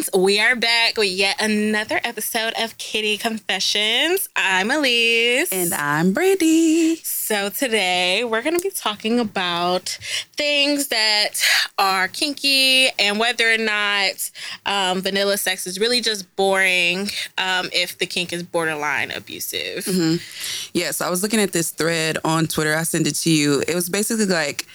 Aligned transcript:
friends. 0.00 0.10
We 0.22 0.40
are 0.40 0.56
back 0.56 0.96
with 0.96 1.10
yet 1.10 1.40
another 1.40 2.00
episode 2.04 2.54
of 2.58 2.76
Kitty 2.78 3.18
Konfessions. 3.18 4.28
I'm 4.36 4.70
Aliece. 4.70 5.52
And 5.52 5.72
I'm 5.74 6.14
Brandi. 6.14 7.04
So 7.04 7.48
today 7.50 8.24
we're 8.24 8.42
going 8.42 8.56
to 8.56 8.62
be 8.62 8.70
talking 8.70 9.18
about 9.18 9.98
things 10.36 10.88
that 10.88 11.42
are 11.78 12.08
kinky 12.08 12.88
and 12.98 13.18
whether 13.18 13.52
or 13.52 13.58
not 13.58 14.30
um, 14.66 15.02
vanilla 15.02 15.36
sex 15.36 15.66
is 15.66 15.78
really 15.78 16.00
just 16.00 16.34
boring 16.36 17.08
um, 17.38 17.68
if 17.72 17.98
the 17.98 18.06
kink 18.06 18.32
is 18.32 18.42
borderline 18.42 19.10
abusive. 19.10 19.84
Mm-hmm. 19.84 20.12
Yes, 20.12 20.70
yeah, 20.74 20.90
so 20.92 21.06
I 21.06 21.10
was 21.10 21.22
looking 21.22 21.40
at 21.40 21.52
this 21.52 21.70
thread 21.70 22.18
on 22.24 22.46
Twitter. 22.46 22.74
I 22.74 22.84
sent 22.84 23.06
it 23.06 23.16
to 23.16 23.30
you. 23.30 23.62
It 23.66 23.74
was 23.74 23.88
basically 23.88 24.26
like 24.26 24.66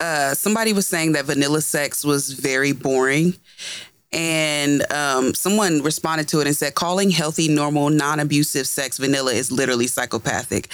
uh, 0.00 0.34
somebody 0.34 0.72
was 0.72 0.86
saying 0.86 1.12
that 1.12 1.24
vanilla 1.26 1.60
sex 1.60 2.04
was 2.04 2.32
very 2.32 2.72
boring. 2.72 3.34
And 4.12 4.90
um, 4.92 5.34
someone 5.34 5.82
responded 5.82 6.28
to 6.28 6.40
it 6.40 6.46
and 6.46 6.56
said, 6.56 6.74
calling 6.74 7.10
healthy, 7.10 7.48
normal, 7.48 7.90
non 7.90 8.20
abusive 8.20 8.66
sex 8.66 8.98
vanilla 8.98 9.32
is 9.32 9.50
literally 9.50 9.86
psychopathic. 9.86 10.68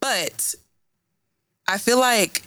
But 0.00 0.54
I 1.66 1.78
feel 1.78 1.98
like, 1.98 2.42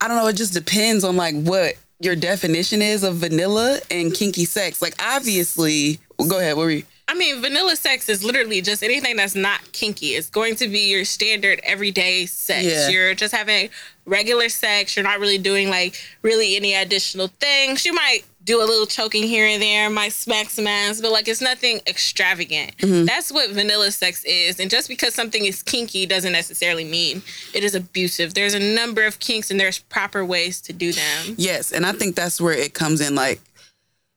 I 0.00 0.08
don't 0.08 0.16
know, 0.16 0.26
it 0.26 0.36
just 0.36 0.52
depends 0.52 1.04
on 1.04 1.16
like 1.16 1.34
what 1.34 1.74
your 2.00 2.16
definition 2.16 2.82
is 2.82 3.04
of 3.04 3.16
vanilla 3.16 3.78
and 3.90 4.12
kinky 4.12 4.46
sex. 4.46 4.82
Like, 4.82 4.94
obviously, 5.00 6.00
go 6.16 6.38
ahead. 6.38 6.56
What 6.56 6.64
were 6.64 6.70
you? 6.70 6.82
I 7.10 7.14
mean, 7.14 7.42
vanilla 7.42 7.74
sex 7.74 8.08
is 8.08 8.22
literally 8.22 8.60
just 8.62 8.84
anything 8.84 9.16
that's 9.16 9.34
not 9.34 9.72
kinky. 9.72 10.10
It's 10.10 10.30
going 10.30 10.54
to 10.56 10.68
be 10.68 10.90
your 10.90 11.04
standard 11.04 11.60
everyday 11.64 12.26
sex. 12.26 12.64
Yeah. 12.64 12.88
You're 12.88 13.14
just 13.16 13.34
having 13.34 13.68
regular 14.06 14.48
sex. 14.48 14.94
You're 14.94 15.02
not 15.02 15.18
really 15.18 15.38
doing 15.38 15.70
like 15.70 16.00
really 16.22 16.54
any 16.54 16.72
additional 16.74 17.26
things. 17.26 17.84
You 17.84 17.94
might 17.94 18.20
do 18.50 18.62
a 18.62 18.66
little 18.66 18.86
choking 18.86 19.22
here 19.22 19.46
and 19.46 19.62
there, 19.62 19.88
might 19.88 20.12
smack 20.12 20.50
some 20.50 20.66
ass, 20.66 21.00
but 21.00 21.12
like 21.12 21.28
it's 21.28 21.40
nothing 21.40 21.80
extravagant. 21.86 22.76
Mm-hmm. 22.78 23.04
That's 23.04 23.30
what 23.30 23.50
vanilla 23.50 23.92
sex 23.92 24.24
is. 24.24 24.58
And 24.58 24.68
just 24.68 24.88
because 24.88 25.14
something 25.14 25.44
is 25.44 25.62
kinky 25.62 26.04
doesn't 26.04 26.32
necessarily 26.32 26.84
mean 26.84 27.22
it 27.54 27.62
is 27.62 27.76
abusive. 27.76 28.34
There's 28.34 28.54
a 28.54 28.74
number 28.74 29.06
of 29.06 29.20
kinks 29.20 29.50
and 29.50 29.60
there's 29.60 29.78
proper 29.78 30.24
ways 30.24 30.60
to 30.62 30.72
do 30.72 30.92
them. 30.92 31.34
Yes. 31.36 31.70
And 31.70 31.86
I 31.86 31.92
think 31.92 32.16
that's 32.16 32.40
where 32.40 32.54
it 32.54 32.74
comes 32.74 33.00
in. 33.00 33.14
Like, 33.14 33.40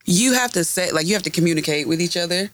you 0.06 0.34
have 0.34 0.52
to 0.54 0.64
say, 0.64 0.92
like, 0.92 1.06
you 1.06 1.14
have 1.14 1.24
to 1.24 1.30
communicate 1.30 1.88
with 1.88 2.02
each 2.02 2.18
other. 2.18 2.50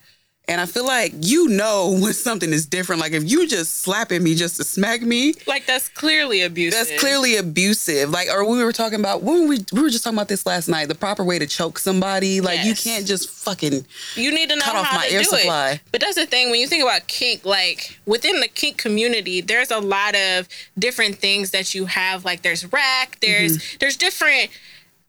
And 0.49 0.59
I 0.59 0.65
feel 0.65 0.85
like 0.85 1.13
you 1.15 1.47
know 1.47 1.91
when 2.01 2.11
something 2.11 2.51
is 2.51 2.65
different. 2.65 2.99
Like 2.99 3.13
if 3.13 3.29
you 3.29 3.47
just 3.47 3.77
slapping 3.81 4.23
me 4.23 4.33
just 4.33 4.57
to 4.57 4.63
smack 4.63 5.01
me, 5.01 5.35
like 5.45 5.67
that's 5.67 5.87
clearly 5.89 6.41
abusive. 6.41 6.87
That's 6.87 6.99
clearly 6.99 7.37
abusive. 7.37 8.09
Like, 8.09 8.29
or 8.29 8.43
we 8.43 8.63
were 8.63 8.73
talking 8.73 8.99
about 8.99 9.21
when 9.21 9.47
we 9.47 9.59
we 9.71 9.81
were 9.81 9.91
just 9.91 10.03
talking 10.03 10.17
about 10.17 10.27
this 10.27 10.47
last 10.47 10.67
night. 10.67 10.87
The 10.87 10.95
proper 10.95 11.23
way 11.23 11.37
to 11.37 11.45
choke 11.45 11.77
somebody. 11.77 12.41
Like 12.41 12.57
yes. 12.57 12.65
you 12.65 12.91
can't 12.91 13.05
just 13.05 13.29
fucking. 13.29 13.85
You 14.15 14.33
need 14.33 14.49
to 14.49 14.55
know 14.55 14.63
cut 14.63 14.75
off 14.75 14.93
my 14.93 15.07
air 15.07 15.23
supply. 15.23 15.71
It. 15.71 15.81
But 15.91 16.01
that's 16.01 16.15
the 16.15 16.25
thing 16.25 16.49
when 16.49 16.59
you 16.59 16.67
think 16.67 16.81
about 16.81 17.07
kink. 17.07 17.45
Like 17.45 17.99
within 18.07 18.39
the 18.39 18.47
kink 18.47 18.77
community, 18.79 19.41
there's 19.41 19.69
a 19.69 19.79
lot 19.79 20.15
of 20.15 20.47
different 20.77 21.17
things 21.17 21.51
that 21.51 21.75
you 21.75 21.85
have. 21.85 22.25
Like 22.25 22.41
there's 22.41 22.65
RACK. 22.71 23.19
There's 23.19 23.59
mm-hmm. 23.59 23.77
there's 23.79 23.97
different 23.97 24.49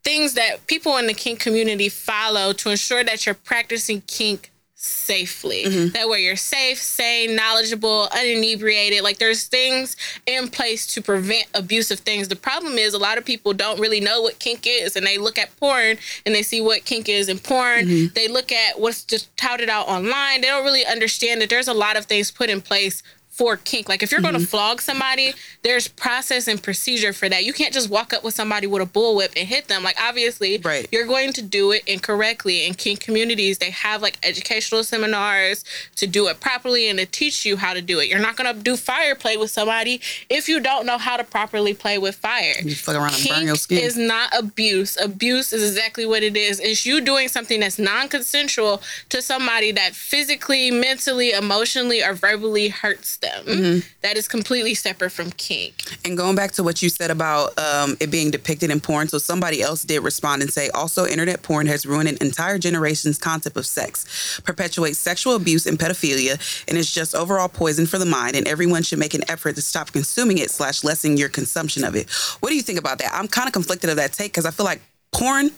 things 0.02 0.34
that 0.34 0.66
people 0.66 0.98
in 0.98 1.06
the 1.06 1.14
kink 1.14 1.41
community 1.41 1.88
follow 1.88 2.52
to 2.52 2.70
ensure 2.70 3.04
that 3.04 3.25
you're 3.25 3.34
practicing 3.34 4.02
kink 4.02 4.50
safely. 4.83 5.64
Mm-hmm. 5.64 5.89
That 5.92 6.09
way 6.09 6.25
you're 6.25 6.36
safe, 6.36 6.81
sane, 6.81 7.36
knowledgeable, 7.36 8.09
uninebriated. 8.12 9.03
Like 9.03 9.19
there's 9.19 9.47
things 9.47 9.95
in 10.25 10.48
place 10.48 10.87
to 10.95 11.03
prevent 11.03 11.45
abusive 11.53 12.00
things. 12.00 12.28
The 12.28 12.37
problem 12.37 12.78
is 12.78 12.95
a 12.95 12.98
lot 12.98 13.19
of 13.19 13.27
people 13.27 13.53
don't 13.53 13.78
really 13.78 14.00
know 14.00 14.22
what 14.22 14.39
kink 14.39 14.67
is 14.67 14.97
and 14.97 15.06
they 15.06 15.19
look 15.19 15.37
at 15.37 15.55
porn 15.59 15.98
and 16.25 16.34
they 16.34 16.42
see 16.42 16.62
what 16.62 16.87
kink 16.87 17.11
is 17.11 17.28
in 17.28 17.39
porn. 17.39 17.84
Mm-hmm. 17.84 18.14
They 18.14 18.28
look 18.28 18.53
at 18.53 18.81
what's 18.81 19.05
just 19.05 19.37
touted 19.37 19.69
out 19.69 19.87
online. 19.87 20.41
They 20.41 20.47
don't 20.47 20.64
really 20.64 20.87
understand 20.87 21.42
that 21.42 21.50
there's 21.50 21.69
a 21.69 21.75
lot 21.75 21.98
of 21.98 22.06
things 22.06 22.31
put 22.31 22.48
in 22.48 22.62
place 22.62 23.03
for 23.41 23.56
kink. 23.56 23.88
Like 23.88 24.03
if 24.03 24.10
you're 24.12 24.20
mm-hmm. 24.20 24.32
going 24.32 24.42
to 24.42 24.47
flog 24.47 24.82
somebody, 24.82 25.32
there's 25.62 25.88
process 25.88 26.47
and 26.47 26.62
procedure 26.62 27.15
for 27.15 27.26
that. 27.26 27.42
You 27.42 27.54
can't 27.54 27.72
just 27.72 27.88
walk 27.88 28.12
up 28.12 28.22
with 28.22 28.34
somebody 28.34 28.66
with 28.66 28.82
a 28.82 28.84
bullwhip 28.84 29.32
and 29.34 29.48
hit 29.48 29.66
them. 29.66 29.82
Like 29.82 29.97
obviously, 29.98 30.59
right. 30.59 30.87
you're 30.92 31.06
going 31.06 31.32
to 31.32 31.41
do 31.41 31.72
it 31.72 31.82
incorrectly. 31.87 32.66
In 32.66 32.75
kink 32.75 33.00
communities, 33.00 33.56
they 33.56 33.70
have 33.70 34.03
like 34.03 34.19
educational 34.22 34.84
seminars 34.84 35.65
to 35.97 36.06
do 36.06 36.28
it 36.28 36.38
properly 36.38 36.91
and 36.91 36.98
to 36.98 37.06
teach 37.06 37.47
you 37.47 37.56
how 37.56 37.72
to 37.72 37.81
do 37.81 37.98
it. 37.98 38.10
You're 38.10 38.19
not 38.20 38.37
going 38.37 38.54
to 38.54 38.62
do 38.62 38.76
fire 38.76 39.15
play 39.15 39.38
with 39.38 39.50
somebody 39.50 40.03
if 40.28 40.47
you 40.47 40.60
don't 40.60 40.84
know 40.84 40.98
how 40.98 41.16
to 41.16 41.25
properly 41.25 41.72
play 41.72 41.97
with 41.97 42.16
fire. 42.16 42.56
You 42.62 42.75
fuck 42.75 42.94
around 42.94 43.12
kink 43.12 43.31
and 43.31 43.36
burn 43.38 43.47
your 43.47 43.56
skin. 43.56 43.78
is 43.78 43.97
not 43.97 44.38
abuse. 44.38 45.00
Abuse 45.00 45.54
is 45.54 45.62
exactly 45.66 46.04
what 46.04 46.22
it 46.22 46.36
is. 46.36 46.60
It's 46.60 46.84
you 46.84 47.00
doing 47.00 47.28
something 47.28 47.60
that's 47.60 47.78
non-consensual 47.78 48.82
to 49.09 49.22
somebody 49.22 49.72
that 49.72 49.94
physically, 49.94 50.70
mentally, 50.70 51.31
emotionally, 51.31 52.04
or 52.04 52.12
verbally 52.12 52.69
hurts 52.69 53.16
them 53.16 53.29
them. 53.30 53.44
Mm-hmm. 53.46 53.88
That 54.02 54.16
is 54.16 54.28
completely 54.28 54.74
separate 54.74 55.10
from 55.10 55.30
kink. 55.32 55.74
And 56.04 56.16
going 56.16 56.36
back 56.36 56.52
to 56.52 56.62
what 56.62 56.82
you 56.82 56.88
said 56.88 57.10
about 57.10 57.58
um, 57.58 57.96
it 58.00 58.10
being 58.10 58.30
depicted 58.30 58.70
in 58.70 58.80
porn, 58.80 59.08
so 59.08 59.18
somebody 59.18 59.62
else 59.62 59.82
did 59.82 60.00
respond 60.00 60.42
and 60.42 60.52
say, 60.52 60.68
also, 60.70 61.06
internet 61.06 61.42
porn 61.42 61.66
has 61.66 61.86
ruined 61.86 62.08
an 62.08 62.18
entire 62.20 62.58
generation's 62.58 63.18
concept 63.18 63.56
of 63.56 63.66
sex, 63.66 64.41
perpetuates 64.44 64.98
sexual 64.98 65.34
abuse 65.34 65.66
and 65.66 65.78
pedophilia, 65.78 66.38
and 66.68 66.76
is 66.76 66.92
just 66.92 67.14
overall 67.14 67.48
poison 67.48 67.86
for 67.86 67.98
the 67.98 68.06
mind. 68.06 68.36
And 68.36 68.46
everyone 68.46 68.82
should 68.82 68.98
make 68.98 69.14
an 69.14 69.28
effort 69.28 69.56
to 69.56 69.62
stop 69.62 69.92
consuming 69.92 70.38
it 70.38 70.50
slash 70.50 70.84
lessen 70.84 71.16
your 71.16 71.28
consumption 71.28 71.84
of 71.84 71.94
it. 71.97 72.10
What 72.41 72.50
do 72.50 72.56
you 72.56 72.62
think 72.62 72.78
about 72.78 72.98
that? 72.98 73.10
I'm 73.14 73.28
kind 73.28 73.47
of 73.47 73.52
conflicted 73.52 73.91
of 73.91 73.97
that 73.97 74.12
take 74.12 74.32
because 74.32 74.47
I 74.47 74.50
feel 74.50 74.66
like 74.66 74.80
porn 75.12 75.50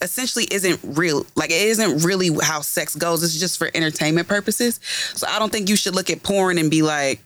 essentially 0.00 0.46
isn't 0.50 0.80
real. 0.82 1.26
Like 1.34 1.50
it 1.50 1.62
isn't 1.68 2.04
really 2.04 2.30
how 2.42 2.60
sex 2.60 2.94
goes. 2.94 3.22
It's 3.22 3.38
just 3.38 3.58
for 3.58 3.70
entertainment 3.74 4.28
purposes. 4.28 4.80
So 5.14 5.26
I 5.28 5.38
don't 5.38 5.50
think 5.50 5.68
you 5.68 5.76
should 5.76 5.94
look 5.94 6.10
at 6.10 6.22
porn 6.22 6.58
and 6.58 6.70
be 6.70 6.82
like, 6.82 7.20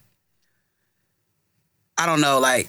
I 1.99 2.07
don't 2.07 2.21
know, 2.21 2.41
like 2.41 2.69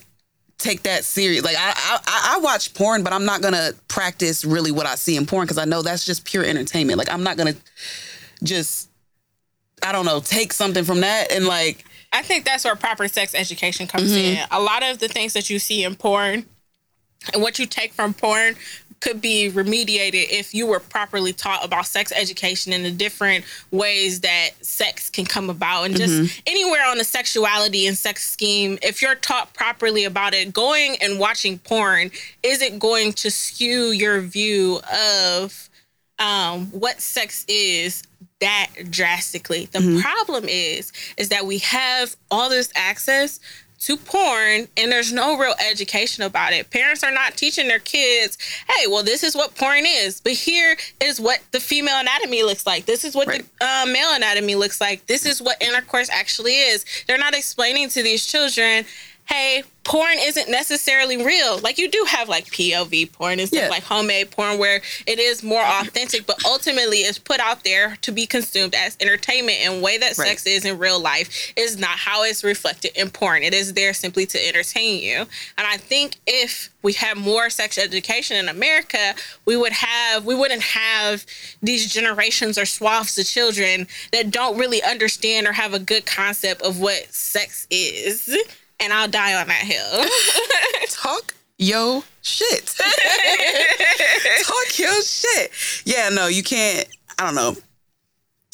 take 0.57 0.83
that 0.83 1.03
serious. 1.03 1.43
Like 1.43 1.55
I, 1.57 1.73
I, 1.75 2.35
I 2.35 2.39
watch 2.39 2.73
porn, 2.73 3.03
but 3.03 3.13
I'm 3.13 3.25
not 3.25 3.41
gonna 3.41 3.71
practice 3.87 4.45
really 4.45 4.71
what 4.71 4.85
I 4.85 4.95
see 4.95 5.15
in 5.15 5.25
porn 5.25 5.45
because 5.45 5.57
I 5.57 5.65
know 5.65 5.81
that's 5.81 6.05
just 6.05 6.25
pure 6.25 6.43
entertainment. 6.43 6.97
Like 6.97 7.11
I'm 7.11 7.23
not 7.23 7.37
gonna 7.37 7.55
just, 8.43 8.89
I 9.81 9.91
don't 9.91 10.05
know, 10.05 10.19
take 10.19 10.53
something 10.53 10.83
from 10.83 11.01
that 11.01 11.31
and 11.31 11.45
like. 11.45 11.85
I 12.11 12.21
think 12.21 12.45
that's 12.45 12.63
where 12.63 12.75
proper 12.75 13.07
sex 13.07 13.33
education 13.33 13.87
comes 13.87 14.11
mm-hmm. 14.11 14.41
in. 14.41 14.47
A 14.51 14.61
lot 14.61 14.83
of 14.83 14.99
the 14.99 15.07
things 15.07 15.33
that 15.33 15.49
you 15.49 15.57
see 15.57 15.83
in 15.83 15.95
porn 15.95 16.45
and 17.33 17.41
what 17.41 17.59
you 17.59 17.65
take 17.65 17.93
from 17.93 18.13
porn 18.13 18.55
could 19.03 19.19
be 19.19 19.51
remediated 19.51 20.27
if 20.29 20.53
you 20.53 20.65
were 20.65 20.79
properly 20.79 21.33
taught 21.33 21.63
about 21.63 21.85
sex 21.85 22.13
education 22.15 22.71
and 22.71 22.85
the 22.85 22.91
different 22.91 23.43
ways 23.69 24.21
that 24.21 24.51
sex 24.61 25.09
can 25.09 25.25
come 25.25 25.49
about 25.49 25.83
and 25.83 25.97
just 25.97 26.13
mm-hmm. 26.13 26.39
anywhere 26.47 26.85
on 26.87 26.97
the 26.97 27.03
sexuality 27.03 27.85
and 27.85 27.97
sex 27.97 28.25
scheme 28.25 28.79
if 28.81 29.01
you're 29.01 29.15
taught 29.15 29.53
properly 29.53 30.05
about 30.05 30.33
it 30.33 30.53
going 30.53 30.95
and 31.01 31.19
watching 31.19 31.59
porn 31.59 32.09
isn't 32.43 32.79
going 32.79 33.11
to 33.11 33.29
skew 33.29 33.87
your 33.87 34.21
view 34.21 34.79
of 34.93 35.69
um, 36.19 36.67
what 36.67 37.01
sex 37.01 37.43
is 37.49 38.03
that 38.39 38.69
drastically. 38.89 39.65
The 39.71 39.79
mm-hmm. 39.79 39.99
problem 39.99 40.45
is 40.47 40.91
is 41.17 41.29
that 41.29 41.45
we 41.45 41.59
have 41.59 42.15
all 42.31 42.49
this 42.49 42.71
access 42.75 43.39
to 43.83 43.97
porn 43.97 44.67
and 44.77 44.91
there's 44.91 45.11
no 45.11 45.37
real 45.37 45.55
education 45.69 46.23
about 46.23 46.53
it. 46.53 46.69
Parents 46.69 47.03
are 47.03 47.11
not 47.11 47.35
teaching 47.35 47.67
their 47.67 47.79
kids, 47.79 48.37
hey, 48.69 48.87
well, 48.87 49.03
this 49.03 49.23
is 49.23 49.35
what 49.35 49.55
porn 49.55 49.83
is, 49.85 50.21
but 50.21 50.31
here 50.31 50.77
is 51.01 51.19
what 51.19 51.41
the 51.51 51.59
female 51.59 51.99
anatomy 51.99 52.43
looks 52.43 52.65
like. 52.65 52.85
This 52.85 53.03
is 53.03 53.13
what 53.13 53.27
right. 53.27 53.45
the 53.59 53.65
uh, 53.65 53.85
male 53.85 54.13
anatomy 54.13 54.55
looks 54.55 54.79
like. 54.79 55.05
This 55.07 55.25
is 55.25 55.41
what 55.41 55.61
intercourse 55.61 56.09
actually 56.09 56.53
is. 56.53 56.85
They're 57.07 57.17
not 57.17 57.35
explaining 57.35 57.89
to 57.89 58.01
these 58.01 58.25
children, 58.25 58.85
hey, 59.25 59.63
porn 59.83 60.15
isn't 60.17 60.49
necessarily 60.49 61.23
real. 61.23 61.59
Like 61.59 61.77
you 61.77 61.89
do 61.89 62.05
have 62.07 62.29
like 62.29 62.45
POV 62.45 63.11
porn 63.11 63.39
and 63.39 63.47
stuff 63.47 63.63
yeah. 63.63 63.69
like 63.69 63.83
homemade 63.83 64.31
porn 64.31 64.57
where 64.57 64.81
it 65.05 65.19
is 65.19 65.43
more 65.43 65.61
authentic, 65.61 66.25
but 66.25 66.43
ultimately 66.45 66.99
it's 66.99 67.17
put 67.17 67.39
out 67.39 67.63
there 67.63 67.97
to 68.01 68.11
be 68.11 68.25
consumed 68.25 68.73
as 68.75 68.95
entertainment 69.01 69.57
and 69.61 69.81
way 69.81 69.97
that 69.97 70.17
right. 70.17 70.27
sex 70.27 70.45
is 70.45 70.65
in 70.65 70.77
real 70.77 71.01
life 71.01 71.53
is 71.57 71.77
not 71.77 71.97
how 71.97 72.23
it's 72.23 72.43
reflected 72.43 72.91
in 72.95 73.09
porn. 73.09 73.43
It 73.43 73.53
is 73.53 73.73
there 73.73 73.93
simply 73.93 74.25
to 74.27 74.47
entertain 74.47 75.01
you. 75.01 75.17
And 75.57 75.67
I 75.67 75.77
think 75.77 76.15
if 76.25 76.69
we 76.81 76.93
had 76.93 77.17
more 77.17 77.49
sex 77.49 77.77
education 77.77 78.37
in 78.37 78.47
America, 78.47 79.15
we 79.45 79.57
would 79.57 79.73
have 79.73 80.25
we 80.25 80.35
wouldn't 80.35 80.63
have 80.63 81.25
these 81.61 81.91
generations 81.91 82.57
or 82.57 82.65
swaths 82.65 83.17
of 83.17 83.25
children 83.25 83.87
that 84.11 84.31
don't 84.31 84.57
really 84.57 84.81
understand 84.81 85.45
or 85.47 85.53
have 85.53 85.73
a 85.73 85.79
good 85.79 86.05
concept 86.05 86.61
of 86.61 86.79
what 86.79 87.13
sex 87.13 87.67
is 87.69 88.33
and 88.83 88.93
I'll 88.93 89.07
die 89.07 89.33
on 89.39 89.47
that 89.47 89.63
hill. 89.63 90.05
Talk 90.89 91.33
yo 91.57 92.03
shit. 92.21 92.65
Talk 94.45 94.79
your 94.79 95.01
shit. 95.01 95.51
Yeah, 95.85 96.09
no, 96.09 96.27
you 96.27 96.43
can't. 96.43 96.87
I 97.17 97.25
don't 97.25 97.35
know. 97.35 97.55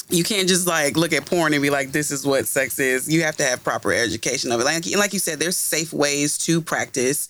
You 0.08 0.24
can't 0.24 0.48
just 0.48 0.66
like 0.66 0.96
look 0.96 1.12
at 1.12 1.26
porn 1.26 1.52
and 1.54 1.62
be 1.62 1.70
like, 1.70 1.92
"This 1.92 2.10
is 2.10 2.26
what 2.26 2.46
sex 2.46 2.78
is." 2.78 3.12
You 3.12 3.22
have 3.22 3.36
to 3.36 3.44
have 3.44 3.62
proper 3.62 3.92
education 3.92 4.50
of 4.52 4.60
it. 4.60 4.64
Like, 4.64 4.84
like 4.96 5.12
you 5.12 5.18
said, 5.18 5.38
there's 5.38 5.56
safe 5.56 5.92
ways 5.92 6.36
to 6.38 6.60
practice 6.60 7.28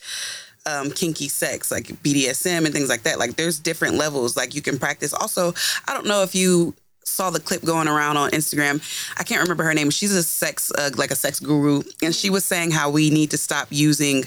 um, 0.67 0.91
kinky 0.91 1.29
sex, 1.29 1.71
like 1.71 1.87
BDSM 2.03 2.65
and 2.65 2.73
things 2.73 2.89
like 2.89 3.03
that. 3.03 3.19
Like 3.19 3.37
there's 3.37 3.59
different 3.59 3.97
levels 3.97 4.37
like 4.37 4.55
you 4.55 4.63
can 4.63 4.79
practice. 4.79 5.13
Also, 5.13 5.55
I 5.89 5.95
don't 5.95 6.07
know 6.07 6.23
if 6.23 6.35
you 6.35 6.75
saw 7.11 7.31
the 7.31 7.41
clip 7.41 7.63
going 7.63 7.89
around 7.89 8.17
on 8.17 8.31
Instagram. 8.31 8.81
I 9.19 9.25
can't 9.25 9.43
remember 9.43 9.65
her 9.65 9.75
name. 9.75 9.91
She's 9.91 10.15
a 10.15 10.23
sex 10.23 10.71
uh, 10.73 10.91
like 10.97 11.11
a 11.11 11.17
sex 11.17 11.41
guru, 11.41 11.83
and 12.03 12.15
she 12.15 12.31
was 12.31 12.45
saying 12.45 12.71
how 12.71 12.91
we 12.91 13.11
need 13.11 13.31
to 13.31 13.39
stop 13.39 13.69
using. 13.71 14.25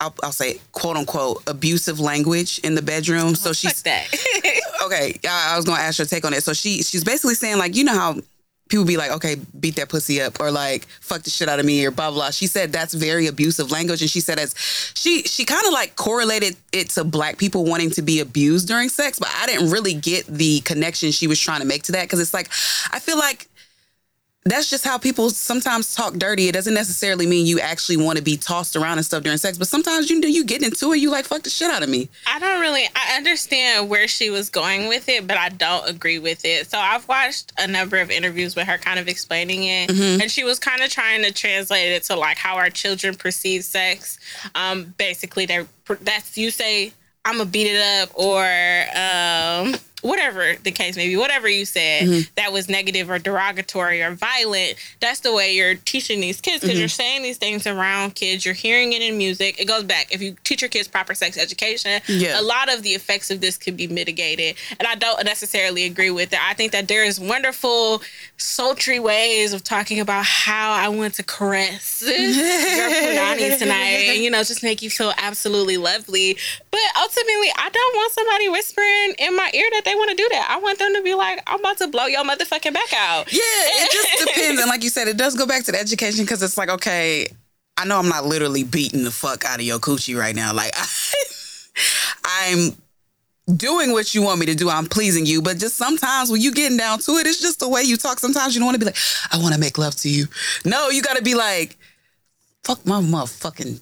I'll, 0.00 0.14
I'll 0.22 0.32
say 0.32 0.60
quote 0.72 0.96
unquote 0.96 1.42
abusive 1.46 2.00
language 2.00 2.58
in 2.60 2.74
the 2.74 2.82
bedroom. 2.82 3.34
So 3.34 3.52
she's 3.52 3.82
that. 3.82 4.06
okay. 4.84 5.18
I, 5.28 5.52
I 5.52 5.56
was 5.56 5.64
gonna 5.64 5.80
ask 5.80 5.98
her 5.98 6.04
take 6.04 6.24
on 6.24 6.32
it. 6.32 6.42
So 6.42 6.52
she 6.52 6.82
she's 6.82 7.04
basically 7.04 7.34
saying 7.34 7.58
like 7.58 7.76
you 7.76 7.84
know 7.84 7.94
how 7.94 8.16
people 8.70 8.84
be 8.86 8.96
like 8.96 9.10
okay 9.10 9.36
beat 9.58 9.76
that 9.76 9.88
pussy 9.88 10.22
up 10.22 10.40
or 10.40 10.50
like 10.50 10.86
fuck 11.00 11.22
the 11.22 11.30
shit 11.30 11.48
out 11.48 11.58
of 11.58 11.66
me 11.66 11.84
or 11.84 11.90
blah 11.90 12.10
blah. 12.10 12.30
She 12.30 12.46
said 12.46 12.72
that's 12.72 12.94
very 12.94 13.26
abusive 13.26 13.70
language, 13.70 14.00
and 14.00 14.10
she 14.10 14.20
said 14.20 14.38
as 14.38 14.54
she 14.94 15.22
she 15.24 15.44
kind 15.44 15.66
of 15.66 15.72
like 15.72 15.96
correlated 15.96 16.56
it 16.72 16.90
to 16.90 17.04
black 17.04 17.36
people 17.36 17.64
wanting 17.64 17.90
to 17.90 18.02
be 18.02 18.20
abused 18.20 18.68
during 18.68 18.88
sex, 18.88 19.18
but 19.18 19.28
I 19.36 19.46
didn't 19.46 19.70
really 19.70 19.94
get 19.94 20.26
the 20.26 20.60
connection 20.60 21.10
she 21.10 21.26
was 21.26 21.38
trying 21.38 21.60
to 21.60 21.66
make 21.66 21.82
to 21.84 21.92
that 21.92 22.04
because 22.04 22.20
it's 22.20 22.32
like 22.32 22.48
I 22.92 23.00
feel 23.00 23.18
like 23.18 23.48
that's 24.44 24.70
just 24.70 24.84
how 24.84 24.96
people 24.96 25.28
sometimes 25.28 25.94
talk 25.94 26.14
dirty. 26.14 26.48
It 26.48 26.52
doesn't 26.52 26.72
necessarily 26.72 27.26
mean 27.26 27.44
you 27.44 27.60
actually 27.60 27.98
want 27.98 28.16
to 28.16 28.24
be 28.24 28.38
tossed 28.38 28.74
around 28.74 28.96
and 28.96 29.04
stuff 29.04 29.22
during 29.22 29.36
sex, 29.36 29.58
but 29.58 29.68
sometimes 29.68 30.08
you 30.08 30.20
do 30.20 30.30
you 30.32 30.44
get 30.44 30.62
into 30.62 30.92
it, 30.92 30.96
you 30.98 31.10
like 31.10 31.26
fuck 31.26 31.42
the 31.42 31.50
shit 31.50 31.70
out 31.70 31.82
of 31.82 31.90
me. 31.90 32.08
I 32.26 32.38
don't 32.38 32.60
really 32.60 32.84
I 32.96 33.16
understand 33.18 33.90
where 33.90 34.08
she 34.08 34.30
was 34.30 34.48
going 34.48 34.88
with 34.88 35.08
it, 35.10 35.26
but 35.26 35.36
I 35.36 35.50
don't 35.50 35.86
agree 35.88 36.18
with 36.18 36.44
it. 36.46 36.70
So 36.70 36.78
I've 36.78 37.06
watched 37.06 37.52
a 37.58 37.66
number 37.66 37.98
of 37.98 38.10
interviews 38.10 38.56
with 38.56 38.66
her 38.66 38.78
kind 38.78 38.98
of 38.98 39.08
explaining 39.08 39.64
it 39.64 39.90
Mm-hmm. 39.90 40.22
and 40.22 40.30
she 40.30 40.42
was 40.44 40.58
kind 40.58 40.80
of 40.80 40.88
trying 40.90 41.22
to 41.22 41.32
translate 41.32 41.92
it 41.92 42.04
to 42.04 42.16
like 42.16 42.38
how 42.38 42.56
our 42.56 42.70
children 42.70 43.14
perceive 43.16 43.62
sex. 43.64 44.18
Um 44.54 44.94
basically 44.96 45.44
they 45.44 45.66
that's 46.00 46.38
you 46.38 46.50
say 46.50 46.92
I'm 47.26 47.36
gonna 47.36 47.44
beat 47.50 47.66
it 47.66 47.82
up 48.02 48.10
or 48.14 48.40
um 48.96 49.74
whatever 50.02 50.54
the 50.62 50.70
case 50.70 50.96
may 50.96 51.08
be, 51.08 51.16
whatever 51.16 51.48
you 51.48 51.64
said 51.64 51.80
Mm-hmm. 52.02 52.30
that 52.36 52.52
was 52.52 52.68
negative 52.68 53.10
or 53.10 53.18
derogatory 53.18 54.02
or 54.02 54.12
violent, 54.14 54.74
that's 55.00 55.20
the 55.20 55.32
way 55.34 55.54
you're 55.54 55.74
teaching 55.74 56.20
these 56.20 56.40
kids 56.40 56.60
because 56.62 56.78
you're 56.78 56.88
Mm-hmm. 56.88 57.02
saying 57.02 57.22
these 57.22 57.36
things 57.38 57.66
around 57.66 58.14
kids. 58.14 58.44
You're 58.44 58.54
hearing 58.54 58.92
it 58.92 59.02
in 59.02 59.18
music. 59.18 59.60
It 59.60 59.66
goes 59.66 59.84
back. 59.84 60.12
If 60.12 60.22
you 60.22 60.36
teach 60.44 60.62
your 60.62 60.68
kids 60.68 60.88
proper 60.88 61.14
sex 61.14 61.36
education, 61.36 62.00
Yeah. 62.06 62.40
a 62.40 62.42
lot 62.42 62.72
of 62.72 62.82
the 62.82 62.90
effects 62.90 63.30
of 63.30 63.40
this 63.40 63.56
could 63.56 63.76
be 63.76 63.86
mitigated. 63.86 64.56
And 64.78 64.86
I 64.86 64.94
don't 64.94 65.24
necessarily 65.24 65.84
agree 65.84 66.10
with 66.10 66.32
it. 66.32 66.38
I 66.42 66.54
think 66.54 66.72
that 66.72 66.88
there 66.88 67.04
is 67.04 67.18
wonderful, 67.20 68.02
sultry 68.36 68.98
ways 68.98 69.52
of 69.52 69.62
talking 69.62 70.00
about 70.00 70.24
how 70.24 70.72
I 70.72 70.88
want 70.88 71.14
to 71.14 71.22
caress 71.22 72.02
your 72.06 72.14
punani 72.90 73.58
tonight 73.58 74.08
and, 74.10 74.22
you 74.22 74.30
know, 74.30 74.42
just 74.42 74.62
make 74.62 74.82
you 74.82 74.90
feel 74.90 75.12
absolutely 75.18 75.76
lovely. 75.76 76.36
But 76.70 76.80
ultimately, 76.98 77.48
I 77.56 77.68
don't 77.70 77.96
want 77.96 78.12
somebody 78.12 78.48
whispering 78.48 79.14
in 79.18 79.36
my 79.36 79.50
ear 79.54 79.68
that 79.72 79.84
they 79.90 79.96
want 79.96 80.10
to 80.10 80.16
do 80.16 80.28
that. 80.30 80.48
I 80.50 80.60
want 80.60 80.78
them 80.78 80.94
to 80.94 81.02
be 81.02 81.14
like, 81.14 81.42
I'm 81.46 81.58
about 81.58 81.78
to 81.78 81.88
blow 81.88 82.06
your 82.06 82.24
motherfucking 82.24 82.72
back 82.72 82.92
out. 82.94 83.32
Yeah, 83.32 83.40
it 83.42 83.92
just 83.92 84.26
depends. 84.26 84.60
And 84.60 84.68
like 84.68 84.84
you 84.84 84.90
said, 84.90 85.08
it 85.08 85.16
does 85.16 85.34
go 85.34 85.46
back 85.46 85.64
to 85.64 85.72
the 85.72 85.80
education 85.80 86.24
because 86.24 86.42
it's 86.42 86.56
like, 86.56 86.68
okay, 86.68 87.26
I 87.76 87.84
know 87.84 87.98
I'm 87.98 88.08
not 88.08 88.24
literally 88.24 88.62
beating 88.62 89.02
the 89.02 89.10
fuck 89.10 89.44
out 89.44 89.58
of 89.58 89.66
your 89.66 89.78
coochie 89.78 90.16
right 90.16 90.34
now. 90.34 90.52
Like, 90.52 90.72
I, 90.76 90.86
I'm 92.24 93.56
doing 93.56 93.90
what 93.92 94.14
you 94.14 94.22
want 94.22 94.38
me 94.38 94.46
to 94.46 94.54
do. 94.54 94.70
I'm 94.70 94.86
pleasing 94.86 95.26
you. 95.26 95.42
But 95.42 95.58
just 95.58 95.76
sometimes 95.76 96.30
when 96.30 96.40
you 96.40 96.52
getting 96.52 96.76
down 96.78 97.00
to 97.00 97.12
it, 97.12 97.26
it's 97.26 97.40
just 97.40 97.58
the 97.58 97.68
way 97.68 97.82
you 97.82 97.96
talk. 97.96 98.20
Sometimes 98.20 98.54
you 98.54 98.60
don't 98.60 98.66
want 98.66 98.76
to 98.76 98.78
be 98.78 98.86
like, 98.86 98.98
I 99.32 99.38
want 99.38 99.54
to 99.54 99.60
make 99.60 99.76
love 99.76 99.96
to 99.96 100.08
you. 100.08 100.26
No, 100.64 100.90
you 100.90 101.02
got 101.02 101.16
to 101.16 101.22
be 101.22 101.34
like, 101.34 101.76
fuck 102.62 102.84
my 102.86 103.00
motherfucking. 103.00 103.80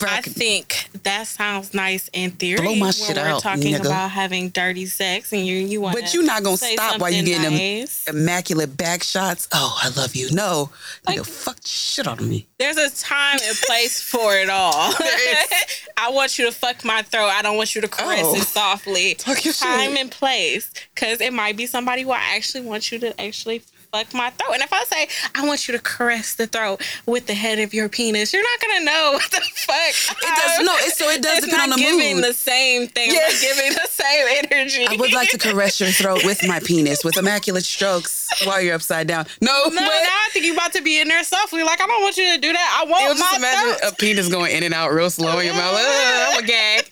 I 0.00 0.20
think 0.20 0.90
that 1.02 1.26
sounds 1.26 1.74
nice 1.74 2.08
in 2.12 2.30
theory. 2.30 2.60
Blow 2.60 2.74
my 2.76 2.86
when 2.86 2.92
shit 2.92 3.16
we're 3.16 3.22
out, 3.22 3.42
talking 3.42 3.74
nigga. 3.74 3.80
about 3.86 4.10
having 4.12 4.50
dirty 4.50 4.86
sex 4.86 5.32
and 5.32 5.44
you 5.44 5.56
you 5.56 5.80
want 5.80 5.96
But 5.96 6.14
you're 6.14 6.22
not 6.24 6.44
gonna 6.44 6.56
stop 6.56 7.00
while 7.00 7.10
you're 7.10 7.24
getting 7.24 7.42
them 7.42 7.54
nice. 7.54 8.06
immaculate 8.06 8.76
back 8.76 9.02
shots. 9.02 9.48
Oh, 9.52 9.76
I 9.82 9.88
love 10.00 10.14
you. 10.14 10.30
No, 10.30 10.70
Like- 11.06 11.18
nigga, 11.18 11.26
fuck 11.26 11.56
shit 11.64 12.06
out 12.06 12.20
of 12.20 12.28
me. 12.28 12.46
There's 12.58 12.76
a 12.76 12.90
time 12.90 13.38
and 13.42 13.56
place 13.66 14.00
for 14.10 14.36
it 14.36 14.48
all. 14.48 14.92
I 15.96 16.10
want 16.10 16.38
you 16.38 16.46
to 16.46 16.52
fuck 16.52 16.84
my 16.84 17.02
throat. 17.02 17.28
I 17.30 17.42
don't 17.42 17.56
want 17.56 17.74
you 17.74 17.80
to 17.80 17.88
caress 17.88 18.22
Oh. 18.24 18.36
it 18.36 18.42
softly. 18.46 19.14
Talk 19.14 19.44
your 19.44 19.54
time 19.54 19.90
shit. 19.92 20.00
and 20.00 20.10
place. 20.12 20.70
Because 20.94 21.20
it 21.20 21.32
might 21.32 21.56
be 21.56 21.66
somebody 21.66 22.02
who 22.02 22.12
I 22.12 22.36
actually 22.36 22.60
want 22.62 22.92
you 22.92 22.98
to 23.00 23.20
actually 23.20 23.62
fuck 23.92 24.12
my 24.14 24.30
throat. 24.30 24.54
And 24.54 24.62
if 24.62 24.72
I 24.72 24.84
say, 24.84 25.08
I 25.34 25.46
want 25.46 25.66
you 25.68 25.76
to 25.76 25.82
caress 25.82 26.34
the 26.34 26.46
throat 26.46 26.82
with 27.06 27.26
the 27.26 27.34
head 27.34 27.58
of 27.58 27.72
your 27.72 27.88
penis, 27.88 28.32
you're 28.32 28.42
not 28.42 28.60
to 28.78 28.84
know 28.84 29.10
what 29.14 29.30
the 29.30 29.40
fuck. 29.40 30.16
It 30.22 30.36
does 30.36 30.66
no. 30.66 30.72
It, 30.76 30.92
so 30.94 31.08
it 31.08 31.22
does 31.22 31.38
It's 31.38 31.46
depend 31.46 31.72
on 31.72 31.78
the 31.78 31.84
giving 31.84 32.16
mood. 32.16 32.24
the 32.24 32.34
same 32.34 32.86
thing. 32.88 33.10
Yeah. 33.12 33.28
Giving 33.40 33.72
the 33.72 33.88
same 33.90 34.26
energy. 34.52 34.86
I 34.88 34.96
would 34.96 35.12
like 35.12 35.30
to 35.30 35.38
caress 35.38 35.80
your 35.80 35.88
throat 35.90 36.24
with 36.24 36.46
my 36.46 36.60
penis 36.60 37.04
with 37.04 37.16
immaculate 37.16 37.64
strokes 37.64 38.28
while 38.44 38.60
you're 38.60 38.74
upside 38.74 39.06
down. 39.06 39.26
No, 39.40 39.52
No, 39.64 39.70
but 39.70 39.80
now 39.80 39.86
I 39.88 40.28
think 40.32 40.44
you're 40.44 40.54
about 40.54 40.72
to 40.74 40.82
be 40.82 41.00
in 41.00 41.08
there 41.08 41.24
softly. 41.24 41.62
Like, 41.62 41.80
I 41.80 41.86
don't 41.86 42.02
want 42.02 42.16
you 42.16 42.34
to 42.34 42.40
do 42.40 42.52
that. 42.52 42.80
I 42.84 42.88
want 42.90 43.04
just 43.16 43.20
my 43.20 43.36
imagine 43.38 43.78
throat. 43.78 43.92
a 43.92 43.96
penis 43.96 44.28
going 44.28 44.54
in 44.54 44.62
and 44.64 44.74
out 44.74 44.92
real 44.92 45.10
slow 45.10 45.38
in 45.38 45.46
your 45.46 45.54
mouth. 45.54 45.74
I'm 45.78 46.42
a 46.44 46.46
gag. 46.46 46.84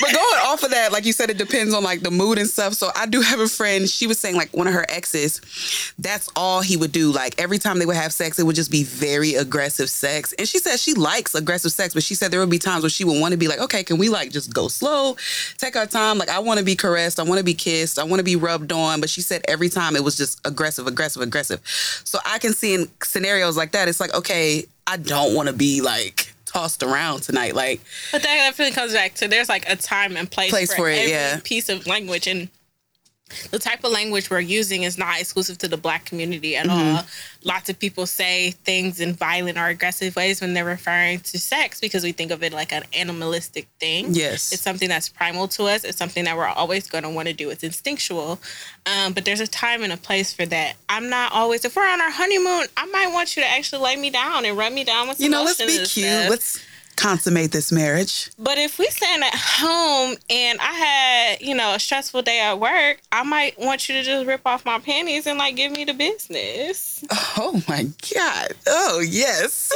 But 0.00 0.12
going 0.12 0.40
off 0.44 0.62
of 0.62 0.70
that, 0.70 0.92
like 0.92 1.06
you 1.06 1.12
said, 1.12 1.30
it 1.30 1.38
depends 1.38 1.72
on 1.74 1.82
like 1.82 2.00
the 2.02 2.10
mood 2.10 2.38
and 2.38 2.46
stuff. 2.48 2.74
So 2.74 2.90
I 2.94 3.06
do 3.06 3.20
have 3.22 3.40
a 3.40 3.48
friend. 3.48 3.88
She 3.88 4.06
was 4.06 4.18
saying 4.18 4.36
like 4.36 4.54
one 4.54 4.66
of 4.66 4.74
her 4.74 4.84
exes, 4.90 5.40
that's 5.98 6.28
all 6.36 6.41
he 6.60 6.76
would 6.76 6.92
do. 6.92 7.12
Like 7.12 7.40
every 7.40 7.58
time 7.58 7.78
they 7.78 7.86
would 7.86 7.96
have 7.96 8.12
sex, 8.12 8.38
it 8.38 8.44
would 8.44 8.56
just 8.56 8.70
be 8.70 8.84
very 8.84 9.34
aggressive 9.34 9.88
sex. 9.88 10.32
And 10.34 10.46
she 10.48 10.58
said 10.58 10.78
she 10.78 10.94
likes 10.94 11.34
aggressive 11.34 11.72
sex, 11.72 11.94
but 11.94 12.02
she 12.02 12.14
said 12.14 12.30
there 12.30 12.40
would 12.40 12.50
be 12.50 12.58
times 12.58 12.82
where 12.82 12.90
she 12.90 13.04
would 13.04 13.20
want 13.20 13.32
to 13.32 13.38
be 13.38 13.48
like, 13.48 13.60
okay, 13.60 13.84
can 13.84 13.98
we 13.98 14.08
like 14.08 14.30
just 14.30 14.52
go 14.52 14.68
slow, 14.68 15.16
take 15.58 15.76
our 15.76 15.86
time? 15.86 16.18
Like 16.18 16.28
I 16.28 16.38
want 16.38 16.58
to 16.58 16.64
be 16.64 16.76
caressed, 16.76 17.20
I 17.20 17.22
want 17.22 17.38
to 17.38 17.44
be 17.44 17.54
kissed, 17.54 17.98
I 17.98 18.04
want 18.04 18.20
to 18.20 18.24
be 18.24 18.36
rubbed 18.36 18.72
on. 18.72 19.00
But 19.00 19.10
she 19.10 19.20
said 19.20 19.42
every 19.48 19.68
time 19.68 19.96
it 19.96 20.04
was 20.04 20.16
just 20.16 20.40
aggressive, 20.46 20.86
aggressive, 20.86 21.22
aggressive. 21.22 21.60
So 22.04 22.18
I 22.24 22.38
can 22.38 22.52
see 22.52 22.74
in 22.74 22.88
scenarios 23.02 23.56
like 23.56 23.72
that, 23.72 23.88
it's 23.88 24.00
like, 24.00 24.14
okay, 24.14 24.64
I 24.86 24.96
don't 24.96 25.34
want 25.34 25.48
to 25.48 25.54
be 25.54 25.80
like 25.80 26.32
tossed 26.52 26.82
around 26.82 27.22
tonight. 27.22 27.54
Like 27.54 27.80
But 28.10 28.22
that 28.22 28.34
definitely 28.34 28.74
comes 28.74 28.92
back 28.92 29.14
to 29.14 29.28
there's 29.28 29.48
like 29.48 29.68
a 29.68 29.76
time 29.76 30.16
and 30.16 30.30
place, 30.30 30.50
Place 30.50 30.74
for 30.74 30.88
it, 30.88 30.98
every 30.98 31.10
yeah. 31.10 31.40
piece 31.42 31.68
of 31.68 31.86
language 31.86 32.26
and 32.26 32.48
the 33.50 33.58
type 33.58 33.84
of 33.84 33.92
language 33.92 34.30
we're 34.30 34.40
using 34.40 34.82
is 34.84 34.96
not 34.98 35.20
exclusive 35.20 35.58
to 35.58 35.68
the 35.68 35.76
black 35.76 36.04
community 36.04 36.56
at 36.56 36.66
Mm-hmm. 36.66 36.96
all. 36.96 37.04
Lots 37.44 37.68
of 37.68 37.78
people 37.78 38.06
say 38.06 38.52
things 38.52 39.00
in 39.00 39.14
violent 39.14 39.58
or 39.58 39.66
aggressive 39.66 40.14
ways 40.14 40.40
when 40.40 40.54
they're 40.54 40.64
referring 40.64 41.20
to 41.20 41.38
sex 41.38 41.80
because 41.80 42.04
we 42.04 42.12
think 42.12 42.30
of 42.30 42.42
it 42.42 42.52
like 42.52 42.72
an 42.72 42.84
animalistic 42.94 43.66
thing. 43.80 44.14
Yes. 44.14 44.52
It's 44.52 44.62
something 44.62 44.88
that's 44.88 45.08
primal 45.08 45.48
to 45.48 45.64
us. 45.64 45.82
It's 45.84 45.98
something 45.98 46.24
that 46.24 46.36
we're 46.36 46.46
always 46.46 46.86
going 46.88 47.02
to 47.04 47.10
want 47.10 47.28
to 47.28 47.34
do. 47.34 47.50
It's 47.50 47.64
instinctual. 47.64 48.38
Um, 48.86 49.12
but 49.12 49.24
there's 49.24 49.40
a 49.40 49.46
time 49.48 49.82
and 49.82 49.92
a 49.92 49.96
place 49.96 50.32
for 50.32 50.46
that. 50.46 50.74
I'm 50.88 51.08
not 51.10 51.32
always, 51.32 51.64
if 51.64 51.74
we're 51.74 51.88
on 51.88 52.00
our 52.00 52.10
honeymoon, 52.12 52.66
I 52.76 52.86
might 52.86 53.12
want 53.12 53.36
you 53.36 53.42
to 53.42 53.48
actually 53.48 53.82
lay 53.82 53.96
me 53.96 54.10
down 54.10 54.44
and 54.44 54.56
rub 54.56 54.72
me 54.72 54.84
down 54.84 55.08
with 55.08 55.16
some 55.18 55.24
you 55.24 55.30
know, 55.30 55.42
let's 55.42 55.58
be 55.58 55.66
cute. 55.66 55.86
stuff. 55.88 56.30
Let's 56.30 56.64
consummate 56.96 57.52
this 57.52 57.72
marriage. 57.72 58.30
But 58.38 58.58
if 58.58 58.78
we 58.78 58.86
stand 58.86 59.24
at 59.24 59.34
home 59.34 60.16
and 60.30 60.58
I 60.60 60.72
had, 60.72 61.40
you 61.40 61.54
know, 61.54 61.74
a 61.74 61.78
stressful 61.78 62.22
day 62.22 62.40
at 62.40 62.58
work, 62.58 63.00
I 63.10 63.22
might 63.22 63.58
want 63.58 63.88
you 63.88 63.94
to 63.96 64.02
just 64.02 64.26
rip 64.26 64.42
off 64.46 64.64
my 64.64 64.78
panties 64.78 65.26
and 65.26 65.38
like 65.38 65.56
give 65.56 65.72
me 65.72 65.84
the 65.84 65.94
business. 65.94 67.04
Oh 67.36 67.62
my 67.68 67.88
God. 68.14 68.52
Oh, 68.66 69.00
yes. 69.00 69.72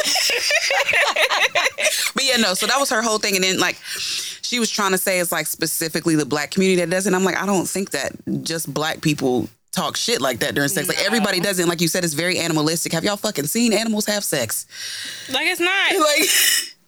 but 2.15 2.25
yeah, 2.25 2.37
no, 2.37 2.55
so 2.55 2.67
that 2.67 2.79
was 2.79 2.91
her 2.91 3.03
whole 3.03 3.19
thing. 3.19 3.35
And 3.35 3.45
then, 3.45 3.59
like, 3.59 3.77
she 3.83 4.59
was 4.59 4.71
trying 4.71 4.93
to 4.93 4.99
say 4.99 5.19
it's 5.19 5.33
like 5.33 5.47
specifically 5.47 6.15
the 6.15 6.27
black 6.27 6.51
community 6.51 6.81
that 6.81 6.91
doesn't. 6.91 7.15
I'm 7.15 7.25
like, 7.25 7.37
I 7.37 7.47
don't 7.47 7.69
think 7.69 7.91
that 7.91 8.13
just 8.43 8.73
black 8.73 9.01
people 9.01 9.49
talk 9.73 9.97
shit 9.97 10.21
like 10.21 10.39
that 10.41 10.55
during 10.55 10.69
sex. 10.69 10.89
Like, 10.89 11.05
everybody 11.05 11.39
doesn't. 11.41 11.69
Like 11.69 11.81
you 11.81 11.89
said, 11.89 12.05
it's 12.05 12.15
very 12.15 12.39
animalistic. 12.39 12.93
Have 12.93 13.05
y'all 13.05 13.17
fucking 13.17 13.47
seen 13.47 13.73
animals 13.73 14.07
have 14.07 14.25
sex? 14.25 14.67
Like 15.31 15.47
it's 15.47 15.61
not 15.61 15.93
Like, 16.01 16.29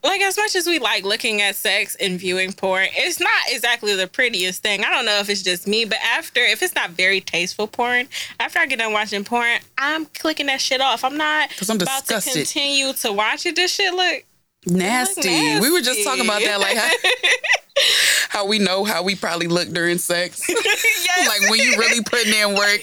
like 0.09 0.21
as 0.23 0.37
much 0.37 0.57
as 0.57 0.67
we 0.67 0.79
like 0.79 1.05
looking 1.05 1.43
at 1.43 1.55
sex 1.55 1.95
and 1.97 2.19
viewing 2.19 2.53
porn, 2.53 2.89
it's 2.93 3.21
not 3.21 3.31
exactly 3.49 3.95
the 3.95 4.07
prettiest 4.07 4.63
thing. 4.63 4.83
I 4.85 4.91
don't 4.91 5.05
know 5.05 5.19
if 5.19 5.29
it's 5.29 5.43
just 5.43 5.67
me, 5.69 5.85
but 5.85 5.99
after 6.03 6.41
if 6.41 6.63
it's 6.63 6.75
not 6.75 6.91
very 6.91 7.21
tasteful 7.21 7.67
porn, 7.67 8.09
after 8.41 8.59
I 8.59 8.67
get 8.67 8.79
done 8.79 8.93
watching 8.93 9.25
porn, 9.25 9.59
I'm 9.77 10.07
clicking 10.07 10.47
that 10.47 10.61
shit 10.61 10.81
off. 10.81 11.05
I'm 11.05 11.17
not 11.17 11.51
I'm 11.69 11.77
about 11.77 12.07
to 12.07 12.15
disgusted. 12.15 12.33
continue 12.35 12.93
to 12.95 13.13
watch 13.13 13.47
it. 13.47 13.55
This 13.57 13.73
shit 13.75 13.93
look 13.95 14.25
nasty. 14.71 15.61
We 15.61 15.71
were 15.71 15.81
just 15.81 16.05
talking 16.05 16.25
about 16.25 16.43
that. 16.43 16.61
Like, 16.61 16.77
how, 16.77 16.91
how 18.29 18.47
we 18.47 18.59
know 18.59 18.85
how 18.85 19.03
we 19.03 19.15
probably 19.15 19.47
look 19.49 19.69
during 19.69 19.99
sex. 19.99 20.45
yes. 20.49 21.29
like 21.29 21.51
when 21.51 21.61
you 21.61 21.77
really 21.77 22.03
putting 22.03 22.33
in 22.33 22.55
work, 22.55 22.81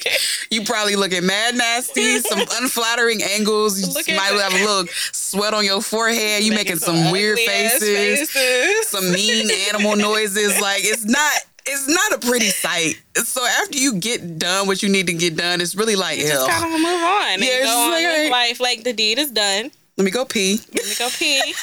you 0.49 0.63
probably 0.63 0.95
looking 0.95 1.25
mad 1.25 1.55
nasty, 1.55 2.19
some 2.19 2.39
unflattering 2.61 3.21
angles. 3.23 3.79
You 3.79 3.93
Look 3.93 4.07
might 4.07 4.39
have 4.39 4.53
a 4.53 4.65
little 4.65 4.85
sweat 5.11 5.53
on 5.53 5.65
your 5.65 5.81
forehead. 5.81 6.43
You 6.43 6.51
making, 6.51 6.77
some, 6.77 7.11
weird 7.11 7.39
faces, 7.39 8.31
faces. 8.31 8.87
some 8.87 9.11
mean 9.11 9.49
animal 9.69 9.95
noises. 9.95 10.59
Like 10.59 10.81
it's 10.83 11.05
not. 11.05 11.31
It's 11.67 11.87
not 11.87 12.23
a 12.23 12.27
pretty 12.27 12.49
sight. 12.49 13.01
So 13.15 13.43
after 13.43 13.79
you 13.79 13.95
get 13.95 14.37
done 14.37 14.67
what 14.67 14.83
you 14.83 14.89
need 14.89 15.07
to 15.07 15.13
get 15.13 15.35
done, 15.35 15.61
it's 15.61 15.73
really 15.73 15.95
like, 15.95 16.19
just 16.19 16.31
hell. 16.31 16.47
kind 16.47 16.63
of 16.63 16.79
move 16.79 16.85
on 16.85 17.23
and 17.33 17.41
Yeah, 17.41 17.49
it's 17.49 17.65
go 17.65 17.75
on 17.75 17.89
like, 17.89 18.05
with 18.05 18.31
life. 18.31 18.59
Like 18.59 18.83
the 18.83 18.93
deed 18.93 19.17
is 19.17 19.31
done. 19.31 19.71
Let 19.97 20.05
me 20.05 20.11
go 20.11 20.25
pee. 20.25 20.59
Let 20.73 20.85
me 20.85 20.93
go 20.97 21.09
pee. 21.09 21.53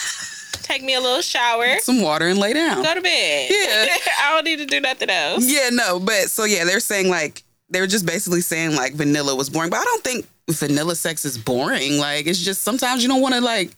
take 0.62 0.82
me 0.82 0.94
a 0.94 1.00
little 1.00 1.20
shower, 1.20 1.78
some 1.80 2.00
water, 2.00 2.28
and 2.28 2.38
lay 2.38 2.52
down. 2.54 2.82
go 2.82 2.94
to 2.94 3.00
bed. 3.00 3.50
Yeah. 3.50 3.96
I 4.22 4.34
don't 4.34 4.44
need 4.44 4.58
to 4.58 4.66
do 4.66 4.80
nothing 4.80 5.10
else. 5.10 5.44
Yeah, 5.46 5.68
no, 5.70 6.00
but 6.00 6.30
so 6.30 6.44
yeah, 6.44 6.64
they're 6.64 6.80
saying 6.80 7.08
like 7.08 7.42
they're 7.68 7.86
just 7.86 8.06
basically 8.06 8.40
saying 8.40 8.74
like 8.74 8.94
vanilla 8.94 9.34
was 9.34 9.50
boring, 9.50 9.70
but 9.70 9.80
I 9.80 9.84
don't 9.84 10.04
think 10.04 10.26
vanilla 10.48 10.94
sex 10.94 11.24
is 11.24 11.36
boring. 11.36 11.98
Like 11.98 12.26
it's 12.26 12.38
just 12.38 12.62
sometimes 12.62 13.02
you 13.02 13.08
don't 13.08 13.20
want 13.20 13.34
to 13.34 13.40
like 13.40 13.76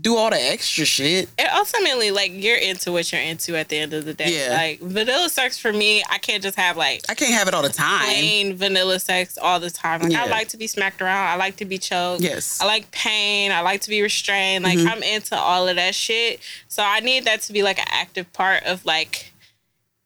do 0.00 0.16
all 0.16 0.30
the 0.30 0.36
extra 0.40 0.84
shit. 0.84 1.28
And 1.38 1.48
ultimately, 1.54 2.10
like 2.10 2.30
you're 2.34 2.56
into 2.56 2.92
what 2.92 3.10
you're 3.10 3.20
into 3.20 3.56
at 3.56 3.68
the 3.68 3.78
end 3.78 3.92
of 3.94 4.04
the 4.04 4.14
day. 4.14 4.46
Yeah. 4.46 4.54
Like 4.54 4.80
vanilla 4.80 5.28
sex 5.28 5.58
for 5.58 5.72
me, 5.72 6.02
I 6.08 6.18
can't 6.18 6.42
just 6.42 6.56
have 6.56 6.76
like 6.76 7.02
I 7.08 7.14
can't 7.14 7.32
have 7.34 7.48
it 7.48 7.54
all 7.54 7.62
the 7.62 7.68
time. 7.68 8.04
plain 8.04 8.54
vanilla 8.56 9.00
sex 9.00 9.36
all 9.38 9.58
the 9.60 9.70
time. 9.70 10.02
Like 10.02 10.12
I 10.14 10.26
like 10.26 10.48
to 10.48 10.56
be 10.56 10.66
smacked 10.66 11.02
around. 11.02 11.28
I 11.28 11.36
like 11.36 11.56
to 11.56 11.64
be 11.64 11.78
choked. 11.78 12.22
Yes. 12.22 12.60
I 12.60 12.66
like 12.66 12.90
pain. 12.92 13.50
I 13.52 13.60
like 13.62 13.80
to 13.82 13.90
be 13.90 14.02
restrained. 14.02 14.64
Like 14.64 14.78
Mhm. 14.78 14.88
I'm 14.90 15.02
into 15.02 15.36
all 15.36 15.66
of 15.68 15.76
that 15.76 15.94
shit. 15.94 16.40
So 16.68 16.82
I 16.82 17.00
need 17.00 17.24
that 17.24 17.42
to 17.42 17.52
be 17.52 17.62
like 17.62 17.78
an 17.78 17.88
active 17.90 18.32
part 18.32 18.62
of 18.64 18.84
like 18.84 19.32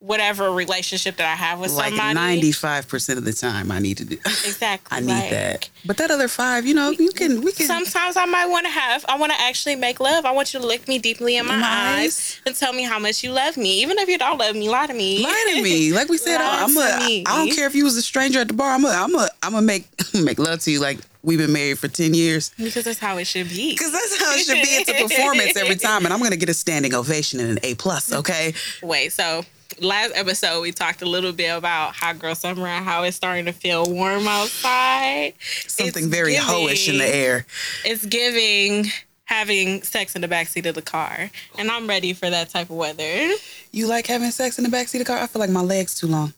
whatever 0.02 0.50
relationship 0.50 1.16
that 1.16 1.26
I 1.30 1.36
have 1.36 1.60
with 1.60 1.70
Like 1.72 1.90
somebody. 1.90 2.14
ninety 2.14 2.50
five 2.52 2.88
percent 2.88 3.18
of 3.18 3.24
the 3.24 3.32
time, 3.32 3.70
I 3.70 3.78
need 3.78 3.98
to 3.98 4.04
do. 4.04 4.18
Exactly. 4.44 4.96
I 4.96 5.00
need 5.00 5.06
like, 5.08 5.30
that. 5.30 5.70
But 5.86 5.96
that 5.98 6.10
other 6.10 6.26
five, 6.28 6.66
you 6.66 6.74
know, 6.74 6.90
you 6.90 7.10
can 7.12 7.40
we 7.42 7.52
can. 7.52 7.66
Sometimes 7.66 8.16
I 8.16 8.24
might 8.26 8.46
want 8.46 8.66
to 8.66 8.70
have, 8.72 9.04
I 9.08 9.16
want 9.16 9.32
to 9.32 9.40
actually 9.40 9.76
make 9.76 10.00
love. 10.00 10.24
I 10.26 10.32
want 10.32 10.52
you 10.52 10.60
to 10.60 10.66
look 10.66 10.86
me 10.88 10.98
deeply 10.98 11.36
in 11.36 11.46
my 11.46 11.56
Nice. 11.58 11.62
eyes 11.62 12.40
and 12.46 12.54
tell 12.56 12.72
me 12.72 12.82
how 12.82 12.98
much 12.98 13.22
you 13.22 13.30
love 13.32 13.56
me. 13.56 13.80
Even 13.82 13.98
if 13.98 14.08
you 14.08 14.18
don't 14.18 14.38
love 14.38 14.56
me, 14.56 14.68
lie 14.68 14.86
to 14.88 14.94
me. 14.94 15.22
Lie 15.22 15.52
to 15.54 15.62
me, 15.62 15.92
like 15.98 16.08
we 16.08 16.18
said. 16.18 16.40
I'm 16.40 16.74
to 16.74 16.80
a. 16.80 17.24
I 17.26 17.36
don't 17.36 17.54
care 17.54 17.66
if 17.66 17.74
you 17.74 17.84
was 17.84 17.96
a 17.96 18.02
stranger 18.02 18.40
at 18.40 18.48
the 18.48 18.54
bar. 18.54 18.74
I'm 18.74 18.84
a. 18.84 18.88
I'm 18.88 19.14
a. 19.14 19.28
I'm 19.42 19.52
gonna 19.52 19.66
make 19.66 19.88
make 20.14 20.38
love 20.38 20.60
to 20.60 20.70
you 20.70 20.80
like 20.80 20.98
we've 21.22 21.38
been 21.38 21.52
married 21.52 21.78
for 21.78 21.88
ten 21.88 22.12
years. 22.14 22.50
Because 22.58 22.84
that's 22.84 22.98
how 22.98 23.16
it 23.18 23.26
should 23.26 23.48
be. 23.48 23.70
Because 23.72 23.92
that's 23.92 24.18
how 24.20 24.34
it 24.34 24.40
should 24.40 24.54
be. 24.54 24.60
It's 24.68 24.90
a 24.90 25.06
performance 25.16 25.56
every 25.56 25.76
time, 25.76 26.04
and 26.04 26.12
I'm 26.12 26.20
gonna 26.20 26.36
get 26.36 26.48
a 26.48 26.54
standing 26.54 26.94
ovation 26.94 27.38
and 27.40 27.50
an 27.50 27.58
A 27.62 27.74
plus. 27.76 28.12
Okay. 28.12 28.54
Wait, 28.82 29.12
so 29.12 29.44
last 29.82 30.12
episode 30.14 30.60
we 30.62 30.72
talked 30.72 31.02
a 31.02 31.06
little 31.06 31.32
bit 31.32 31.48
about 31.48 31.94
hot 31.94 32.18
girl 32.18 32.34
summer 32.34 32.66
and 32.66 32.84
how 32.84 33.02
it's 33.04 33.16
starting 33.16 33.44
to 33.46 33.52
feel 33.52 33.84
warm 33.90 34.26
outside. 34.26 35.34
Something 35.66 36.04
It's 36.04 36.14
very 36.14 36.34
hoish 36.34 36.88
in 36.88 36.98
the 36.98 37.06
air. 37.06 37.46
It's 37.84 38.04
giving 38.06 38.86
having 39.24 39.82
sex 39.82 40.14
in 40.14 40.20
the 40.20 40.28
backseat 40.28 40.66
of 40.66 40.74
the 40.74 40.82
car. 40.82 41.30
And 41.58 41.70
I'm 41.70 41.86
ready 41.86 42.12
for 42.12 42.28
that 42.28 42.50
type 42.50 42.68
of 42.70 42.76
weather. 42.76 43.30
You 43.70 43.86
like 43.86 44.06
having 44.06 44.30
sex 44.30 44.58
in 44.58 44.64
the 44.64 44.70
backseat 44.70 44.94
of 44.94 44.98
the 45.00 45.04
car? 45.06 45.18
I 45.18 45.26
feel 45.26 45.40
like 45.40 45.50
my 45.50 45.62
legs 45.62 45.98
too 45.98 46.06
long. 46.06 46.34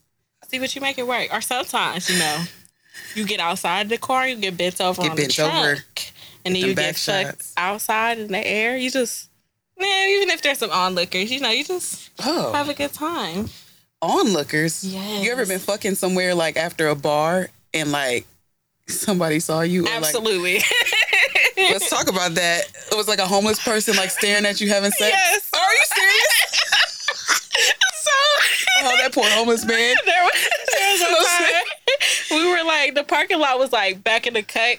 See 0.49 0.61
what 0.61 0.75
you 0.75 0.81
make 0.81 0.99
it 0.99 1.07
work. 1.07 1.29
Or 1.33 1.41
sometimes, 1.41 2.09
you 2.09 2.19
know, 2.19 2.45
you 3.17 3.27
get 3.27 3.41
outside 3.41 3.89
the 3.89 3.99
car, 3.99 4.29
you 4.29 4.37
get 4.37 4.57
bent 4.57 4.81
over 4.81 5.03
Get 5.03 5.11
on 5.11 5.17
bent 5.17 5.29
the 5.29 5.35
trunk. 5.35 5.55
over. 5.55 5.83
And 6.45 6.55
then 6.55 6.63
you 6.63 6.75
get 6.75 6.97
stuck 6.97 7.27
shots. 7.27 7.53
outside 7.57 8.19
in 8.19 8.31
the 8.31 8.47
air. 8.47 8.77
You 8.77 8.91
just 8.91 9.29
man, 9.78 10.09
even 10.11 10.31
if 10.31 10.43
there's 10.43 10.59
some 10.59 10.71
onlookers, 10.71 11.31
you 11.31 11.40
know, 11.40 11.50
you 11.50 11.64
just 11.64 12.11
Oh, 12.25 12.52
have 12.52 12.69
a 12.69 12.75
good 12.75 12.93
time. 12.93 13.49
onlookers. 14.02 14.85
Yes. 14.85 15.25
You 15.25 15.33
ever 15.33 15.47
been 15.47 15.59
fucking 15.59 15.95
somewhere 15.97 16.35
like 16.35 16.57
after 16.57 16.88
a 16.88 16.95
bar 16.95 17.49
and 17.73 17.90
like 17.93 18.26
somebody 18.88 19.40
saw 19.40 19.61
you? 19.62 19.83
or, 19.83 19.85
like- 19.87 19.95
Absolutely. 19.95 20.61
let's 21.57 21.88
talk 21.90 22.09
about 22.09 22.35
that. 22.35 22.64
It 22.93 22.97
was 22.97 23.09
like 23.09 23.19
a 23.19 23.26
homeless 23.26 23.62
person 23.62 23.97
like 23.97 24.11
staring 24.11 24.45
at 24.47 24.61
you 24.61 24.69
having 24.69 24.90
sex. 24.90 25.11
Yes. 25.16 25.49
Are 25.54 25.73
you 25.73 25.85
serious? 25.95 26.61
so 27.95 28.11
oh, 28.85 28.97
that 29.02 29.12
poor 29.12 29.25
homeless 29.31 29.64
man. 29.64 29.95
there 30.04 30.23
was, 30.25 30.49
there 30.73 30.93
was 30.93 31.00
a 31.00 31.04
time 31.25 31.62
we 32.31 32.49
were 32.50 32.64
like 32.64 32.95
the 32.95 33.04
parking 33.04 33.38
lot 33.38 33.59
was 33.59 33.73
like 33.73 34.02
back 34.04 34.26
in 34.26 34.35
the 34.35 34.43
cut. 34.43 34.78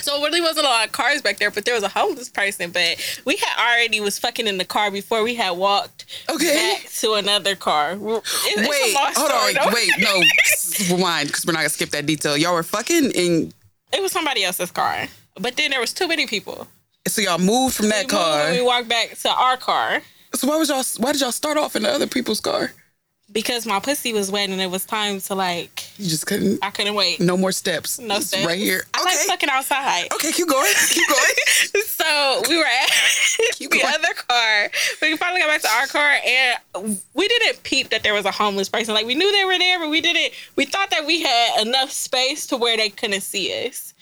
So 0.00 0.16
it 0.20 0.24
really 0.26 0.40
wasn't 0.40 0.66
a 0.66 0.68
lot 0.70 0.86
of 0.86 0.92
cars 0.92 1.22
back 1.22 1.38
there, 1.38 1.50
but 1.50 1.64
there 1.64 1.74
was 1.74 1.84
a 1.84 1.88
homeless 1.88 2.28
person. 2.28 2.70
But 2.72 3.22
we 3.24 3.36
had 3.36 3.56
already 3.58 4.00
was 4.00 4.18
fucking 4.18 4.46
in 4.46 4.58
the 4.58 4.64
car 4.64 4.90
before 4.90 5.22
we 5.22 5.34
had 5.36 5.52
walked 5.52 6.04
Okay. 6.28 6.76
back 6.82 6.90
to 7.00 7.14
another 7.14 7.54
car. 7.54 7.92
It- 7.92 7.98
Wait, 7.98 8.96
hold 8.96 9.30
on. 9.30 9.54
though. 9.54 9.72
Wait, 9.74 9.90
no. 9.98 10.20
Rewind, 10.96 11.28
because 11.28 11.46
we're 11.46 11.52
not 11.52 11.60
gonna 11.60 11.68
skip 11.68 11.90
that 11.90 12.06
detail. 12.06 12.36
Y'all 12.36 12.54
were 12.54 12.62
fucking, 12.64 13.12
in. 13.12 13.52
It 13.92 14.02
was 14.02 14.10
somebody 14.12 14.42
else's 14.44 14.72
car, 14.72 15.06
but 15.40 15.56
then 15.56 15.70
there 15.70 15.80
was 15.80 15.92
too 15.92 16.08
many 16.08 16.26
people. 16.26 16.66
so 17.06 17.22
y'all 17.22 17.38
moved 17.38 17.76
from 17.76 17.88
that 17.90 17.96
we 17.98 18.02
moved 18.02 18.10
car. 18.10 18.46
and 18.48 18.56
we 18.58 18.62
walked 18.64 18.88
back 18.88 19.16
to 19.18 19.30
our 19.30 19.56
car 19.56 20.02
So 20.34 20.48
why 20.48 20.56
was 20.56 20.68
y'all? 20.68 20.82
Why 20.98 21.12
did 21.12 21.20
y'all 21.20 21.30
start 21.32 21.56
off 21.56 21.76
in 21.76 21.84
the 21.84 21.90
other 21.90 22.06
people's 22.08 22.40
car? 22.40 22.72
because 23.32 23.66
my 23.66 23.80
pussy 23.80 24.12
was 24.12 24.30
wet 24.30 24.48
and 24.50 24.60
it 24.60 24.70
was 24.70 24.84
time 24.84 25.20
to 25.20 25.34
like. 25.34 25.83
You 25.96 26.08
just 26.08 26.26
couldn't. 26.26 26.58
I 26.62 26.70
couldn't 26.70 26.94
wait. 26.94 27.20
No 27.20 27.36
more 27.36 27.52
steps. 27.52 28.00
No 28.00 28.16
It's 28.16 28.26
steps. 28.26 28.44
Right 28.44 28.58
here. 28.58 28.84
I 28.94 29.00
okay. 29.02 29.10
like 29.16 29.26
fucking 29.28 29.48
outside. 29.48 30.12
okay, 30.12 30.32
keep 30.32 30.48
going. 30.48 30.72
Keep 30.90 31.08
going. 31.08 31.34
So 32.04 32.42
we 32.50 32.56
were 32.58 32.64
at 32.64 32.90
Keep 33.54 33.70
the 33.70 33.78
going. 33.78 33.94
other 33.94 34.12
car. 34.14 34.70
We 35.00 35.16
finally 35.16 35.40
got 35.40 35.48
back 35.48 35.62
to 35.62 35.68
our 35.68 35.86
car, 35.86 36.16
and 36.26 37.00
we 37.14 37.28
didn't 37.28 37.62
peep 37.62 37.88
that 37.90 38.02
there 38.02 38.12
was 38.12 38.24
a 38.26 38.30
homeless 38.30 38.68
person. 38.68 38.92
Like 38.94 39.06
we 39.06 39.14
knew 39.14 39.30
they 39.32 39.44
were 39.44 39.58
there, 39.58 39.78
but 39.78 39.88
we 39.88 40.00
didn't. 40.02 40.34
We 40.56 40.66
thought 40.66 40.90
that 40.90 41.06
we 41.06 41.22
had 41.22 41.62
enough 41.66 41.90
space 41.90 42.46
to 42.48 42.56
where 42.58 42.76
they 42.76 42.90
couldn't 42.90 43.22
see 43.22 43.66
us. 43.66 43.94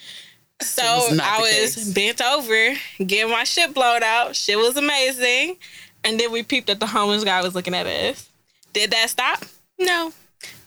So 0.63 0.83
was 0.83 1.21
I 1.21 1.39
was 1.39 1.75
case. 1.75 1.93
bent 1.93 2.21
over, 2.23 2.75
getting 3.07 3.31
my 3.31 3.45
shit 3.45 3.73
blown 3.75 4.03
out. 4.03 4.35
Shit 4.35 4.59
was 4.59 4.77
amazing, 4.77 5.59
and 6.03 6.19
then 6.19 6.33
we 6.33 6.43
peeped 6.43 6.67
that 6.69 6.81
the 6.81 6.87
homeless 6.87 7.23
guy 7.25 7.41
was 7.43 7.55
looking 7.55 7.75
at 7.75 7.87
us. 7.87 8.29
Did 8.73 8.91
that 8.91 9.11
stop? 9.11 9.45
No. 9.79 10.13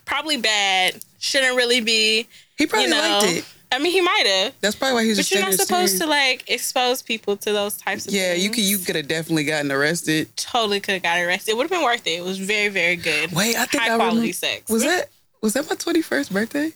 Probably 0.05 0.37
bad. 0.37 1.03
Shouldn't 1.25 1.55
really 1.57 1.81
be. 1.81 2.27
He 2.57 2.67
probably 2.67 2.85
you 2.89 2.91
know. 2.93 3.19
liked 3.19 3.31
it. 3.37 3.45
I 3.71 3.79
mean, 3.79 3.91
he 3.91 3.99
might 3.99 4.23
have. 4.27 4.53
That's 4.61 4.75
probably 4.75 4.93
why 4.93 5.03
he 5.03 5.09
was 5.09 5.17
But 5.17 5.31
you're 5.31 5.41
not 5.41 5.53
supposed 5.55 5.97
to 5.99 6.05
like 6.05 6.49
expose 6.49 7.01
people 7.01 7.35
to 7.37 7.51
those 7.51 7.75
types 7.77 8.05
of 8.05 8.13
Yeah, 8.13 8.33
things. 8.33 8.43
you 8.43 8.49
could. 8.51 8.63
You 8.63 8.77
could 8.77 8.95
have 8.95 9.07
definitely 9.07 9.43
gotten 9.43 9.71
arrested. 9.71 10.29
totally 10.37 10.79
could 10.79 10.93
have 10.93 11.03
got 11.03 11.17
arrested. 11.19 11.51
It 11.51 11.57
would 11.57 11.63
have 11.63 11.71
been 11.71 11.83
worth 11.83 12.05
it. 12.05 12.11
It 12.19 12.23
was 12.23 12.37
very, 12.37 12.69
very 12.69 12.95
good. 12.95 13.31
Wait, 13.31 13.55
I 13.57 13.65
think 13.65 13.83
High 13.83 13.93
I 13.93 13.97
quality 13.97 14.17
remember. 14.17 14.33
sex. 14.33 14.69
Was 14.71 14.83
that 14.83 15.09
was 15.41 15.53
that 15.53 15.67
my 15.69 15.75
twenty 15.75 16.01
first 16.03 16.31
birthday? 16.31 16.71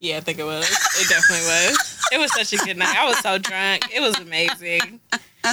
Yeah, 0.00 0.18
I 0.18 0.20
think 0.20 0.38
it 0.38 0.44
was. 0.44 0.64
It 1.00 1.08
definitely 1.08 1.46
was. 1.46 1.98
It 2.12 2.18
was 2.18 2.32
such 2.32 2.52
a 2.52 2.64
good 2.64 2.76
night. 2.76 2.96
I 2.96 3.06
was 3.08 3.18
so 3.18 3.38
drunk. 3.38 3.92
It 3.92 4.00
was 4.00 4.16
amazing. 4.18 5.00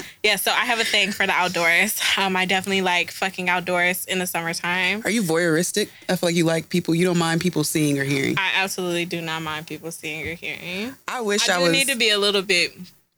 Yeah, 0.24 0.38
so 0.38 0.52
I 0.52 0.66
have 0.66 0.80
a 0.80 0.84
thing 0.84 1.12
for 1.12 1.26
the 1.28 1.34
outdoors. 1.34 2.00
Um, 2.18 2.36
I 2.36 2.46
definitely 2.46 2.82
like 2.82 3.12
fucking 3.12 3.50
outdoors 3.50 4.06
in 4.06 4.20
the 4.20 4.26
summertime. 4.28 5.02
Are 5.06 5.10
you 5.12 5.22
voyeuristic? 5.22 5.90
I 6.10 6.16
feel 6.16 6.30
like 6.30 6.36
you 6.36 6.46
like 6.46 6.70
people. 6.70 6.96
You 6.96 7.06
don't 7.06 7.18
mind 7.18 7.42
people 7.42 7.64
seeing 7.64 8.00
or 8.00 8.04
hearing. 8.04 8.36
I 8.38 8.52
absolutely 8.56 9.06
do 9.06 9.22
not 9.22 9.42
mind 9.44 9.68
people 9.68 9.92
seeing 9.92 10.28
or 10.28 10.34
hearing. 10.34 10.96
I 11.08 11.22
wish 11.22 11.48
I 11.48 11.56
I, 11.56 11.58
do 11.58 11.64
was. 11.66 11.72
need 11.74 11.88
to 11.90 11.96
be 11.96 12.10
a 12.10 12.18
little 12.18 12.42
bit 12.42 12.74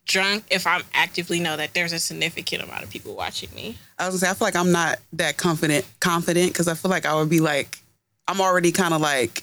drunk 0.06 0.44
if 0.50 0.66
I'm 0.66 0.82
actively 0.94 1.38
know 1.38 1.56
that 1.56 1.74
there's 1.74 1.92
a 1.92 1.98
significant 1.98 2.62
amount 2.62 2.82
of 2.82 2.90
people 2.90 3.14
watching 3.14 3.50
me. 3.54 3.76
I 3.98 4.06
was 4.06 4.14
gonna 4.14 4.18
say 4.20 4.30
I 4.30 4.34
feel 4.34 4.46
like 4.46 4.56
I'm 4.56 4.72
not 4.72 4.98
that 5.14 5.36
confident 5.36 5.84
confident 6.00 6.52
because 6.52 6.68
I 6.68 6.74
feel 6.74 6.90
like 6.90 7.06
I 7.06 7.14
would 7.14 7.28
be 7.30 7.40
like 7.40 7.78
I'm 8.26 8.40
already 8.40 8.72
kind 8.72 8.94
of 8.94 9.00
like 9.00 9.42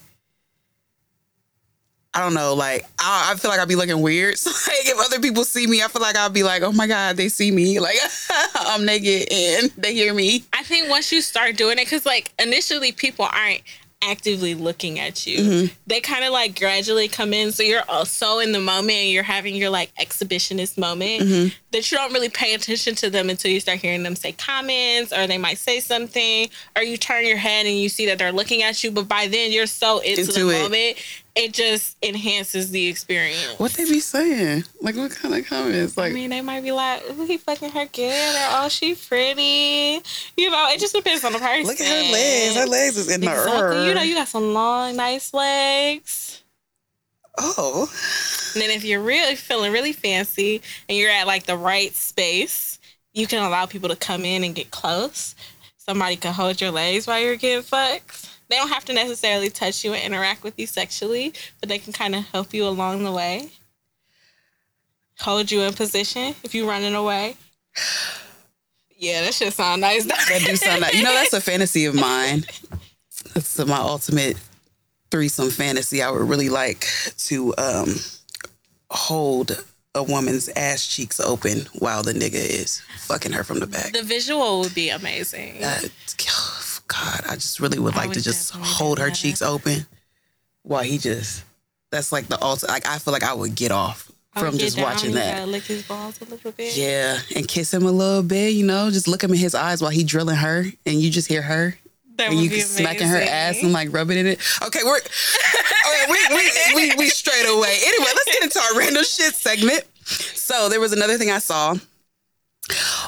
I 2.15 2.21
don't 2.21 2.33
know 2.33 2.53
like 2.55 2.85
I, 2.97 3.33
I 3.33 3.35
feel 3.35 3.51
like 3.51 3.59
I'd 3.59 3.67
be 3.67 3.75
looking 3.75 4.01
weird. 4.01 4.37
So 4.37 4.49
like 4.71 4.87
if 4.87 4.97
other 4.97 5.19
people 5.19 5.43
see 5.43 5.67
me, 5.67 5.83
I 5.83 5.87
feel 5.89 6.01
like 6.01 6.17
I'd 6.17 6.33
be 6.33 6.43
like, 6.43 6.61
oh 6.63 6.71
my 6.71 6.87
god, 6.87 7.17
they 7.17 7.27
see 7.29 7.51
me 7.51 7.79
like 7.87 7.97
I'm 8.55 8.85
naked 8.85 9.27
and 9.31 9.69
they 9.77 9.93
hear 9.93 10.13
me. 10.13 10.43
I 10.53 10.63
think 10.63 10.89
once 10.89 11.11
you 11.11 11.21
start 11.21 11.57
doing 11.57 11.77
it, 11.77 11.85
because 11.85 12.05
like 12.05 12.31
initially 12.39 12.91
people 12.93 13.25
aren't 13.31 13.61
actively 14.01 14.53
looking 14.53 14.99
at 14.99 15.25
you. 15.25 15.37
Mm-hmm. 15.39 15.73
They 15.87 15.99
kind 15.99 16.23
of 16.23 16.31
like 16.31 16.57
gradually 16.59 17.07
come 17.07 17.33
in. 17.33 17.51
So 17.51 17.63
you're 17.63 17.81
uh, 17.89 18.05
so 18.05 18.39
in 18.39 18.51
the 18.51 18.59
moment 18.59 18.91
and 18.91 19.09
you're 19.09 19.23
having 19.23 19.55
your 19.55 19.69
like 19.71 19.93
exhibitionist 19.95 20.77
moment 20.77 21.23
Mm-hmm. 21.23 21.47
that 21.71 21.91
you 21.91 21.97
don't 21.97 22.13
really 22.13 22.29
pay 22.29 22.53
attention 22.53 22.93
to 22.95 23.09
them 23.09 23.29
until 23.29 23.51
you 23.51 23.59
start 23.59 23.79
hearing 23.79 24.03
them 24.03 24.15
say 24.15 24.31
comments 24.33 25.11
or 25.11 25.25
they 25.27 25.37
might 25.39 25.57
say 25.57 25.79
something 25.79 26.49
or 26.75 26.83
you 26.83 26.97
turn 26.97 27.25
your 27.25 27.37
head 27.37 27.65
and 27.65 27.79
you 27.79 27.89
see 27.89 28.05
that 28.07 28.17
they're 28.19 28.31
looking 28.31 28.61
at 28.63 28.83
you. 28.83 28.91
But 28.91 29.07
by 29.07 29.27
then 29.27 29.51
you're 29.51 29.65
so 29.65 29.99
into, 29.99 30.21
Into 30.21 30.33
the 30.33 30.49
it. 30.51 30.61
moment, 30.63 30.97
it 31.35 31.53
just 31.53 31.97
enhances 32.01 32.71
the 32.71 32.87
experience. 32.87 33.59
What 33.59 33.73
they 33.73 33.83
be 33.83 33.99
saying? 33.99 34.63
Like 34.81 34.95
what 34.95 35.11
kind 35.11 35.35
of 35.35 35.45
comments? 35.45 35.97
Like 35.97 36.11
I 36.11 36.15
mean, 36.15 36.29
they 36.29 36.41
might 36.41 36.63
be 36.63 36.71
like, 36.71 37.03
"Ooh, 37.11 37.25
he 37.25 37.37
fucking 37.37 37.71
her 37.71 37.85
good," 37.85 38.35
or 38.35 38.47
"Oh, 38.51 38.69
she 38.69 38.95
pretty." 38.95 40.01
You 40.37 40.49
know, 40.49 40.69
it 40.69 40.79
just 40.79 40.95
depends 40.95 41.23
on 41.25 41.33
the 41.33 41.39
person. 41.39 41.67
look 41.67 41.79
at 41.81 41.87
her 41.87 42.11
legs. 42.11 42.55
Her 42.55 42.65
legs 42.65 42.97
is 42.97 43.09
in 43.09 43.21
the 43.21 43.27
Exactly. 43.31 43.87
You 43.87 43.93
know, 43.93 44.01
you 44.01 44.15
got 44.15 44.29
some 44.29 44.53
long, 44.53 44.95
nice 44.95 45.33
legs. 45.33 46.43
oh 47.37 47.91
And 48.53 48.61
then 48.61 48.69
if 48.69 48.85
you're 48.85 49.01
really 49.01 49.35
feeling 49.35 49.73
really 49.73 49.93
fancy 49.93 50.61
and 50.87 50.97
you're 50.97 51.11
at 51.11 51.27
like 51.27 51.45
the 51.45 51.57
right 51.57 51.93
space, 51.93 52.79
you 53.13 53.27
can 53.27 53.43
allow 53.43 53.65
people 53.65 53.89
to 53.89 53.97
come 53.97 54.23
in 54.23 54.45
and 54.45 54.55
get 54.55 54.71
close. 54.71 55.35
Somebody 55.75 56.15
can 56.15 56.33
hold 56.33 56.61
your 56.61 56.71
legs 56.71 57.07
while 57.07 57.19
you're 57.19 57.35
getting 57.35 57.61
fucked. 57.61 58.29
They 58.49 58.57
don't 58.57 58.69
have 58.69 58.85
to 58.85 58.93
necessarily 58.93 59.49
touch 59.49 59.83
you 59.83 59.93
and 59.93 60.03
interact 60.03 60.43
with 60.43 60.59
you 60.59 60.67
sexually, 60.67 61.33
but 61.59 61.69
they 61.69 61.79
can 61.79 61.93
kind 61.93 62.15
of 62.15 62.25
help 62.25 62.53
you 62.53 62.67
along 62.67 63.03
the 63.03 63.11
way. 63.11 63.49
Hold 65.19 65.51
you 65.51 65.61
in 65.61 65.73
position 65.73 66.35
if 66.43 66.53
you're 66.53 66.67
running 66.67 66.93
away. 66.93 67.37
Yeah, 68.97 69.21
that 69.23 69.33
should 69.33 69.53
sound 69.53 69.81
nice. 69.81 70.05
that 70.05 70.43
do 70.45 70.55
sound 70.55 70.81
like 70.81 70.93
you 70.93 71.03
know 71.03 71.13
that's 71.13 71.33
a 71.33 71.41
fantasy 71.41 71.85
of 71.85 71.95
mine. 71.95 72.45
That's 73.33 73.57
my 73.65 73.77
ultimate 73.77 74.37
threesome 75.11 75.49
fantasy. 75.49 76.01
I 76.01 76.11
would 76.11 76.27
really 76.27 76.49
like 76.49 76.87
to 77.17 77.53
um 77.57 77.95
hold 78.89 79.63
a 79.93 80.03
woman's 80.03 80.49
ass 80.49 80.85
cheeks 80.85 81.19
open 81.19 81.67
while 81.79 82.03
the 82.03 82.13
nigga 82.13 82.33
is 82.33 82.81
fucking 82.99 83.31
her 83.31 83.43
from 83.43 83.59
the 83.59 83.67
back. 83.67 83.93
The 83.93 84.03
visual 84.03 84.59
would 84.59 84.75
be 84.75 84.89
amazing. 84.89 85.63
Uh, 85.63 85.79
God, 86.87 87.21
I 87.27 87.35
just 87.35 87.59
really 87.59 87.79
would 87.79 87.95
like 87.95 88.09
would 88.09 88.15
to 88.15 88.23
just 88.23 88.51
hold 88.51 88.99
her 88.99 89.09
cheeks 89.09 89.41
open 89.41 89.85
while 90.61 90.83
he 90.83 90.97
just. 90.97 91.43
That's 91.91 92.11
like 92.11 92.27
the 92.27 92.41
ultimate. 92.43 92.71
Like 92.71 92.87
I 92.87 92.97
feel 92.97 93.13
like 93.13 93.23
I 93.23 93.33
would 93.33 93.55
get 93.55 93.71
off 93.71 94.11
from 94.33 94.57
just 94.57 94.75
down, 94.75 94.85
watching 94.85 95.13
that. 95.13 95.47
Lick 95.47 95.63
his 95.63 95.87
balls 95.87 96.19
a 96.21 96.25
little 96.25 96.51
bit. 96.51 96.75
Yeah, 96.75 97.19
and 97.35 97.47
kiss 97.47 97.73
him 97.73 97.85
a 97.85 97.91
little 97.91 98.21
bit, 98.21 98.53
you 98.53 98.65
know, 98.65 98.91
just 98.91 99.07
look 99.07 99.23
him 99.23 99.31
in 99.31 99.37
his 99.37 99.55
eyes 99.55 99.81
while 99.81 99.91
he 99.91 100.03
drilling 100.03 100.35
her, 100.35 100.65
and 100.85 101.01
you 101.01 101.09
just 101.09 101.27
hear 101.27 101.41
her, 101.41 101.77
that 102.17 102.31
and 102.31 102.39
you 102.39 102.49
be 102.49 102.59
smacking 102.59 103.07
her 103.07 103.21
ass 103.21 103.63
and 103.63 103.71
like 103.71 103.93
rubbing 103.93 104.17
in 104.17 104.27
it. 104.27 104.39
Okay, 104.65 104.79
we're 104.83 104.99
oh, 104.99 106.03
okay. 106.03 106.11
We 106.11 106.35
we, 106.35 106.89
we 106.89 106.95
we 106.97 107.09
straight 107.09 107.45
away. 107.45 107.77
Anyway, 107.85 108.11
let's 108.13 108.25
get 108.25 108.43
into 108.43 108.59
our 108.59 108.77
random 108.77 109.03
shit 109.03 109.33
segment. 109.33 109.83
So 110.05 110.69
there 110.69 110.79
was 110.79 110.91
another 110.91 111.17
thing 111.17 111.31
I 111.31 111.39
saw 111.39 111.75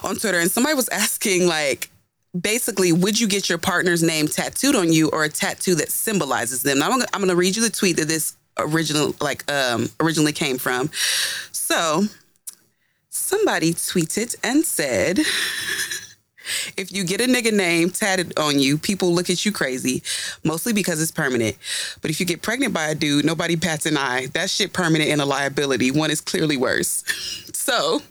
on 0.03 0.15
Twitter, 0.15 0.39
and 0.39 0.49
somebody 0.49 0.75
was 0.75 0.89
asking 0.89 1.47
like. 1.47 1.89
Basically, 2.41 2.91
would 2.91 3.19
you 3.19 3.27
get 3.27 3.49
your 3.49 3.57
partner's 3.57 4.03
name 4.03 4.27
tattooed 4.27 4.75
on 4.75 4.91
you 4.91 5.09
or 5.09 5.23
a 5.23 5.29
tattoo 5.29 5.75
that 5.75 5.91
symbolizes 5.91 6.63
them? 6.63 6.79
Now, 6.79 6.85
I'm 6.85 6.91
gonna, 6.91 7.05
I'm 7.13 7.21
gonna 7.21 7.35
read 7.35 7.55
you 7.55 7.61
the 7.61 7.69
tweet 7.69 7.97
that 7.97 8.07
this 8.07 8.35
original 8.57 9.15
like 9.21 9.49
um 9.51 9.89
originally 9.99 10.33
came 10.33 10.57
from. 10.57 10.89
So, 11.51 12.03
somebody 13.09 13.73
tweeted 13.73 14.35
and 14.43 14.63
said, 14.65 15.19
if 16.77 16.91
you 16.91 17.03
get 17.03 17.21
a 17.21 17.25
nigga 17.25 17.51
name 17.51 17.89
tatted 17.89 18.37
on 18.37 18.59
you, 18.59 18.77
people 18.77 19.13
look 19.13 19.29
at 19.29 19.45
you 19.45 19.51
crazy, 19.51 20.03
mostly 20.43 20.73
because 20.73 21.01
it's 21.01 21.11
permanent. 21.11 21.57
But 22.01 22.11
if 22.11 22.19
you 22.19 22.25
get 22.25 22.41
pregnant 22.41 22.73
by 22.73 22.87
a 22.87 22.95
dude, 22.95 23.25
nobody 23.25 23.55
bats 23.55 23.85
an 23.85 23.97
eye. 23.97 24.27
That 24.27 24.49
shit 24.49 24.73
permanent 24.73 25.09
and 25.09 25.21
a 25.21 25.25
liability. 25.25 25.91
One 25.91 26.11
is 26.11 26.21
clearly 26.21 26.57
worse. 26.57 27.03
So, 27.67 28.01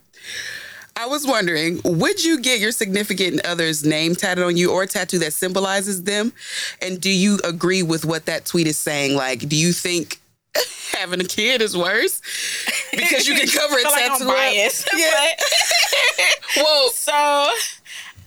I 0.98 1.06
was 1.06 1.26
wondering, 1.26 1.80
would 1.84 2.24
you 2.24 2.40
get 2.40 2.58
your 2.58 2.72
significant 2.72 3.44
other's 3.44 3.84
name 3.84 4.14
tatted 4.14 4.42
on 4.42 4.56
you 4.56 4.72
or 4.72 4.84
a 4.84 4.86
tattoo 4.86 5.18
that 5.18 5.34
symbolizes 5.34 6.04
them? 6.04 6.32
And 6.80 6.98
do 7.00 7.10
you 7.10 7.38
agree 7.44 7.82
with 7.82 8.06
what 8.06 8.24
that 8.26 8.46
tweet 8.46 8.66
is 8.66 8.78
saying? 8.78 9.14
Like, 9.14 9.40
do 9.46 9.56
you 9.56 9.72
think 9.72 10.20
having 10.92 11.20
a 11.20 11.24
kid 11.24 11.60
is 11.60 11.76
worse 11.76 12.22
because 12.92 13.28
you 13.28 13.34
can 13.34 13.46
cover 13.46 13.78
a 13.78 13.82
like 13.84 13.94
tattoo? 14.06 14.24
I'm 14.24 14.30
up? 14.30 14.36
biased. 14.36 14.88
Yeah. 14.96 15.26
Whoa. 16.56 16.88
So, 16.88 17.50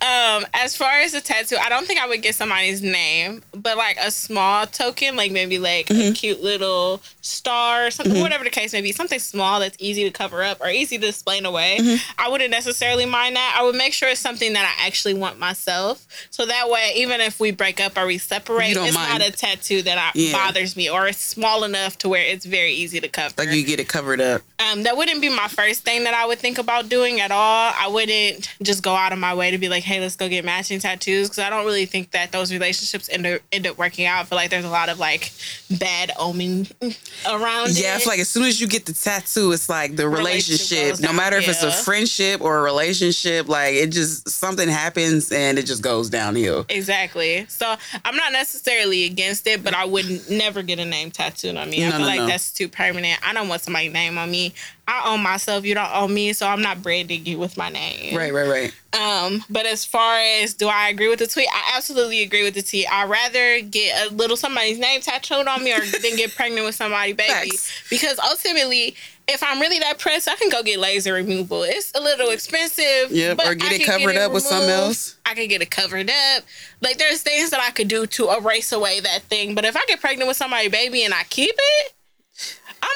um, 0.01 0.45
as 0.53 0.75
far 0.77 0.91
as 1.01 1.13
a 1.13 1.21
tattoo, 1.21 1.57
I 1.61 1.67
don't 1.69 1.85
think 1.85 1.99
I 1.99 2.07
would 2.07 2.21
get 2.21 2.35
somebody's 2.35 2.81
name, 2.81 3.41
but 3.53 3.75
like 3.77 3.97
a 4.01 4.11
small 4.11 4.65
token, 4.65 5.15
like 5.15 5.31
maybe 5.31 5.59
like 5.59 5.87
Mm-hmm. 5.87 6.11
a 6.11 6.13
cute 6.13 6.41
little 6.43 7.01
star, 7.21 7.87
or 7.87 7.91
something, 7.91 8.21
whatever 8.21 8.43
the 8.43 8.49
case 8.49 8.73
may 8.73 8.81
be, 8.81 8.91
something 8.91 9.19
small 9.19 9.59
that's 9.59 9.75
easy 9.79 10.03
to 10.03 10.11
cover 10.11 10.43
up 10.43 10.59
or 10.61 10.69
easy 10.69 10.97
to 10.97 11.07
explain 11.07 11.45
away. 11.45 11.77
Mm-hmm. 11.79 12.11
I 12.21 12.29
wouldn't 12.29 12.51
necessarily 12.51 13.05
mind 13.05 13.35
that. 13.35 13.55
I 13.59 13.63
would 13.63 13.75
make 13.75 13.93
sure 13.93 14.07
it's 14.09 14.19
something 14.21 14.53
that 14.53 14.65
I 14.79 14.87
actually 14.87 15.13
want 15.15 15.39
myself, 15.39 16.05
so 16.29 16.45
that 16.45 16.69
way, 16.69 16.93
even 16.95 17.21
if 17.21 17.39
we 17.39 17.51
break 17.51 17.79
up 17.81 17.97
or 17.97 18.05
we 18.05 18.17
separate, 18.17 18.77
it's 18.77 18.93
mind. 18.95 19.19
not 19.19 19.27
a 19.27 19.31
tattoo 19.31 19.81
that 19.83 19.97
I, 19.97 20.11
Yeah. 20.17 20.33
bothers 20.33 20.75
me, 20.75 20.89
or 20.89 21.07
it's 21.07 21.19
small 21.21 21.63
enough 21.63 21.97
to 21.99 22.09
where 22.09 22.23
it's 22.23 22.45
very 22.45 22.71
easy 22.73 22.99
to 22.99 23.07
cover. 23.07 23.33
Like 23.37 23.51
you 23.51 23.65
get 23.65 23.79
it 23.79 23.87
covered 23.89 24.21
up. 24.21 24.41
Um, 24.59 24.83
that 24.83 24.95
wouldn't 24.97 25.21
be 25.21 25.29
my 25.29 25.47
first 25.47 25.83
thing 25.83 26.03
that 26.03 26.13
I 26.13 26.25
would 26.25 26.39
think 26.39 26.57
about 26.57 26.89
doing 26.89 27.19
at 27.21 27.31
all. 27.31 27.73
I 27.75 27.87
wouldn't 27.87 28.49
just 28.61 28.83
go 28.83 28.93
out 28.93 29.13
of 29.13 29.19
my 29.19 29.33
way 29.33 29.51
to 29.51 29.57
be 29.57 29.69
like, 29.69 29.83
hey, 29.89 29.99
let's 29.99 30.15
go 30.15 30.29
get 30.29 30.45
matching 30.45 30.79
tattoos 30.79 31.27
because 31.27 31.39
I 31.39 31.49
don't 31.49 31.65
really 31.65 31.85
think 31.85 32.11
that 32.11 32.31
those 32.31 32.53
relationships 32.53 33.09
end 33.09 33.25
up, 33.25 33.41
end 33.51 33.67
up 33.67 33.77
working 33.77 34.05
out. 34.05 34.21
I 34.21 34.23
feel 34.23 34.35
like 34.35 34.51
there's 34.51 34.65
a 34.65 34.69
lot 34.69 34.89
of 34.89 34.99
like 34.99 35.31
bad 35.79 36.11
omen 36.17 36.67
around 37.27 37.77
Yeah, 37.77 37.95
I 37.95 37.99
feel 37.99 38.07
like 38.07 38.19
as 38.19 38.29
soon 38.29 38.43
as 38.43 38.61
you 38.61 38.67
get 38.67 38.85
the 38.85 38.93
tattoo, 38.93 39.51
it's 39.51 39.67
like 39.67 39.95
the 39.95 40.07
Relationship 40.07 40.29
relationship. 40.29 40.99
No 40.99 41.13
matter 41.13 41.37
if 41.37 41.47
it's 41.47 41.63
a 41.63 41.71
friendship 41.71 42.41
or 42.41 42.59
a 42.59 42.61
relationship, 42.61 43.47
like 43.47 43.73
it 43.73 43.87
just 43.87 44.29
something 44.29 44.69
happens 44.69 45.31
and 45.31 45.57
it 45.57 45.65
just 45.65 45.81
goes 45.81 46.09
downhill. 46.09 46.65
Exactly. 46.69 47.45
So 47.47 47.75
I'm 48.05 48.15
not 48.15 48.31
necessarily 48.31 49.05
against 49.05 49.47
it, 49.47 49.63
but 49.63 49.73
I 49.73 49.85
wouldn't 49.85 50.29
never 50.29 50.61
get 50.61 50.79
a 50.79 50.85
name 50.85 51.11
tattooed 51.11 51.55
on 51.55 51.69
me. 51.69 51.85
I 51.85 51.91
feel 51.91 51.99
no, 51.99 52.05
like 52.05 52.19
no. 52.19 52.27
that's 52.27 52.51
too 52.51 52.69
permanent. 52.69 53.19
I 53.27 53.33
don't 53.33 53.47
want 53.47 53.61
somebody's 53.61 53.93
name 53.93 54.17
on 54.17 54.29
me. 54.29 54.53
I 54.89 55.13
own 55.13 55.21
myself. 55.21 55.65
You 55.65 55.75
don't 55.75 55.91
own 55.93 56.11
me, 56.11 56.33
so 56.33 56.47
I'm 56.47 56.63
not 56.63 56.81
branding 56.81 57.23
you 57.23 57.37
with 57.37 57.57
my 57.57 57.69
name. 57.69 58.17
Right, 58.17 58.33
right, 58.33 58.49
right. 58.49 58.73
Um, 58.99 59.45
but 59.47 59.67
as 59.67 59.85
far 59.85 60.17
as 60.17 60.55
do 60.55 60.67
I 60.67 60.89
agree 60.89 61.09
with 61.09 61.19
the 61.19 61.27
tweet? 61.27 61.47
I 61.53 61.73
absolutely 61.75 62.23
agree 62.23 62.41
with 62.41 62.55
the 62.55 62.63
tweet. 62.63 62.91
I'd 62.91 63.07
rather 63.07 63.61
get 63.61 64.11
a 64.11 64.15
little 64.15 64.35
somebody's 64.35 64.79
name 64.79 65.01
tattooed 65.01 65.47
on 65.47 65.63
me 65.63 65.73
or 65.73 65.79
than 66.01 66.15
get 66.15 66.33
pregnant 66.33 66.65
with 66.65 66.73
somebody 66.73 67.13
baby. 67.13 67.51
Facts. 67.51 67.83
Because 67.91 68.17
ultimately, 68.17 68.95
if 69.27 69.43
I'm 69.43 69.59
really 69.59 69.77
that 69.77 69.99
pressed, 69.99 70.27
I 70.27 70.35
can 70.37 70.49
go 70.49 70.63
get 70.63 70.79
laser 70.79 71.13
removal. 71.13 71.61
It's 71.61 71.91
a 71.93 72.01
little 72.01 72.31
expensive. 72.31 73.11
But 73.37 73.47
or 73.47 73.53
get 73.53 73.73
it 73.73 73.85
covered 73.85 74.17
up 74.17 74.31
with 74.31 74.41
something 74.41 74.71
else. 74.71 75.17
I 75.23 75.35
can 75.35 75.47
get 75.47 75.61
it 75.61 75.69
covered 75.69 76.09
up. 76.09 76.43
Like 76.81 76.97
there's 76.97 77.21
things 77.21 77.51
that 77.51 77.59
I 77.59 77.69
could 77.69 77.89
do 77.89 78.07
to 78.07 78.31
erase 78.31 78.71
away 78.71 79.01
that 79.01 79.21
thing. 79.23 79.53
But 79.53 79.65
if 79.65 79.77
I 79.77 79.85
get 79.87 80.01
pregnant 80.01 80.27
with 80.27 80.37
somebody 80.37 80.67
baby 80.67 81.03
and 81.03 81.13
I 81.13 81.25
keep 81.29 81.53
it, 81.55 81.93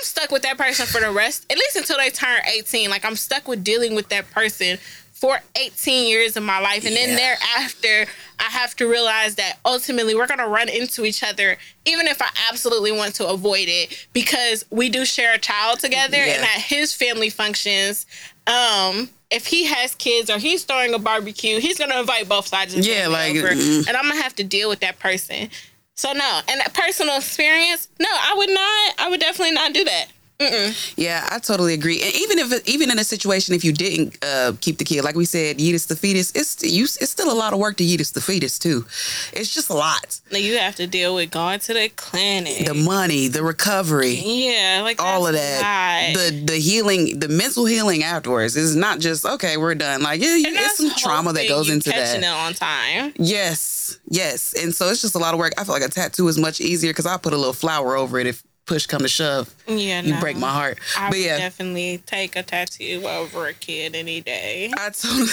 I'm 0.04 0.08
stuck 0.08 0.32
with 0.32 0.42
that 0.42 0.58
person 0.58 0.86
for 0.86 1.00
the 1.00 1.12
rest, 1.12 1.46
at 1.50 1.58
least 1.58 1.78
until 1.78 1.98
they 1.98 2.10
turn 2.10 2.42
18. 2.46 2.90
Like 2.90 3.06
I'm 3.06 3.16
stuck 3.16 3.48
with 3.48 3.64
dealing 3.64 3.96
with 3.96 4.10
that 4.10 4.30
person 4.32 4.78
for 5.14 5.40
18 5.56 6.10
years 6.10 6.36
of 6.36 6.44
my 6.44 6.60
life. 6.60 6.86
And 6.86 6.94
then 6.94 7.16
thereafter, 7.16 8.12
I 8.38 8.44
have 8.50 8.76
to 8.76 8.86
realize 8.90 9.36
that 9.36 9.60
ultimately 9.64 10.14
we're 10.14 10.28
going 10.28 10.42
to 10.42 10.48
run 10.48 10.68
into 10.68 11.06
each 11.06 11.24
other, 11.24 11.58
even 11.86 12.08
if 12.08 12.22
I 12.22 12.28
absolutely 12.50 12.92
want 12.92 13.16
to 13.16 13.28
avoid 13.30 13.70
it, 13.70 14.08
because 14.12 14.66
we 14.70 14.90
do 14.90 15.06
share 15.06 15.34
a 15.34 15.38
child 15.40 15.80
together 15.80 16.18
Yeah. 16.18 16.34
and 16.34 16.44
at 16.44 16.62
his 16.64 16.94
family 16.94 17.30
functions, 17.30 18.06
um, 18.46 19.10
if 19.32 19.48
he 19.48 19.64
has 19.64 19.96
kids 19.96 20.30
or 20.30 20.38
he's 20.38 20.66
throwing 20.66 20.94
a 20.94 21.00
barbecue, 21.00 21.62
he's 21.62 21.78
gonna 21.80 21.98
invite 21.98 22.28
both 22.28 22.48
sides 22.48 22.74
of 22.76 22.84
the 22.84 22.90
Yeah, 22.90 23.08
like, 23.08 23.34
over, 23.38 23.48
mm. 23.48 23.88
and 23.88 23.96
I'm 23.96 24.10
gonna 24.10 24.22
have 24.22 24.36
to 24.36 24.44
deal 24.44 24.68
with 24.68 24.82
that 24.82 25.00
person. 25.00 25.50
So 25.96 26.12
no, 26.12 26.42
and 26.48 26.62
personal 26.74 27.18
experience, 27.18 27.88
no, 28.00 28.08
I 28.10 28.34
would 28.36 28.50
not. 28.50 28.94
I 29.00 29.10
would 29.10 29.20
definitely 29.20 29.54
not 29.54 29.74
do 29.74 29.84
that. 29.84 30.08
Yeah, 30.40 31.28
I 31.32 31.40
totally 31.40 31.74
agree. 31.74 32.02
And 32.02 32.14
even 32.16 32.40
if 32.40 32.68
even 32.68 32.92
in 32.92 33.00
a 33.00 33.04
situation 33.04 33.56
if 33.56 33.64
you 33.64 33.72
didn't 33.72 34.18
uh, 34.24 34.54
keep 34.60 34.78
the 34.78 34.84
kid, 34.84 35.04
like 35.04 35.16
we 35.16 35.26
said, 35.26 35.58
yeetus 35.58 35.88
the 35.88 35.96
fetus, 35.96 36.32
it's 36.36 36.62
you, 36.64 36.84
it's 36.84 37.10
still 37.10 37.32
a 37.32 37.34
lot 37.34 37.54
of 37.54 37.60
work 37.60 37.78
to 37.78 37.84
yeetus 37.84 38.14
the 38.14 38.22
fetus 38.22 38.60
too. 38.60 38.86
It's 39.32 39.54
just 39.54 39.70
a 39.70 39.74
lot. 39.74 40.20
Like 40.32 40.44
you 40.44 40.58
have 40.58 40.76
to 40.76 40.88
deal 40.88 41.16
with 41.16 41.32
going 41.32 41.60
to 41.60 41.74
the 41.74 41.90
clinic. 41.90 42.66
The 42.66 42.74
money, 42.74 43.28
the 43.28 43.44
recovery. 43.44 44.16
yeah, 44.16 44.82
like 44.84 45.02
all 45.02 45.28
of 45.28 45.34
that, 45.34 46.14
the 46.14 46.44
the 46.46 46.58
healing, 46.58 47.20
the 47.20 47.30
mental 47.30 47.66
healing 47.66 48.04
afterwards 48.04 48.56
is 48.56 48.76
not 48.76 49.00
just 49.00 49.26
okay. 49.26 49.58
We're 49.58 49.76
done. 49.76 50.02
Like 50.04 50.22
yeah, 50.22 50.36
you, 50.36 50.46
it's 50.48 50.78
some 50.78 50.92
trauma 50.98 51.34
that 51.34 51.48
goes 51.48 51.70
into 51.70 51.92
catching 51.92 52.22
that. 52.22 52.28
it 52.28 52.48
on 52.48 52.54
time. 52.54 53.14
Yes, 53.18 54.00
yes, 54.10 54.54
and 54.62 54.74
so 54.74 54.90
it's 54.90 55.02
just 55.02 55.16
a 55.16 55.20
lot 55.20 55.34
of 55.34 55.40
work. 55.40 55.54
I 55.58 55.64
feel 55.64 55.74
like 55.74 55.84
a 55.84 55.90
tattoo 55.90 56.28
is 56.28 56.38
much 56.38 56.60
easier 56.60 56.92
because 56.92 57.06
I 57.06 57.18
put 57.18 57.34
a 57.34 57.38
little 57.38 57.54
flower 57.54 57.96
over 57.96 58.20
it 58.20 58.28
if 58.28 58.44
push 58.66 58.86
come 58.86 59.02
to 59.02 59.08
shove. 59.08 59.54
Yeah, 59.68 60.02
You 60.02 60.14
no. 60.14 60.20
break 60.20 60.38
my 60.38 60.50
heart, 60.52 60.78
I 60.98 61.10
but 61.10 61.18
would 61.18 61.26
yeah, 61.26 61.38
definitely 61.38 62.00
take 62.06 62.36
a 62.36 62.44
tattoo 62.44 63.02
over 63.06 63.48
a 63.48 63.54
kid 63.54 63.96
any 63.96 64.22
day. 64.22 64.72
I 64.78 64.90
totally, 64.90 65.28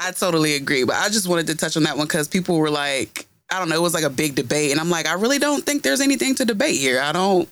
I 0.00 0.12
totally 0.16 0.54
agree. 0.54 0.84
But 0.84 0.96
I 0.96 1.08
just 1.08 1.28
wanted 1.28 1.46
to 1.48 1.54
touch 1.56 1.76
on 1.76 1.82
that 1.84 1.96
one 1.96 2.06
because 2.06 2.28
people 2.28 2.58
were 2.58 2.70
like, 2.70 3.26
I 3.50 3.58
don't 3.58 3.68
know, 3.68 3.76
it 3.76 3.82
was 3.82 3.94
like 3.94 4.04
a 4.04 4.10
big 4.10 4.34
debate, 4.34 4.70
and 4.70 4.80
I'm 4.80 4.90
like, 4.90 5.06
I 5.06 5.14
really 5.14 5.38
don't 5.38 5.64
think 5.64 5.82
there's 5.82 6.00
anything 6.00 6.34
to 6.36 6.44
debate 6.44 6.76
here. 6.76 7.00
I 7.00 7.12
don't. 7.12 7.48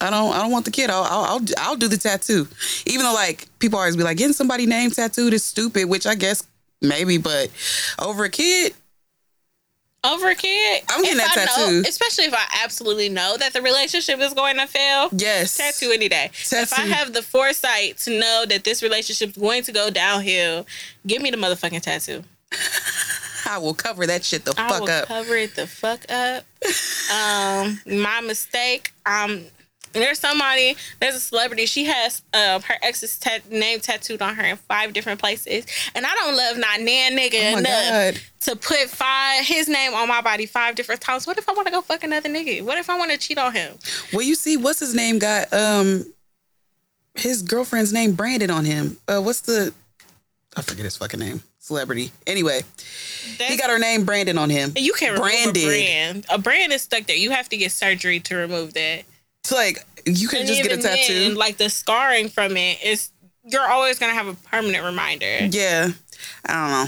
I 0.00 0.10
don't. 0.10 0.32
I 0.34 0.42
don't 0.42 0.50
want 0.50 0.64
the 0.64 0.70
kid. 0.70 0.90
I'll, 0.90 1.04
I'll. 1.04 1.24
I'll. 1.24 1.40
I'll 1.58 1.76
do 1.76 1.88
the 1.88 1.96
tattoo, 1.96 2.46
even 2.86 3.04
though 3.04 3.14
like 3.14 3.46
people 3.58 3.78
always 3.78 3.96
be 3.96 4.02
like, 4.02 4.16
getting 4.18 4.32
somebody 4.34 4.66
name 4.66 4.90
tattooed 4.90 5.32
is 5.32 5.44
stupid, 5.44 5.88
which 5.88 6.06
I 6.06 6.14
guess 6.14 6.42
maybe, 6.82 7.16
but 7.16 7.48
over 7.98 8.24
a 8.24 8.28
kid, 8.30 8.74
Over 10.04 10.30
a 10.30 10.34
kid, 10.34 10.82
I'm 10.90 11.02
getting 11.02 11.18
if 11.18 11.34
that 11.34 11.38
I 11.38 11.44
know- 11.60 11.66
tattoo. 11.80 11.88
especially 11.88 12.24
if 12.26 12.34
I 12.34 12.44
absolutely 12.62 13.08
know 13.08 13.36
that 13.38 13.54
the 13.54 13.62
relationship 13.62 14.20
is 14.20 14.34
going 14.34 14.56
to 14.58 14.66
fail. 14.66 15.08
yes, 15.12 15.56
Tattoo 15.56 15.90
any 15.92 16.08
day. 16.10 16.30
If 16.34 16.72
I 16.78 16.82
have 16.82 17.12
the 17.14 17.22
foresight 17.22 17.96
to 17.98 18.18
know 18.18 18.44
that 18.48 18.64
this 18.64 18.82
relationship 18.82 19.30
is 19.30 19.36
going 19.36 19.62
to 19.64 19.72
go 19.72 19.88
downhill, 19.90 20.66
give 21.06 21.22
me 21.22 21.30
the 21.30 21.36
motherfucking 21.38 21.80
tattoo. 21.82 22.22
I 23.46 23.58
will 23.58 23.74
cover 23.74 24.06
that 24.06 24.24
shit 24.24 24.44
the 24.44 24.54
I 24.56 24.68
fuck 24.68 24.80
will 24.82 24.90
up. 24.90 25.06
cover 25.08 25.36
it 25.36 25.54
the 25.56 25.66
fuck 25.66 26.04
up. 26.10 26.44
um, 27.12 27.80
my 27.86 28.20
mistake. 28.22 28.92
Um, 29.06 29.44
there's 30.02 30.18
somebody. 30.18 30.76
There's 31.00 31.14
a 31.14 31.20
celebrity. 31.20 31.66
She 31.66 31.84
has 31.84 32.22
uh, 32.32 32.60
her 32.60 32.74
ex's 32.82 33.18
name 33.50 33.80
tattooed 33.80 34.20
on 34.22 34.34
her 34.34 34.44
in 34.44 34.56
five 34.56 34.92
different 34.92 35.20
places, 35.20 35.66
and 35.94 36.04
I 36.04 36.14
don't 36.14 36.36
love 36.36 36.56
not 36.58 36.80
nan 36.80 37.16
nigga 37.16 37.54
Oh 37.54 37.58
enough 37.58 37.88
God. 38.14 38.20
to 38.40 38.56
put 38.56 38.88
five 38.90 39.44
his 39.44 39.68
name 39.68 39.94
on 39.94 40.08
my 40.08 40.20
body 40.20 40.46
five 40.46 40.74
different 40.74 41.00
times. 41.00 41.26
What 41.26 41.38
if 41.38 41.48
I 41.48 41.52
want 41.52 41.66
to 41.68 41.72
go 41.72 41.80
fuck 41.80 42.04
another 42.04 42.28
nigga? 42.28 42.62
What 42.62 42.78
if 42.78 42.90
I 42.90 42.98
want 42.98 43.10
to 43.12 43.18
cheat 43.18 43.38
on 43.38 43.52
him? 43.52 43.76
Well, 44.12 44.22
you 44.22 44.34
see, 44.34 44.56
what's 44.56 44.80
his 44.80 44.94
name 44.94 45.18
got 45.18 45.52
um 45.52 46.04
his 47.14 47.42
girlfriend's 47.42 47.92
name 47.92 48.12
branded 48.14 48.50
on 48.50 48.64
him. 48.64 48.96
Uh 49.08 49.20
what's 49.20 49.40
the 49.42 49.72
I 50.56 50.62
forget 50.62 50.84
his 50.84 50.96
fucking 50.96 51.20
name. 51.20 51.42
Celebrity. 51.58 52.12
Anyway, 52.26 52.60
he 53.38 53.56
got 53.56 53.70
her 53.70 53.78
name 53.78 54.04
branded 54.04 54.36
on 54.36 54.50
him. 54.50 54.72
You 54.76 54.92
can't 54.92 55.18
remove 55.18 55.56
a 55.56 55.64
brand. 55.64 56.26
A 56.28 56.36
brand 56.38 56.72
is 56.74 56.82
stuck 56.82 57.04
there. 57.06 57.16
You 57.16 57.30
have 57.30 57.48
to 57.48 57.56
get 57.56 57.72
surgery 57.72 58.20
to 58.20 58.36
remove 58.36 58.74
that. 58.74 59.04
It's 59.44 59.52
like 59.52 59.84
You 60.06 60.26
can 60.28 60.40
And 60.40 60.48
just 60.48 60.62
get 60.62 60.72
a 60.72 60.80
tattoo. 60.82 61.14
then, 61.28 61.34
like 61.34 61.58
the 61.58 61.68
scarring 61.70 62.28
from 62.30 62.56
it 62.56 62.82
is, 62.82 63.10
you're 63.44 63.66
always 63.70 63.98
gonna 63.98 64.14
have 64.14 64.26
a 64.26 64.34
permanent 64.34 64.84
reminder. 64.84 65.46
yeah. 65.50 65.88
I 66.46 66.52
don't 66.52 66.70
know. 66.70 66.86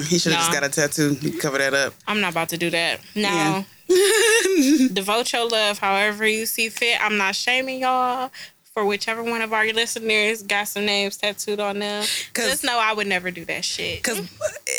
Mm, 0.00 0.04
he 0.06 0.18
should 0.18 0.32
have 0.32 0.40
just 0.42 0.52
got 0.52 0.64
a 0.64 0.68
tattoo. 0.68 1.16
You 1.20 1.38
cover 1.38 1.58
that 1.58 1.74
up. 1.74 1.94
I'm 2.06 2.20
not 2.20 2.30
about 2.32 2.48
to 2.50 2.56
do 2.58 2.70
that. 2.70 3.00
No. 3.16 3.64
Yeah. 3.88 4.88
Devote 4.92 5.32
your 5.32 5.48
love 5.48 5.78
however 5.78 6.26
you 6.26 6.46
see 6.46 6.68
fit. 6.68 6.98
I'm 7.04 7.16
not 7.16 7.34
shaming 7.34 7.80
y'all 7.80 8.30
for 8.72 8.84
whichever 8.84 9.22
one 9.22 9.40
of 9.42 9.52
our 9.52 9.66
listeners 9.72 10.42
got 10.42 10.66
some 10.68 10.84
names 10.86 11.16
tattooed 11.16 11.60
on 11.60 11.78
them. 11.78 12.04
Just 12.34 12.64
know 12.64 12.78
I 12.80 12.92
would 12.92 13.06
never 13.06 13.30
do 13.30 13.44
that 13.44 13.64
shit. 13.64 14.02
Because 14.02 14.18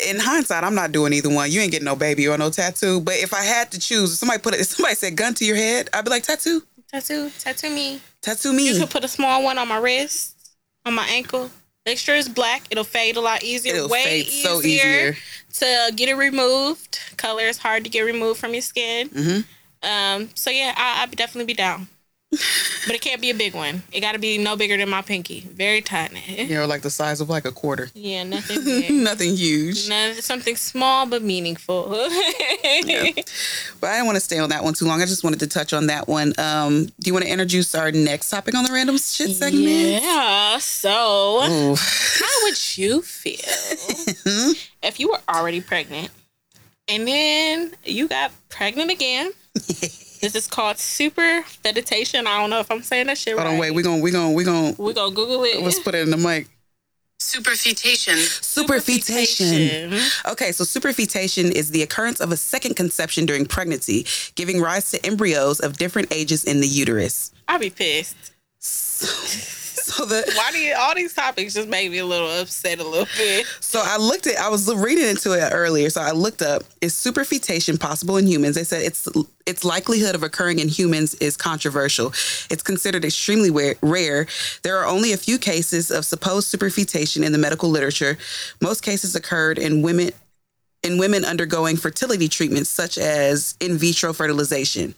in 0.06 0.18
hindsight, 0.18 0.64
I'm 0.64 0.74
not 0.74 0.92
doing 0.92 1.12
either 1.14 1.30
one. 1.30 1.50
You 1.50 1.60
ain't 1.60 1.70
getting 1.72 1.86
no 1.86 1.96
baby 1.96 2.28
or 2.28 2.36
no 2.36 2.50
tattoo. 2.50 3.00
But 3.00 3.14
if 3.14 3.32
I 3.32 3.42
had 3.42 3.70
to 3.72 3.78
choose, 3.78 4.12
if 4.12 4.18
somebody 4.18 4.40
put 4.42 4.54
it, 4.54 4.60
if 4.60 4.66
somebody 4.66 4.94
said 4.96 5.16
gun 5.16 5.34
to 5.34 5.44
your 5.44 5.56
head, 5.56 5.88
I'd 5.94 6.04
be 6.04 6.10
like, 6.10 6.24
tattoo, 6.24 6.62
Tattoo, 6.96 7.30
tattoo 7.38 7.68
me. 7.68 8.00
tattoo 8.22 8.54
me. 8.54 8.68
You 8.68 8.80
could 8.80 8.88
put 8.88 9.04
a 9.04 9.08
small 9.08 9.44
one 9.44 9.58
on 9.58 9.68
my 9.68 9.76
wrist, 9.76 10.34
on 10.86 10.94
my 10.94 11.06
ankle. 11.08 11.50
Make 11.84 11.98
sure 11.98 12.16
it's 12.16 12.26
black. 12.26 12.62
It'll 12.70 12.84
fade 12.84 13.18
a 13.18 13.20
lot 13.20 13.42
easier. 13.42 13.74
It'll 13.74 13.88
way 13.90 14.02
fade 14.04 14.26
easier, 14.28 14.48
so 14.50 14.62
easier. 14.62 15.16
to 15.88 15.92
get 15.94 16.08
it 16.08 16.14
removed. 16.14 16.98
Color 17.18 17.42
is 17.42 17.58
hard 17.58 17.84
to 17.84 17.90
get 17.90 18.00
removed 18.00 18.40
from 18.40 18.54
your 18.54 18.62
skin. 18.62 19.10
Mhm. 19.10 19.44
Um. 19.82 20.30
So 20.34 20.48
yeah, 20.48 20.72
I, 20.74 21.02
I'd 21.02 21.14
definitely 21.14 21.44
be 21.44 21.54
down. 21.54 21.86
But 22.86 22.94
it 22.94 23.00
can't 23.00 23.20
be 23.20 23.30
a 23.30 23.34
big 23.34 23.54
one. 23.54 23.82
It 23.92 24.00
got 24.00 24.12
to 24.12 24.18
be 24.18 24.38
no 24.38 24.56
bigger 24.56 24.76
than 24.76 24.88
my 24.88 25.02
pinky. 25.02 25.40
Very 25.40 25.80
tiny. 25.80 26.22
You 26.46 26.54
know, 26.54 26.66
like 26.66 26.82
the 26.82 26.90
size 26.90 27.20
of 27.20 27.28
like 27.28 27.44
a 27.44 27.52
quarter. 27.52 27.88
Yeah, 27.94 28.22
nothing 28.24 28.64
big. 28.64 28.90
Nothing 28.92 29.36
huge. 29.36 29.88
no, 29.88 30.12
something 30.14 30.56
small 30.56 31.06
but 31.06 31.22
meaningful. 31.22 32.08
But 33.80 33.90
I 33.90 33.94
didn't 33.94 34.06
want 34.06 34.16
to 34.16 34.20
stay 34.20 34.38
on 34.38 34.48
that 34.50 34.64
one 34.64 34.74
too 34.74 34.84
long. 34.86 35.02
I 35.02 35.06
just 35.06 35.22
wanted 35.24 35.40
to 35.40 35.46
touch 35.46 35.72
on 35.72 35.86
that 35.88 36.08
one. 36.08 36.32
Um, 36.38 36.86
do 36.86 36.92
you 37.04 37.12
want 37.12 37.24
to 37.24 37.30
introduce 37.30 37.74
our 37.74 37.92
next 37.92 38.30
topic 38.30 38.54
on 38.54 38.64
the 38.64 38.72
random 38.72 38.96
shit 38.98 39.30
segment? 39.30 40.02
Yeah. 40.02 40.58
So, 40.58 41.42
Ooh. 41.44 41.74
how 41.76 42.42
would 42.44 42.76
you 42.78 43.02
feel 43.02 43.36
if 44.82 44.98
you 44.98 45.08
were 45.10 45.20
already 45.28 45.60
pregnant 45.60 46.10
and 46.88 47.06
then 47.06 47.74
you 47.84 48.08
got 48.08 48.32
pregnant 48.48 48.90
again? 48.90 49.32
This 50.32 50.44
is 50.44 50.46
called 50.48 50.78
super 50.78 51.42
fetitation. 51.42 52.26
I 52.26 52.38
don't 52.40 52.50
know 52.50 52.58
if 52.60 52.70
I'm 52.70 52.82
saying 52.82 53.06
that 53.06 53.16
shit 53.18 53.34
Hold 53.34 53.44
right. 53.46 53.52
on, 53.54 53.58
wait. 53.58 53.70
We're 53.72 53.82
going, 53.84 54.00
we're 54.02 54.12
going, 54.12 54.34
we're 54.34 54.44
going, 54.44 54.74
We're 54.78 54.92
gonna 54.92 55.14
Google 55.14 55.44
it. 55.44 55.60
let's 55.62 55.78
put 55.78 55.94
it 55.94 56.00
in 56.02 56.10
the 56.10 56.16
mic. 56.16 56.48
Superfetation. 57.20 58.16
Superfetation. 58.42 60.30
Okay, 60.32 60.52
so 60.52 60.64
superfetation 60.64 61.50
is 61.50 61.70
the 61.70 61.82
occurrence 61.82 62.20
of 62.20 62.30
a 62.32 62.36
second 62.36 62.74
conception 62.76 63.24
during 63.24 63.46
pregnancy, 63.46 64.04
giving 64.34 64.60
rise 64.60 64.90
to 64.90 65.04
embryos 65.06 65.60
of 65.60 65.76
different 65.78 66.12
ages 66.12 66.44
in 66.44 66.60
the 66.60 66.66
uterus. 66.68 67.32
I'll 67.48 67.58
be 67.58 67.70
pissed. 67.70 68.16
So 69.96 70.04
the 70.04 70.24
Why 70.34 70.50
do 70.50 70.58
you, 70.58 70.74
all 70.76 70.94
these 70.94 71.14
topics 71.14 71.54
just 71.54 71.68
make 71.68 71.90
me 71.90 71.98
a 71.98 72.06
little 72.06 72.28
upset 72.40 72.80
a 72.80 72.84
little 72.84 73.06
bit? 73.16 73.46
so 73.60 73.80
I 73.84 73.96
looked 73.98 74.26
at 74.26 74.36
I 74.36 74.48
was 74.48 74.72
reading 74.74 75.06
into 75.06 75.32
it 75.32 75.50
earlier. 75.52 75.90
So 75.90 76.00
I 76.00 76.10
looked 76.10 76.42
up 76.42 76.64
is 76.80 76.92
superfetation 76.92 77.78
possible 77.78 78.16
in 78.16 78.26
humans? 78.26 78.56
They 78.56 78.64
said 78.64 78.82
its 78.82 79.08
its 79.46 79.64
likelihood 79.64 80.16
of 80.16 80.24
occurring 80.24 80.58
in 80.58 80.68
humans 80.68 81.14
is 81.14 81.36
controversial. 81.36 82.08
It's 82.50 82.62
considered 82.62 83.04
extremely 83.04 83.76
rare. 83.80 84.26
There 84.62 84.76
are 84.78 84.86
only 84.86 85.12
a 85.12 85.16
few 85.16 85.38
cases 85.38 85.92
of 85.92 86.04
supposed 86.04 86.52
superfetation 86.52 87.24
in 87.24 87.30
the 87.30 87.38
medical 87.38 87.70
literature. 87.70 88.18
Most 88.60 88.82
cases 88.82 89.14
occurred 89.14 89.58
in 89.58 89.82
women 89.82 90.10
in 90.82 90.98
women 90.98 91.24
undergoing 91.24 91.76
fertility 91.76 92.28
treatments 92.28 92.70
such 92.70 92.98
as 92.98 93.56
in 93.60 93.78
vitro 93.78 94.12
fertilization. 94.12 94.94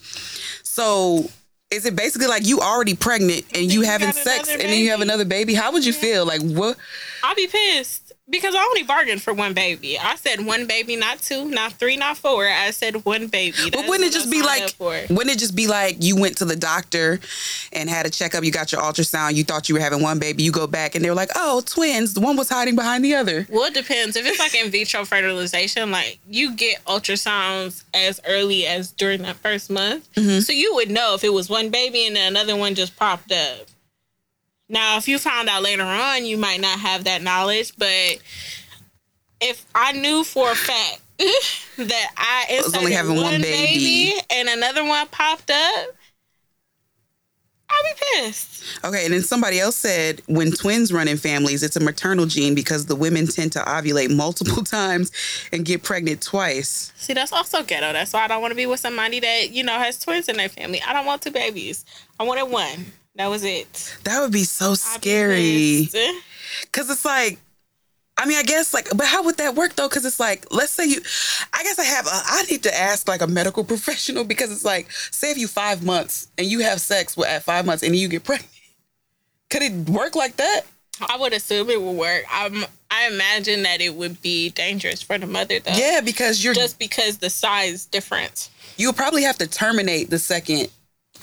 So 0.62 1.30
is 1.70 1.84
it 1.84 1.94
basically 1.94 2.28
like 2.28 2.46
you 2.46 2.60
already 2.60 2.94
pregnant 2.94 3.44
and 3.54 3.70
you 3.70 3.80
You 3.80 3.86
having 3.86 4.12
sex 4.12 4.48
and 4.50 4.60
then 4.60 4.78
you 4.78 4.90
have 4.90 5.00
another 5.00 5.24
baby? 5.24 5.54
How 5.54 5.72
would 5.72 5.84
you 5.84 5.92
feel? 5.92 6.24
Like 6.26 6.40
what? 6.42 6.76
I'll 7.22 7.34
be 7.34 7.46
pissed 7.46 8.07
because 8.30 8.54
I 8.54 8.62
only 8.62 8.82
bargained 8.82 9.22
for 9.22 9.32
one 9.32 9.54
baby. 9.54 9.98
I 9.98 10.16
said 10.16 10.44
one 10.44 10.66
baby, 10.66 10.96
not 10.96 11.20
two, 11.20 11.46
not 11.46 11.72
three, 11.72 11.96
not 11.96 12.16
four. 12.16 12.46
I 12.46 12.70
said 12.70 13.04
one 13.04 13.28
baby. 13.28 13.70
But 13.72 13.88
wouldn't 13.88 14.08
it 14.08 14.12
just 14.12 14.30
be 14.30 14.42
like? 14.42 14.74
Wouldn't 14.78 15.30
it 15.30 15.38
just 15.38 15.56
be 15.56 15.66
like 15.66 15.96
you 16.00 16.16
went 16.16 16.38
to 16.38 16.44
the 16.44 16.56
doctor 16.56 17.20
and 17.72 17.88
had 17.88 18.06
a 18.06 18.10
checkup? 18.10 18.44
You 18.44 18.50
got 18.50 18.72
your 18.72 18.80
ultrasound. 18.82 19.34
You 19.34 19.44
thought 19.44 19.68
you 19.68 19.74
were 19.74 19.80
having 19.80 20.02
one 20.02 20.18
baby. 20.18 20.42
You 20.42 20.52
go 20.52 20.66
back 20.66 20.94
and 20.94 21.04
they 21.04 21.08
were 21.08 21.16
like, 21.16 21.30
"Oh, 21.34 21.62
twins. 21.64 22.14
The 22.14 22.20
one 22.20 22.36
was 22.36 22.48
hiding 22.48 22.76
behind 22.76 23.04
the 23.04 23.14
other." 23.14 23.46
Well, 23.48 23.64
it 23.64 23.74
depends. 23.74 24.16
If 24.16 24.26
it's 24.26 24.38
like 24.38 24.54
in 24.54 24.70
vitro 24.70 25.04
fertilization, 25.04 25.90
like 25.90 26.18
you 26.28 26.54
get 26.54 26.84
ultrasounds 26.84 27.84
as 27.94 28.20
early 28.26 28.66
as 28.66 28.92
during 28.92 29.22
that 29.22 29.36
first 29.36 29.70
month. 29.70 30.12
Mm-hmm. 30.14 30.40
So 30.40 30.52
you 30.52 30.74
would 30.74 30.90
know 30.90 31.14
if 31.14 31.24
it 31.24 31.32
was 31.32 31.48
one 31.48 31.70
baby 31.70 32.06
and 32.06 32.16
then 32.16 32.32
another 32.32 32.56
one 32.56 32.74
just 32.74 32.96
popped 32.96 33.32
up. 33.32 33.66
Now, 34.68 34.98
if 34.98 35.08
you 35.08 35.18
found 35.18 35.48
out 35.48 35.62
later 35.62 35.84
on, 35.84 36.26
you 36.26 36.36
might 36.36 36.60
not 36.60 36.78
have 36.78 37.04
that 37.04 37.22
knowledge. 37.22 37.72
But 37.78 38.18
if 39.40 39.64
I 39.74 39.92
knew 39.92 40.24
for 40.24 40.50
a 40.50 40.54
fact 40.54 41.00
that 41.78 42.12
I 42.16 42.60
was 42.64 42.74
only 42.74 42.92
having 42.92 43.16
one 43.16 43.40
baby. 43.40 44.14
and 44.30 44.48
another 44.48 44.84
one 44.84 45.06
popped 45.08 45.50
up, 45.50 45.88
I'd 47.70 47.82
be 47.84 48.26
pissed. 48.26 48.64
Okay, 48.84 49.04
and 49.04 49.12
then 49.12 49.22
somebody 49.22 49.60
else 49.60 49.76
said 49.76 50.22
when 50.26 50.52
twins 50.52 50.92
run 50.92 51.06
in 51.06 51.18
families, 51.18 51.62
it's 51.62 51.76
a 51.76 51.80
maternal 51.80 52.24
gene 52.24 52.54
because 52.54 52.86
the 52.86 52.96
women 52.96 53.26
tend 53.26 53.52
to 53.52 53.58
ovulate 53.60 54.14
multiple 54.14 54.64
times 54.64 55.12
and 55.52 55.64
get 55.64 55.82
pregnant 55.82 56.22
twice. 56.22 56.92
See, 56.96 57.12
that's 57.12 57.32
also 57.32 57.62
ghetto. 57.62 57.92
That's 57.92 58.12
why 58.12 58.24
I 58.24 58.28
don't 58.28 58.40
want 58.40 58.52
to 58.52 58.56
be 58.56 58.66
with 58.66 58.80
somebody 58.80 59.20
that, 59.20 59.50
you 59.50 59.62
know, 59.62 59.78
has 59.78 59.98
twins 59.98 60.28
in 60.28 60.36
their 60.36 60.48
family. 60.48 60.80
I 60.82 60.92
don't 60.94 61.04
want 61.04 61.22
two 61.22 61.30
babies. 61.30 61.84
I 62.18 62.24
wanted 62.24 62.44
one. 62.44 62.86
That 63.18 63.28
was 63.28 63.44
it. 63.44 63.98
That 64.04 64.20
would 64.20 64.32
be 64.32 64.44
so 64.44 64.74
scary. 64.74 65.88
Cause 66.72 66.88
it's 66.88 67.04
like, 67.04 67.38
I 68.16 68.26
mean, 68.26 68.38
I 68.38 68.42
guess 68.44 68.72
like, 68.72 68.88
but 68.96 69.06
how 69.06 69.24
would 69.24 69.36
that 69.38 69.54
work 69.56 69.74
though? 69.74 69.88
Cause 69.88 70.04
it's 70.04 70.20
like, 70.20 70.46
let's 70.52 70.70
say 70.72 70.86
you, 70.86 71.00
I 71.52 71.62
guess 71.64 71.78
I 71.78 71.84
have, 71.84 72.06
a, 72.06 72.10
I 72.12 72.42
need 72.44 72.62
to 72.62 72.74
ask 72.74 73.08
like 73.08 73.20
a 73.20 73.26
medical 73.26 73.64
professional 73.72 74.24
because 74.24 74.52
it's 74.52 74.64
like, 74.64 74.90
say 74.92 75.32
if 75.32 75.36
you 75.38 75.48
five 75.48 75.84
months 75.84 76.28
and 76.38 76.46
you 76.46 76.60
have 76.60 76.80
sex 76.80 77.16
with, 77.16 77.28
at 77.28 77.42
five 77.42 77.66
months 77.66 77.82
and 77.82 77.94
you 77.94 78.08
get 78.08 78.22
pregnant, 78.24 78.50
could 79.50 79.62
it 79.62 79.88
work 79.90 80.14
like 80.14 80.36
that? 80.36 80.62
I 81.00 81.16
would 81.16 81.32
assume 81.32 81.70
it 81.70 81.80
would 81.80 81.96
work. 81.96 82.24
I'm, 82.30 82.64
I 82.90 83.08
imagine 83.08 83.62
that 83.64 83.80
it 83.80 83.94
would 83.94 84.20
be 84.22 84.50
dangerous 84.50 85.02
for 85.02 85.18
the 85.18 85.26
mother, 85.26 85.60
though. 85.60 85.72
Yeah, 85.72 86.00
because 86.04 86.42
you're, 86.42 86.54
Just 86.54 86.78
because 86.78 87.18
the 87.18 87.30
size 87.30 87.84
difference. 87.86 88.50
you 88.76 88.88
would 88.88 88.96
probably 88.96 89.22
have 89.22 89.38
to 89.38 89.46
terminate 89.46 90.10
the 90.10 90.18
second. 90.18 90.68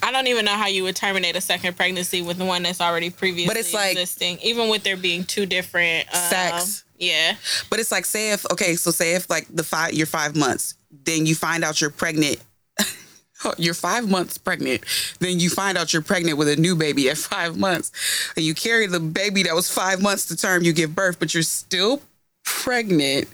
I 0.03 0.11
don't 0.11 0.27
even 0.27 0.45
know 0.45 0.53
how 0.55 0.67
you 0.67 0.83
would 0.83 0.95
terminate 0.95 1.35
a 1.35 1.41
second 1.41 1.75
pregnancy 1.75 2.21
with 2.21 2.37
the 2.37 2.45
one 2.45 2.63
that's 2.63 2.81
already 2.81 3.09
previously 3.09 3.47
But 3.47 3.57
it's 3.57 3.73
like- 3.73 3.93
existing, 3.93 4.39
even 4.43 4.69
with 4.69 4.83
there 4.83 4.97
being 4.97 5.23
two 5.23 5.45
different 5.45 6.07
um, 6.13 6.21
Sex. 6.29 6.83
Yeah, 6.97 7.35
But 7.69 7.79
it's 7.79 7.91
like, 7.91 8.05
say 8.05 8.31
if, 8.31 8.49
okay, 8.51 8.75
so 8.75 8.89
say 8.89 9.15
if 9.15 9.29
like 9.29 9.47
the 9.53 9.63
five, 9.63 9.93
you're 9.93 10.07
five 10.07 10.33
months, 10.33 10.75
then 11.03 11.25
you 11.25 11.35
find 11.35 11.63
out 11.63 11.81
you're 11.81 11.89
pregnant. 11.89 12.37
You're 13.57 13.75
five 13.75 14.09
months 14.09 14.39
pregnant. 14.39 14.83
Then 15.19 15.39
you 15.39 15.51
find 15.51 15.77
out 15.77 15.93
you're 15.93 16.01
pregnant 16.01 16.37
with 16.39 16.47
a 16.47 16.55
new 16.55 16.75
baby 16.75 17.09
at 17.11 17.17
five 17.17 17.57
months. 17.57 17.91
And 18.35 18.43
you 18.43 18.55
carry 18.55 18.87
the 18.87 18.99
baby 18.99 19.43
that 19.43 19.53
was 19.53 19.69
five 19.69 20.01
months 20.01 20.25
to 20.29 20.35
term 20.37 20.63
you 20.63 20.73
give 20.73 20.95
birth, 20.95 21.19
but 21.19 21.33
you're 21.33 21.43
still 21.43 22.01
pregnant. 22.43 23.27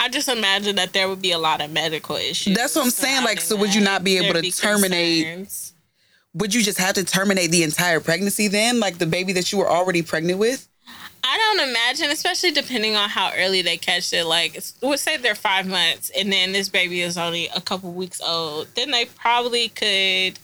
I 0.00 0.08
just 0.08 0.28
imagine 0.28 0.76
that 0.76 0.94
there 0.94 1.08
would 1.10 1.20
be 1.20 1.32
a 1.32 1.38
lot 1.38 1.60
of 1.60 1.70
medical 1.70 2.16
issues. 2.16 2.56
That's 2.56 2.74
what 2.74 2.86
I'm 2.86 2.90
saying, 2.90 3.22
like, 3.22 3.40
so 3.40 3.54
would 3.56 3.74
you 3.74 3.82
not 3.82 4.02
be 4.02 4.16
able 4.16 4.40
to 4.40 4.50
terminate- 4.50 5.24
concerns. 5.24 5.74
Would 6.32 6.54
you 6.54 6.62
just 6.62 6.78
have 6.78 6.94
to 6.94 7.04
terminate 7.04 7.50
the 7.50 7.64
entire 7.64 8.00
pregnancy 8.00 8.48
then? 8.48 8.80
Like 8.80 8.98
the 8.98 9.06
baby 9.06 9.32
that 9.34 9.52
you 9.52 9.58
were 9.58 9.68
already 9.68 10.00
pregnant 10.02 10.38
with? 10.38 10.68
I 11.22 11.36
don't 11.36 11.68
imagine, 11.68 12.10
especially 12.10 12.52
depending 12.52 12.96
on 12.96 13.08
how 13.08 13.32
early 13.36 13.62
they 13.62 13.76
catch 13.76 14.12
it. 14.12 14.24
Like, 14.24 14.58
let's 14.80 15.02
say 15.02 15.16
they're 15.16 15.34
five 15.34 15.66
months 15.66 16.10
and 16.16 16.32
then 16.32 16.52
this 16.52 16.68
baby 16.68 17.02
is 17.02 17.18
only 17.18 17.48
a 17.54 17.60
couple 17.60 17.92
weeks 17.92 18.20
old. 18.20 18.68
Then 18.74 18.90
they 18.90 19.04
probably 19.04 19.68
could, 19.68 20.38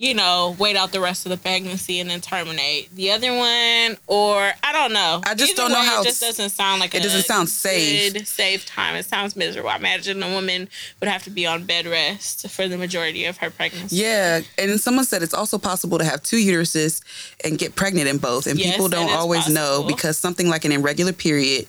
you 0.00 0.14
know, 0.14 0.56
wait 0.58 0.76
out 0.76 0.92
the 0.92 1.00
rest 1.00 1.26
of 1.26 1.30
the 1.30 1.36
pregnancy 1.36 2.00
and 2.00 2.08
then 2.08 2.22
terminate 2.22 2.88
the 2.96 3.10
other 3.10 3.36
one. 3.36 3.98
Or 4.06 4.50
I 4.64 4.72
don't 4.72 4.94
know. 4.94 5.20
I 5.26 5.34
just 5.34 5.52
Either 5.52 5.62
don't 5.62 5.72
know 5.72 5.80
way, 5.80 5.86
how 5.86 6.00
It 6.00 6.04
just 6.06 6.22
doesn't 6.22 6.48
sound 6.48 6.80
like 6.80 6.94
it 6.94 7.00
a 7.00 7.02
doesn't 7.02 7.24
sound 7.24 7.50
safe. 7.50 8.14
Good, 8.14 8.26
safe 8.26 8.64
time. 8.64 8.96
It 8.96 9.04
sounds 9.04 9.36
miserable. 9.36 9.68
I 9.68 9.76
imagine 9.76 10.22
a 10.22 10.30
woman 10.30 10.70
would 11.00 11.08
have 11.08 11.22
to 11.24 11.30
be 11.30 11.46
on 11.46 11.64
bed 11.64 11.86
rest 11.86 12.48
for 12.48 12.66
the 12.66 12.78
majority 12.78 13.26
of 13.26 13.36
her 13.36 13.50
pregnancy. 13.50 13.96
Yeah. 13.96 14.40
And 14.56 14.80
someone 14.80 15.04
said 15.04 15.22
it's 15.22 15.34
also 15.34 15.58
possible 15.58 15.98
to 15.98 16.04
have 16.04 16.22
two 16.22 16.38
uteruses 16.38 17.02
and 17.44 17.58
get 17.58 17.76
pregnant 17.76 18.08
in 18.08 18.16
both. 18.16 18.46
And 18.46 18.58
Yes, 18.58 18.70
people 18.70 18.88
don't 18.88 19.10
always 19.10 19.50
know 19.50 19.84
because 19.86 20.16
something 20.16 20.48
like 20.48 20.64
an 20.64 20.72
irregular 20.72 21.12
period, 21.12 21.66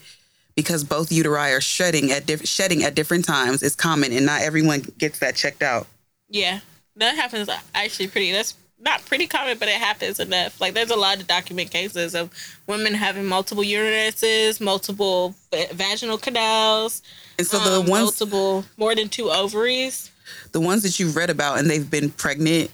because 0.56 0.86
both 0.86 1.10
uteri 1.10 1.58
are 1.58 1.60
shedding 1.60 2.12
at 2.12 2.26
diff- 2.26 2.48
shedding 2.48 2.82
at 2.86 2.96
different 2.96 3.26
times, 3.26 3.62
is 3.62 3.76
common, 3.76 4.14
and 4.14 4.26
not 4.26 4.42
everyone 4.42 4.86
gets 4.98 5.20
that 5.20 5.36
checked 5.36 5.62
out. 5.62 5.86
Yeah, 6.30 6.62
that 6.98 7.16
happens 7.16 7.50
actually 7.74 8.08
pretty. 8.08 8.32
That's 8.32 8.56
not 8.80 9.06
pretty 9.06 9.28
common, 9.28 9.58
but 9.60 9.68
it 9.68 9.76
happens 9.76 10.20
enough. 10.20 10.60
Like 10.60 10.74
there's 10.74 10.90
a 10.90 10.96
lot 10.96 11.20
of 11.20 11.28
document 11.28 11.72
cases 11.72 12.16
of 12.16 12.32
women 12.68 12.94
having 12.94 13.26
multiple 13.26 13.64
uteruses, 13.64 14.60
multiple 14.60 15.36
vaginal 15.72 16.18
canals, 16.18 17.02
And 17.38 17.46
so 17.46 17.60
the 17.60 17.82
um, 17.82 17.88
ones 17.88 18.04
multiple 18.04 18.66
more 18.78 18.96
than 18.96 19.08
two 19.10 19.30
ovaries. 19.30 20.12
the 20.52 20.60
ones 20.60 20.82
that 20.84 21.00
you've 21.00 21.16
read 21.16 21.30
about 21.30 21.60
and 21.60 21.70
they've 21.70 21.90
been 21.90 22.10
pregnant 22.10 22.72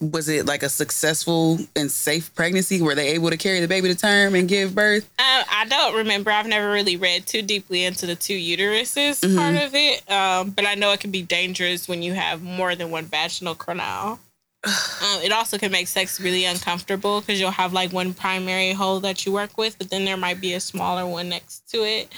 was 0.00 0.28
it 0.28 0.44
like 0.46 0.62
a 0.62 0.68
successful 0.68 1.58
and 1.74 1.90
safe 1.90 2.34
pregnancy? 2.34 2.82
Were 2.82 2.94
they 2.94 3.08
able 3.10 3.30
to 3.30 3.36
carry 3.36 3.60
the 3.60 3.68
baby 3.68 3.88
to 3.88 3.94
term 3.94 4.34
and 4.34 4.46
give 4.48 4.74
birth? 4.74 5.08
I 5.18 5.64
don't 5.68 5.96
remember. 5.96 6.30
I've 6.30 6.46
never 6.46 6.70
really 6.70 6.96
read 6.96 7.26
too 7.26 7.42
deeply 7.42 7.84
into 7.84 8.06
the 8.06 8.14
two 8.14 8.36
uteruses 8.36 9.20
Mm-hmm. 9.20 9.36
part 9.36 9.56
of 9.56 9.74
it, 9.74 10.10
um, 10.10 10.50
but 10.50 10.66
I 10.66 10.74
know 10.74 10.92
it 10.92 11.00
can 11.00 11.10
be 11.10 11.22
dangerous 11.22 11.88
when 11.88 12.02
you 12.02 12.12
have 12.12 12.42
more 12.42 12.74
than 12.74 12.90
one 12.90 13.06
vaginal 13.06 13.54
canal. 13.54 14.20
um, 14.64 15.22
it 15.22 15.32
also 15.32 15.56
can 15.56 15.72
make 15.72 15.88
sex 15.88 16.20
really 16.20 16.44
uncomfortable 16.44 17.20
because 17.20 17.40
you'll 17.40 17.50
have 17.50 17.72
like 17.72 17.92
one 17.92 18.12
primary 18.12 18.72
hole 18.72 19.00
that 19.00 19.24
you 19.24 19.32
work 19.32 19.56
with, 19.56 19.78
but 19.78 19.88
then 19.90 20.04
there 20.04 20.16
might 20.16 20.40
be 20.40 20.52
a 20.54 20.60
smaller 20.60 21.06
one 21.06 21.28
next 21.28 21.68
to 21.70 21.78
it. 21.84 22.12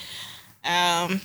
Um, 0.65 1.21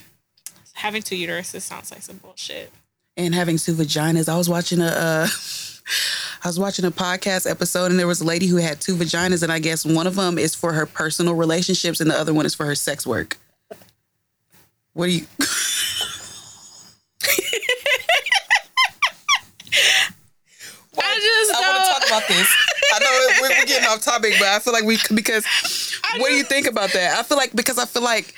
having 0.74 1.02
two 1.02 1.16
uteruses 1.16 1.62
sounds 1.62 1.90
like 1.90 2.02
some 2.02 2.18
bullshit. 2.18 2.70
and 3.16 3.34
having 3.34 3.56
two 3.58 3.74
vaginas. 3.74 4.28
I 4.28 4.36
was 4.36 4.48
watching 4.48 4.80
a 4.80 4.86
uh, 4.86 5.26
I 6.44 6.48
was 6.48 6.58
watching 6.58 6.84
a 6.84 6.90
podcast 6.90 7.50
episode 7.50 7.90
and 7.90 7.98
there 7.98 8.06
was 8.06 8.20
a 8.20 8.24
lady 8.24 8.46
who 8.46 8.56
had 8.56 8.80
two 8.80 8.94
vaginas 8.94 9.42
and 9.42 9.50
I 9.50 9.58
guess 9.58 9.84
one 9.84 10.06
of 10.06 10.14
them 10.16 10.38
is 10.38 10.54
for 10.54 10.72
her 10.72 10.86
personal 10.86 11.34
relationships 11.34 12.00
and 12.00 12.10
the 12.10 12.18
other 12.18 12.34
one 12.34 12.46
is 12.46 12.54
for 12.54 12.66
her 12.66 12.74
sex 12.74 13.06
work. 13.06 13.36
What 14.92 15.06
do 15.06 15.12
you 15.12 15.26
I 20.98 21.18
just 21.20 21.54
I 21.54 21.60
want 21.60 21.84
to 21.84 21.92
talk 21.92 22.06
about 22.06 22.28
this. 22.28 22.65
I 22.96 23.04
know 23.04 23.42
we're, 23.42 23.48
we're 23.48 23.66
getting 23.66 23.88
off 23.88 24.02
topic, 24.02 24.34
but 24.38 24.48
I 24.48 24.58
feel 24.58 24.72
like 24.72 24.84
we 24.84 24.98
because 25.14 25.44
what 26.18 26.28
do 26.28 26.34
you 26.34 26.44
think 26.44 26.66
about 26.66 26.92
that? 26.92 27.18
I 27.18 27.22
feel 27.22 27.36
like 27.36 27.54
because 27.54 27.78
I 27.78 27.84
feel 27.84 28.02
like 28.02 28.34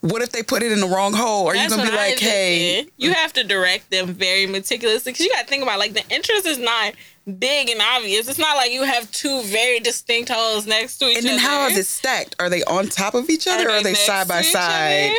what 0.00 0.22
if 0.22 0.32
they 0.32 0.42
put 0.42 0.62
it 0.62 0.72
in 0.72 0.80
the 0.80 0.86
wrong 0.86 1.12
hole? 1.12 1.46
Are 1.46 1.56
you 1.56 1.68
gonna 1.68 1.84
be 1.84 1.96
like, 1.96 2.18
hey, 2.18 2.86
you 2.96 3.12
have 3.12 3.32
to 3.34 3.44
direct 3.44 3.90
them 3.90 4.08
very 4.08 4.46
meticulously 4.46 5.12
because 5.12 5.24
you 5.24 5.32
got 5.32 5.42
to 5.42 5.48
think 5.48 5.62
about 5.62 5.78
like 5.78 5.92
the 5.94 6.04
interest 6.08 6.46
is 6.46 6.58
not 6.58 6.94
big 7.38 7.68
and 7.68 7.80
obvious. 7.80 8.28
It's 8.28 8.38
not 8.38 8.56
like 8.56 8.70
you 8.70 8.84
have 8.84 9.10
two 9.10 9.42
very 9.42 9.80
distinct 9.80 10.30
holes 10.30 10.66
next 10.66 10.98
to 10.98 11.06
each 11.06 11.18
other. 11.18 11.28
and 11.28 11.38
other. 11.38 11.42
then 11.42 11.50
how 11.50 11.66
is 11.66 11.76
it 11.76 11.86
stacked? 11.86 12.36
Are 12.38 12.48
they 12.48 12.62
on 12.64 12.86
top 12.88 13.14
of 13.14 13.28
each 13.28 13.46
other 13.48 13.68
or 13.68 13.72
are 13.72 13.82
they 13.82 13.94
side 13.94 14.28
by 14.28 14.42
side? 14.42 15.10
other? 15.10 15.18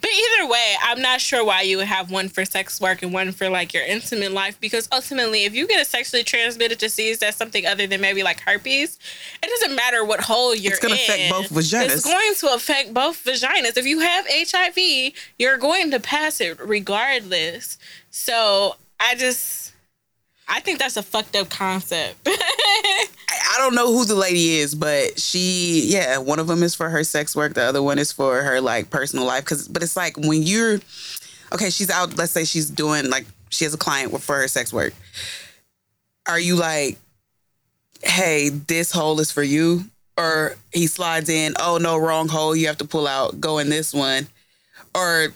But 0.00 0.10
either 0.10 0.48
way, 0.50 0.74
I'm 0.82 1.00
not 1.00 1.20
sure 1.20 1.44
why 1.44 1.62
you 1.62 1.76
would 1.78 1.86
have 1.86 2.10
one 2.10 2.28
for 2.28 2.44
sex 2.44 2.80
work 2.80 3.02
and 3.02 3.12
one 3.12 3.32
for 3.32 3.48
like 3.48 3.72
your 3.74 3.84
intimate 3.84 4.32
life 4.32 4.60
because 4.60 4.88
ultimately, 4.92 5.44
if 5.44 5.54
you 5.54 5.66
get 5.66 5.80
a 5.80 5.84
sexually 5.84 6.24
transmitted 6.24 6.78
disease 6.78 7.18
that's 7.18 7.36
something 7.36 7.66
other 7.66 7.86
than 7.86 8.00
maybe 8.00 8.22
like 8.22 8.40
herpes, 8.40 8.98
it 9.42 9.48
doesn't 9.48 9.74
matter 9.76 10.04
what 10.04 10.20
hole 10.20 10.54
you're 10.54 10.72
It's 10.72 10.80
gonna 10.80 10.94
in. 10.94 11.00
affect 11.00 11.30
both 11.30 11.50
vaginas. 11.50 11.84
It's 11.92 12.04
going 12.04 12.34
to 12.36 12.54
affect 12.54 12.94
both 12.94 13.24
vaginas. 13.24 13.76
If 13.76 13.86
you 13.86 14.00
have 14.00 14.26
HIV, 14.28 15.12
you're 15.38 15.58
going 15.58 15.90
to 15.92 16.00
pass 16.00 16.40
it 16.40 16.58
regardless. 16.60 17.78
So 18.10 18.76
I 19.00 19.14
just, 19.14 19.72
I 20.48 20.60
think 20.60 20.78
that's 20.78 20.96
a 20.96 21.02
fucked 21.02 21.36
up 21.36 21.50
concept. 21.50 22.28
I 23.58 23.60
don't 23.60 23.74
know 23.74 23.92
who 23.92 24.04
the 24.04 24.14
lady 24.14 24.58
is, 24.58 24.76
but 24.76 25.18
she, 25.18 25.82
yeah, 25.86 26.18
one 26.18 26.38
of 26.38 26.46
them 26.46 26.62
is 26.62 26.76
for 26.76 26.88
her 26.88 27.02
sex 27.02 27.34
work, 27.34 27.54
the 27.54 27.62
other 27.62 27.82
one 27.82 27.98
is 27.98 28.12
for 28.12 28.40
her 28.40 28.60
like 28.60 28.88
personal 28.88 29.24
life. 29.24 29.44
Cause, 29.44 29.66
but 29.66 29.82
it's 29.82 29.96
like 29.96 30.16
when 30.16 30.44
you're, 30.44 30.78
okay, 31.52 31.68
she's 31.68 31.90
out. 31.90 32.16
Let's 32.16 32.30
say 32.30 32.44
she's 32.44 32.70
doing 32.70 33.10
like 33.10 33.26
she 33.50 33.64
has 33.64 33.74
a 33.74 33.78
client 33.78 34.16
for 34.22 34.36
her 34.36 34.46
sex 34.46 34.72
work. 34.72 34.94
Are 36.28 36.38
you 36.38 36.54
like, 36.54 36.98
hey, 38.04 38.50
this 38.50 38.92
hole 38.92 39.18
is 39.18 39.32
for 39.32 39.42
you, 39.42 39.86
or 40.16 40.54
he 40.72 40.86
slides 40.86 41.28
in, 41.28 41.54
oh 41.58 41.78
no, 41.78 41.96
wrong 41.96 42.28
hole, 42.28 42.54
you 42.54 42.68
have 42.68 42.78
to 42.78 42.84
pull 42.86 43.08
out, 43.08 43.40
go 43.40 43.58
in 43.58 43.70
this 43.70 43.92
one, 43.92 44.28
or 44.94 45.34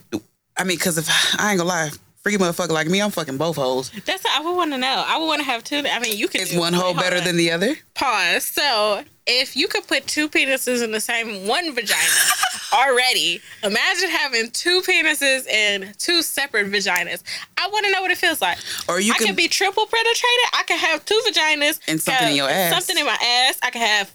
I 0.56 0.62
mean, 0.62 0.78
cause 0.78 0.96
if 0.96 1.08
I 1.40 1.50
ain't 1.50 1.58
gonna 1.58 1.68
lie, 1.68 1.90
freaky 2.22 2.38
motherfucker 2.38 2.70
like 2.70 2.86
me, 2.88 3.00
I'm 3.00 3.10
fucking 3.10 3.36
both 3.36 3.56
holes. 3.56 3.90
that's 4.04 4.24
what 4.24 4.40
I 4.40 4.44
would 4.44 4.56
want 4.56 4.72
to 4.72 4.78
know. 4.78 5.04
I 5.06 5.18
would 5.18 5.26
want 5.26 5.40
to 5.40 5.44
have 5.44 5.64
two. 5.64 5.82
I 5.84 5.98
mean, 5.98 6.16
you 6.16 6.28
could. 6.28 6.42
Is 6.42 6.56
one 6.56 6.72
hole 6.72 6.94
better 6.94 7.18
on. 7.18 7.24
than 7.24 7.36
the 7.36 7.50
other? 7.50 7.74
pause. 7.94 8.44
So 8.44 9.02
if 9.26 9.56
you 9.56 9.68
could 9.68 9.86
put 9.86 10.06
two 10.06 10.28
penises 10.28 10.82
in 10.82 10.90
the 10.92 11.00
same 11.00 11.46
one 11.46 11.74
vagina 11.74 12.00
already, 12.72 13.40
imagine 13.62 14.08
having 14.10 14.50
two 14.50 14.80
penises 14.82 15.46
in 15.46 15.92
two 15.98 16.22
separate 16.22 16.66
vaginas. 16.68 17.22
I 17.58 17.68
want 17.68 17.86
to 17.86 17.92
know 17.92 18.02
what 18.02 18.10
it 18.10 18.18
feels 18.18 18.40
like. 18.40 18.58
Or 18.88 19.00
you 19.00 19.12
I 19.12 19.18
can 19.18 19.28
could 19.28 19.36
be 19.36 19.48
triple 19.48 19.86
penetrated. 19.86 20.48
I 20.54 20.62
could 20.66 20.78
have 20.78 21.04
two 21.04 21.20
vaginas 21.26 21.80
And 21.88 22.00
something 22.00 22.28
in 22.28 22.36
your 22.36 22.48
uh, 22.48 22.52
ass. 22.52 22.72
Something 22.72 22.98
in 22.98 23.06
my 23.06 23.18
ass. 23.20 23.58
I 23.62 23.70
could 23.70 23.82
have 23.82 24.12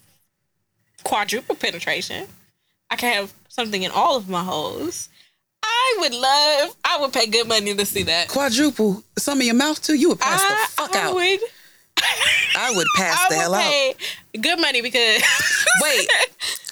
quadruple 1.03 1.55
penetration. 1.55 2.27
I 2.89 2.95
could 2.95 3.09
have 3.09 3.33
something 3.49 3.83
in 3.83 3.91
all 3.91 4.15
of 4.17 4.29
my 4.29 4.43
holes. 4.43 5.09
I 5.63 5.97
would 5.99 6.13
love. 6.13 6.75
I 6.85 6.97
would 7.01 7.13
pay 7.13 7.27
good 7.27 7.47
money 7.47 7.73
to 7.75 7.85
see 7.85 8.03
that. 8.03 8.27
quadruple 8.29 9.03
some 9.17 9.39
of 9.39 9.45
your 9.45 9.55
mouth 9.55 9.81
too. 9.81 9.95
You 9.95 10.09
would 10.09 10.19
pass 10.19 10.41
I, 10.41 10.49
the 10.65 10.71
fuck 10.71 10.95
I 10.95 11.07
out. 11.07 11.15
would. 11.15 11.39
I 12.55 12.73
would 12.75 12.87
pass 12.95 13.17
I 13.19 13.29
the 13.29 13.35
would 13.35 13.41
hell 13.41 13.55
out. 13.55 14.41
good 14.41 14.59
money 14.59 14.81
because 14.81 15.21
Wait. 15.81 16.07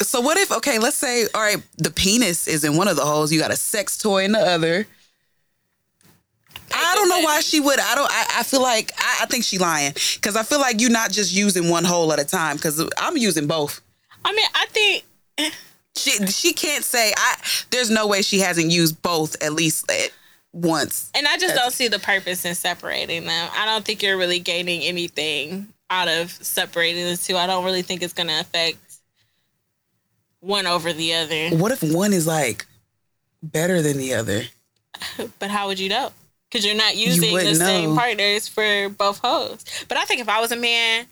So 0.01 0.21
what 0.21 0.37
if 0.37 0.51
okay, 0.51 0.79
let's 0.79 0.97
say 0.97 1.25
all 1.33 1.41
right, 1.41 1.57
the 1.77 1.91
penis 1.91 2.47
is 2.47 2.63
in 2.63 2.77
one 2.77 2.87
of 2.87 2.95
the 2.95 3.03
holes, 3.05 3.31
you 3.31 3.39
got 3.39 3.51
a 3.51 3.55
sex 3.55 3.97
toy 3.97 4.23
in 4.23 4.31
the 4.33 4.39
other. 4.39 4.85
I 6.73 6.95
don't 6.95 7.07
know 7.09 7.21
why 7.21 7.39
she 7.39 7.59
would. 7.59 7.79
I 7.79 7.95
don't. 7.95 8.09
I, 8.11 8.39
I 8.39 8.43
feel 8.43 8.61
like 8.61 8.91
I, 8.97 9.19
I 9.21 9.25
think 9.27 9.43
she 9.45 9.57
lying 9.57 9.93
because 10.15 10.35
I 10.35 10.43
feel 10.43 10.59
like 10.59 10.81
you're 10.81 10.89
not 10.91 11.11
just 11.11 11.33
using 11.33 11.69
one 11.69 11.85
hole 11.85 12.11
at 12.11 12.19
a 12.19 12.25
time. 12.25 12.57
Because 12.57 12.83
I'm 12.97 13.15
using 13.17 13.47
both. 13.47 13.81
I 14.25 14.33
mean, 14.33 14.45
I 14.53 14.65
think 14.69 15.05
She 15.95 16.11
she 16.27 16.53
can't 16.53 16.83
say 16.83 17.13
I. 17.15 17.35
There's 17.71 17.89
no 17.89 18.07
way 18.07 18.21
she 18.21 18.39
hasn't 18.39 18.71
used 18.71 19.01
both 19.01 19.41
at 19.41 19.53
least 19.53 19.89
eh, 19.89 20.09
once. 20.51 21.11
And 21.15 21.27
I 21.27 21.37
just 21.37 21.55
don't 21.55 21.71
see 21.71 21.87
the 21.87 21.99
purpose 21.99 22.45
in 22.45 22.55
separating 22.55 23.25
them. 23.25 23.49
I 23.55 23.65
don't 23.65 23.85
think 23.85 24.03
you're 24.03 24.17
really 24.17 24.39
gaining 24.39 24.81
anything 24.81 25.67
out 25.89 26.07
of 26.07 26.31
separating 26.31 27.05
the 27.05 27.17
two. 27.17 27.37
I 27.37 27.47
don't 27.47 27.63
really 27.63 27.81
think 27.81 28.01
it's 28.01 28.13
going 28.13 28.27
to 28.27 28.39
affect 28.39 28.77
one 30.39 30.67
over 30.67 30.93
the 30.93 31.13
other. 31.13 31.49
What 31.49 31.71
if 31.71 31.83
one 31.83 32.13
is 32.13 32.27
like 32.27 32.65
better 33.41 33.81
than 33.81 33.97
the 33.97 34.13
other? 34.13 34.43
But 35.39 35.51
how 35.51 35.67
would 35.67 35.77
you 35.79 35.89
know? 35.89 36.11
Because 36.49 36.65
you're 36.65 36.75
not 36.75 36.95
using 36.95 37.21
the 37.21 37.33
wouldn't 37.33 37.57
same 37.57 37.95
partners 37.95 38.47
for 38.47 38.87
both 38.89 39.19
hoes. 39.19 39.65
But 39.89 39.97
I 39.97 40.05
think 40.05 40.21
if 40.21 40.29
I 40.29 40.39
was 40.39 40.53
a 40.53 40.55
man, 40.55 41.05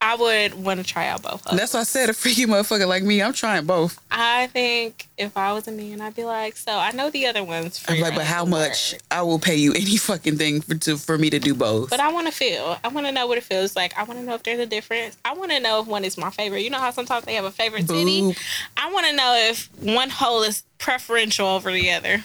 I 0.00 0.16
would 0.16 0.54
want 0.62 0.80
to 0.80 0.84
try 0.86 1.08
out 1.08 1.22
both. 1.22 1.44
That's 1.44 1.72
why 1.72 1.80
I 1.80 1.84
said 1.84 2.10
a 2.10 2.12
freaky 2.12 2.44
motherfucker 2.44 2.86
like 2.86 3.02
me. 3.02 3.22
I'm 3.22 3.32
trying 3.32 3.64
both. 3.64 3.98
I 4.10 4.48
think 4.48 5.08
if 5.16 5.34
I 5.36 5.54
was 5.54 5.66
a 5.66 5.72
man, 5.72 6.02
I'd 6.02 6.14
be 6.14 6.24
like, 6.24 6.56
so 6.56 6.76
I 6.76 6.90
know 6.90 7.08
the 7.08 7.26
other 7.26 7.42
one's 7.42 7.82
I'm 7.88 8.00
like, 8.00 8.14
but 8.14 8.24
how 8.24 8.44
much? 8.44 8.92
work. 8.92 9.02
I 9.10 9.22
will 9.22 9.38
pay 9.38 9.56
you 9.56 9.72
any 9.72 9.96
fucking 9.96 10.36
thing 10.36 10.60
for 10.60 10.74
to 10.74 10.98
for 10.98 11.16
me 11.16 11.30
to 11.30 11.38
do 11.38 11.54
both. 11.54 11.88
But 11.88 12.00
I 12.00 12.12
want 12.12 12.26
to 12.26 12.32
feel. 12.32 12.76
I 12.84 12.88
want 12.88 13.06
to 13.06 13.12
know 13.12 13.26
what 13.26 13.38
it 13.38 13.44
feels 13.44 13.74
like. 13.76 13.96
I 13.98 14.02
want 14.02 14.20
to 14.20 14.26
know 14.26 14.34
if 14.34 14.42
there's 14.42 14.60
a 14.60 14.66
difference. 14.66 15.16
I 15.24 15.32
want 15.32 15.52
to 15.52 15.60
know 15.60 15.80
if 15.80 15.86
one 15.86 16.04
is 16.04 16.18
my 16.18 16.30
favorite. 16.30 16.60
You 16.60 16.70
know 16.70 16.80
how 16.80 16.90
sometimes 16.90 17.24
they 17.24 17.34
have 17.34 17.46
a 17.46 17.50
favorite 17.50 17.88
titty? 17.88 18.36
I 18.76 18.92
want 18.92 19.06
to 19.06 19.16
know 19.16 19.34
if 19.50 19.70
one 19.80 20.10
hole 20.10 20.42
is 20.42 20.64
preferential 20.78 21.48
over 21.48 21.72
the 21.72 21.90
other. 21.92 22.24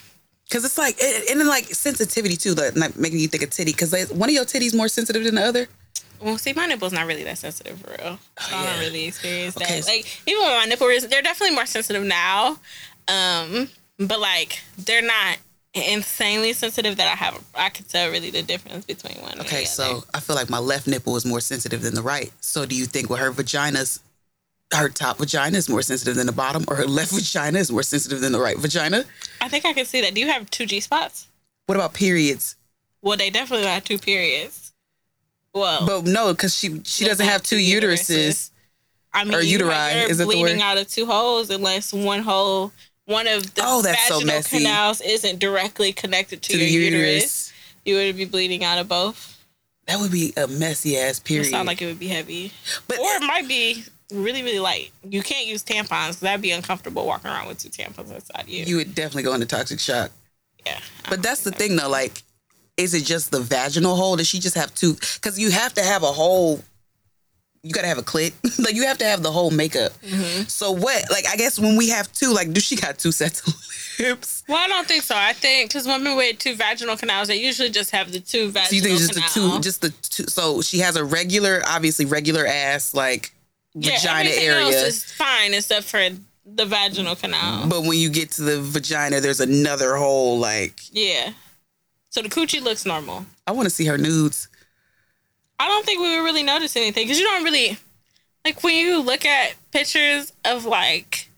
Cause 0.51 0.65
it's 0.65 0.79
like, 0.79 0.99
and 1.01 1.23
and 1.29 1.39
then 1.39 1.47
like 1.47 1.65
sensitivity 1.65 2.35
too, 2.35 2.55
like 2.55 2.75
not 2.75 2.97
making 2.97 3.19
you 3.19 3.27
think 3.27 3.43
of 3.43 3.51
titty. 3.51 3.71
Cause 3.71 3.93
one 4.11 4.29
of 4.29 4.33
your 4.33 4.45
titties 4.45 4.75
more 4.75 4.87
sensitive 4.87 5.23
than 5.23 5.35
the 5.35 5.43
other. 5.43 5.67
Well, 6.21 6.37
see, 6.37 6.53
my 6.53 6.65
nipple's 6.65 6.93
not 6.93 7.07
really 7.07 7.23
that 7.23 7.37
sensitive 7.37 7.79
for 7.79 7.91
real. 7.91 8.19
So 8.39 8.55
I 8.55 8.65
don't 8.65 8.79
really 8.79 9.05
experience 9.05 9.55
that. 9.55 9.63
Okay. 9.63 9.81
Like, 9.81 10.21
even 10.27 10.41
when 10.41 10.51
my 10.57 10.65
nipple 10.65 10.87
is, 10.87 11.07
they're 11.07 11.21
definitely 11.21 11.55
more 11.55 11.65
sensitive 11.65 12.03
now. 12.03 12.59
Um, 13.07 13.69
but 13.97 14.19
like, 14.19 14.59
they're 14.77 15.01
not 15.01 15.37
insanely 15.73 16.53
sensitive 16.53 16.97
that 16.97 17.07
I 17.07 17.15
have. 17.15 17.43
I 17.55 17.69
could 17.69 17.87
tell 17.87 18.09
really 18.09 18.31
the 18.31 18.41
difference 18.41 18.85
between 18.85 19.21
one. 19.21 19.33
and 19.33 19.41
Okay, 19.41 19.65
so. 19.65 20.03
I 20.13 20.19
feel 20.19 20.35
like 20.35 20.49
my 20.49 20.59
left 20.59 20.87
nipple 20.87 21.15
is 21.15 21.25
more 21.25 21.39
sensitive 21.39 21.81
than 21.81 21.95
the 21.95 22.01
right. 22.01 22.31
So 22.41 22.65
do 22.65 22.75
you 22.75 22.85
think 22.85 23.09
with 23.09 23.19
her 23.19 23.31
vagina's, 23.31 23.99
her 24.73 24.89
top 24.89 25.17
vagina 25.17 25.57
is 25.57 25.69
more 25.69 25.81
sensitive 25.81 26.15
than 26.15 26.27
the 26.27 26.33
bottom, 26.33 26.65
or 26.67 26.75
her 26.75 26.85
left 26.85 27.11
vagina 27.13 27.59
is 27.59 27.71
more 27.71 27.83
sensitive 27.83 28.21
than 28.21 28.31
the 28.31 28.39
right 28.39 28.57
vagina? 28.57 29.05
I 29.41 29.47
think 29.47 29.65
I 29.65 29.73
can 29.73 29.85
see 29.85 30.01
that. 30.01 30.13
Do 30.13 30.21
you 30.21 30.27
have 30.27 30.49
two 30.49 30.65
G 30.65 30.79
spots? 30.79 31.27
What 31.65 31.75
about 31.75 31.93
periods? 31.93 32.55
Well, 33.01 33.15
they 33.15 33.29
definitely 33.29 33.67
have 33.67 33.83
two 33.83 33.97
periods. 33.99 34.68
Well, 35.53 35.85
But 35.85 36.03
no, 36.05 36.31
because 36.33 36.55
she 36.55 36.81
she 36.83 37.05
doesn't 37.05 37.25
have 37.25 37.43
two 37.43 37.57
uteruses. 37.57 38.51
I 39.13 39.23
mean, 39.23 39.33
or 39.35 39.41
you- 39.41 39.57
uteri, 39.59 40.01
you're 40.01 40.09
is 40.11 40.17
that 40.19 40.25
the 40.25 40.25
bleeding 40.25 40.57
word? 40.57 40.63
out 40.63 40.77
of 40.77 40.87
two 40.87 41.05
holes 41.07 41.49
unless 41.49 41.91
one 41.91 42.21
hole, 42.21 42.71
one 43.05 43.27
of 43.27 43.55
the 43.55 43.63
Oh, 43.65 43.81
that's 43.81 44.07
so 44.07 44.15
vaginal 44.19 44.35
messy. 44.35 44.57
canals 44.59 45.01
isn't 45.01 45.39
directly 45.39 45.91
connected 45.91 46.43
to, 46.43 46.53
To 46.53 46.57
your 46.59 46.83
uterus. 46.83 47.03
uterus. 47.23 47.53
You 47.85 47.95
would 47.95 48.17
be 48.17 48.25
bleeding 48.25 48.63
out 48.63 48.77
of 48.77 48.87
both. 48.87 49.37
That 49.87 49.99
would 49.99 50.11
be 50.11 50.31
a 50.37 50.45
messy 50.45 50.95
ass 50.99 51.17
It 51.17 51.23
period. 51.23 51.49
sound 51.49 51.65
like 51.67 51.81
it 51.81 51.87
would 51.87 51.97
be 51.99 52.09
heavy, 52.09 52.51
but 52.87 52.99
or 52.99 53.09
it 53.15 53.21
might 53.23 53.47
be 53.47 53.83
really, 54.11 54.43
really 54.43 54.59
light. 54.59 54.91
You 55.03 55.23
can't 55.23 55.47
use 55.47 55.63
tampons 55.63 56.19
that'd 56.19 56.41
be 56.43 56.51
uncomfortable 56.51 57.07
walking 57.07 57.31
around 57.31 57.47
with 57.47 57.57
two 57.63 57.69
tampons 57.69 58.13
inside 58.13 58.43
you. 58.47 58.65
you 58.65 58.75
would 58.77 58.93
definitely 58.93 59.23
go 59.23 59.33
into 59.33 59.47
toxic 59.47 59.79
shock. 59.79 60.11
yeah, 60.67 60.79
But 61.09 61.23
that's 61.23 61.41
the 61.41 61.51
thing 61.51 61.75
though, 61.77 61.89
like, 61.89 62.21
is 62.79 62.93
it 62.93 63.03
just 63.05 63.31
the 63.31 63.39
vaginal 63.39 63.95
hole? 63.95 64.15
Does 64.15 64.27
she 64.27 64.39
just 64.39 64.55
have 64.55 64.73
two? 64.73 64.93
Because 64.93 65.37
you 65.37 65.51
have 65.51 65.73
to 65.75 65.83
have 65.83 66.03
a 66.03 66.11
whole. 66.11 66.61
You 67.61 67.73
gotta 67.73 67.87
have 67.87 67.97
a 67.97 68.03
clit. 68.03 68.33
like 68.63 68.75
you 68.75 68.83
have 68.87 68.97
to 68.99 69.05
have 69.05 69.21
the 69.21 69.31
whole 69.31 69.51
makeup. 69.51 69.91
Mm-hmm. 70.01 70.43
So 70.43 70.71
what? 70.71 71.11
Like 71.11 71.27
I 71.27 71.35
guess 71.35 71.59
when 71.59 71.75
we 71.75 71.89
have 71.89 72.11
two, 72.13 72.33
like, 72.33 72.53
do 72.53 72.61
she 72.61 72.75
got 72.75 72.97
two 72.97 73.11
sets? 73.11 73.45
Of, 73.47 73.53
lips. 73.99 74.43
Well, 74.47 74.57
I 74.57 74.67
don't 74.67 74.87
think 74.87 75.03
so. 75.03 75.15
I 75.17 75.33
think 75.33 75.69
because 75.69 75.85
women 75.85 76.15
with 76.15 76.39
two 76.39 76.55
vaginal 76.55 76.95
canals, 76.97 77.27
they 77.27 77.35
usually 77.35 77.69
just 77.69 77.91
have 77.91 78.11
the 78.11 78.19
two 78.19 78.49
vaginal 78.49 78.65
So 78.69 78.75
you 78.75 78.81
think 78.81 78.93
it's 78.99 79.07
just 79.07 79.13
the 79.13 79.39
two, 79.41 79.59
just 79.59 79.81
the 79.81 79.89
two? 79.89 80.23
So 80.27 80.61
she 80.61 80.79
has 80.79 80.95
a 80.95 81.03
regular, 81.03 81.61
obviously 81.67 82.05
regular 82.05 82.45
ass, 82.45 82.93
like 82.93 83.33
yeah, 83.73 83.97
vagina 83.97 84.29
area. 84.29 84.61
else 84.61 84.75
is 84.75 85.03
fine 85.03 85.53
except 85.53 85.85
for 85.85 85.99
the 86.45 86.65
vaginal 86.65 87.15
canal. 87.15 87.67
but 87.67 87.81
when 87.81 87.97
you 87.99 88.09
get 88.09 88.31
to 88.31 88.41
the 88.41 88.61
vagina, 88.61 89.19
there's 89.19 89.39
another 89.39 89.95
hole. 89.95 90.39
Like 90.39 90.81
Yeah. 90.91 91.33
So 92.09 92.21
the 92.21 92.29
coochie 92.29 92.61
looks 92.61 92.85
normal. 92.85 93.25
I 93.45 93.51
want 93.51 93.65
to 93.67 93.69
see 93.69 93.85
her 93.85 93.97
nudes. 93.97 94.47
I 95.59 95.67
don't 95.67 95.85
think 95.85 96.01
we 96.01 96.09
would 96.17 96.23
really 96.23 96.43
notice 96.43 96.75
anything 96.75 97.05
because 97.05 97.19
you 97.19 97.25
don't 97.25 97.43
really 97.43 97.77
like 98.45 98.63
when 98.63 98.75
you 98.75 99.01
look 99.01 99.25
at 99.25 99.53
pictures 99.71 100.31
of 100.45 100.65
like 100.65 101.29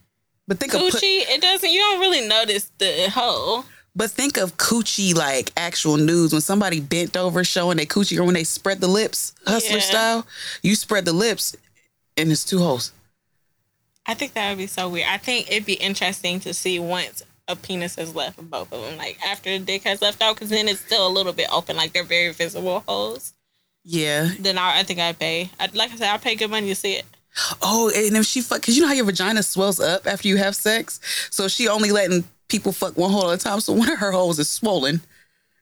But 0.48 0.60
think 0.60 0.74
of 0.74 0.82
put, 0.82 0.94
coochie. 0.94 1.24
It 1.28 1.42
doesn't. 1.42 1.70
You 1.70 1.80
don't 1.80 2.00
really 2.00 2.28
notice 2.28 2.72
the 2.78 3.10
hole. 3.14 3.66
but 3.96 4.12
think 4.12 4.38
of 4.38 4.56
coochie 4.58 5.14
like 5.16 5.52
actual 5.58 5.98
nudes 5.98 6.32
when 6.34 6.42
somebody 6.42 6.80
bent 6.80 7.18
over 7.18 7.44
showing 7.44 7.78
their 7.78 7.86
coochie 7.88 8.18
or 8.18 8.24
when 8.24 8.36
they 8.36 8.44
spread 8.46 8.80
the 8.80 8.88
lips, 8.88 9.34
hustler 9.46 9.78
Yeah. 9.78 9.84
style. 9.84 10.28
You 10.62 10.76
spread 10.76 11.04
the 11.06 11.14
lips, 11.14 11.56
and 12.16 12.32
it's 12.32 12.46
two 12.46 12.60
holes. 12.60 12.92
I 14.06 14.14
think 14.14 14.34
that 14.34 14.50
would 14.50 14.58
be 14.58 14.68
so 14.68 14.88
weird. 14.90 15.08
I 15.10 15.18
think 15.18 15.50
it'd 15.52 15.66
be 15.66 15.74
interesting 15.74 16.40
to 16.42 16.54
see 16.54 16.80
once 16.80 17.24
a 17.52 17.56
penis 17.56 17.96
has 17.96 18.16
left 18.16 18.40
of 18.40 18.50
both 18.50 18.72
of 18.72 18.82
them, 18.82 18.98
like 18.98 19.18
after 19.26 19.50
the 19.58 19.64
dick 19.64 19.84
has 19.84 20.02
left 20.02 20.22
out, 20.22 20.36
because 20.36 20.50
then 20.50 20.68
it's 20.68 20.80
still 20.80 21.08
a 21.08 21.10
little 21.10 21.34
bit 21.34 21.48
open, 21.52 21.76
like 21.76 21.94
they're 21.94 22.04
very 22.04 22.32
visible 22.34 22.84
holes. 22.88 23.34
Yeah. 23.84 24.30
Then 24.40 24.58
I, 24.58 24.80
I 24.80 24.84
think 24.84 25.00
I'd 25.00 25.20
pay. 25.20 25.50
I'd, 25.60 25.76
like 25.76 25.92
I 25.92 25.96
said, 25.96 26.10
I'd 26.10 26.22
pay 26.22 26.36
good 26.36 26.52
money 26.52 26.68
to 26.68 26.76
see 26.76 26.94
it. 26.94 27.06
Oh, 27.62 27.92
and 27.96 28.18
if 28.18 28.26
she 28.26 28.42
fuck, 28.42 28.62
cause 28.62 28.76
you 28.76 28.82
know 28.82 28.90
how 28.90 28.94
your 28.94 29.06
vagina 29.06 29.42
swells 29.42 29.80
up 29.80 30.06
after 30.06 30.28
you 30.28 30.38
have 30.38 30.56
sex, 30.56 31.00
so 31.32 31.48
she 31.48 31.68
only 31.68 31.92
letting 31.92 32.26
people 32.50 32.74
fuck 32.74 32.98
one 32.98 33.12
hole 33.12 33.32
at 33.32 33.40
a 33.40 33.44
time. 33.44 33.62
So 33.62 33.74
one 33.74 33.90
of 33.90 34.00
her 34.00 34.12
holes 34.12 34.38
is 34.38 34.50
swollen, 34.50 35.02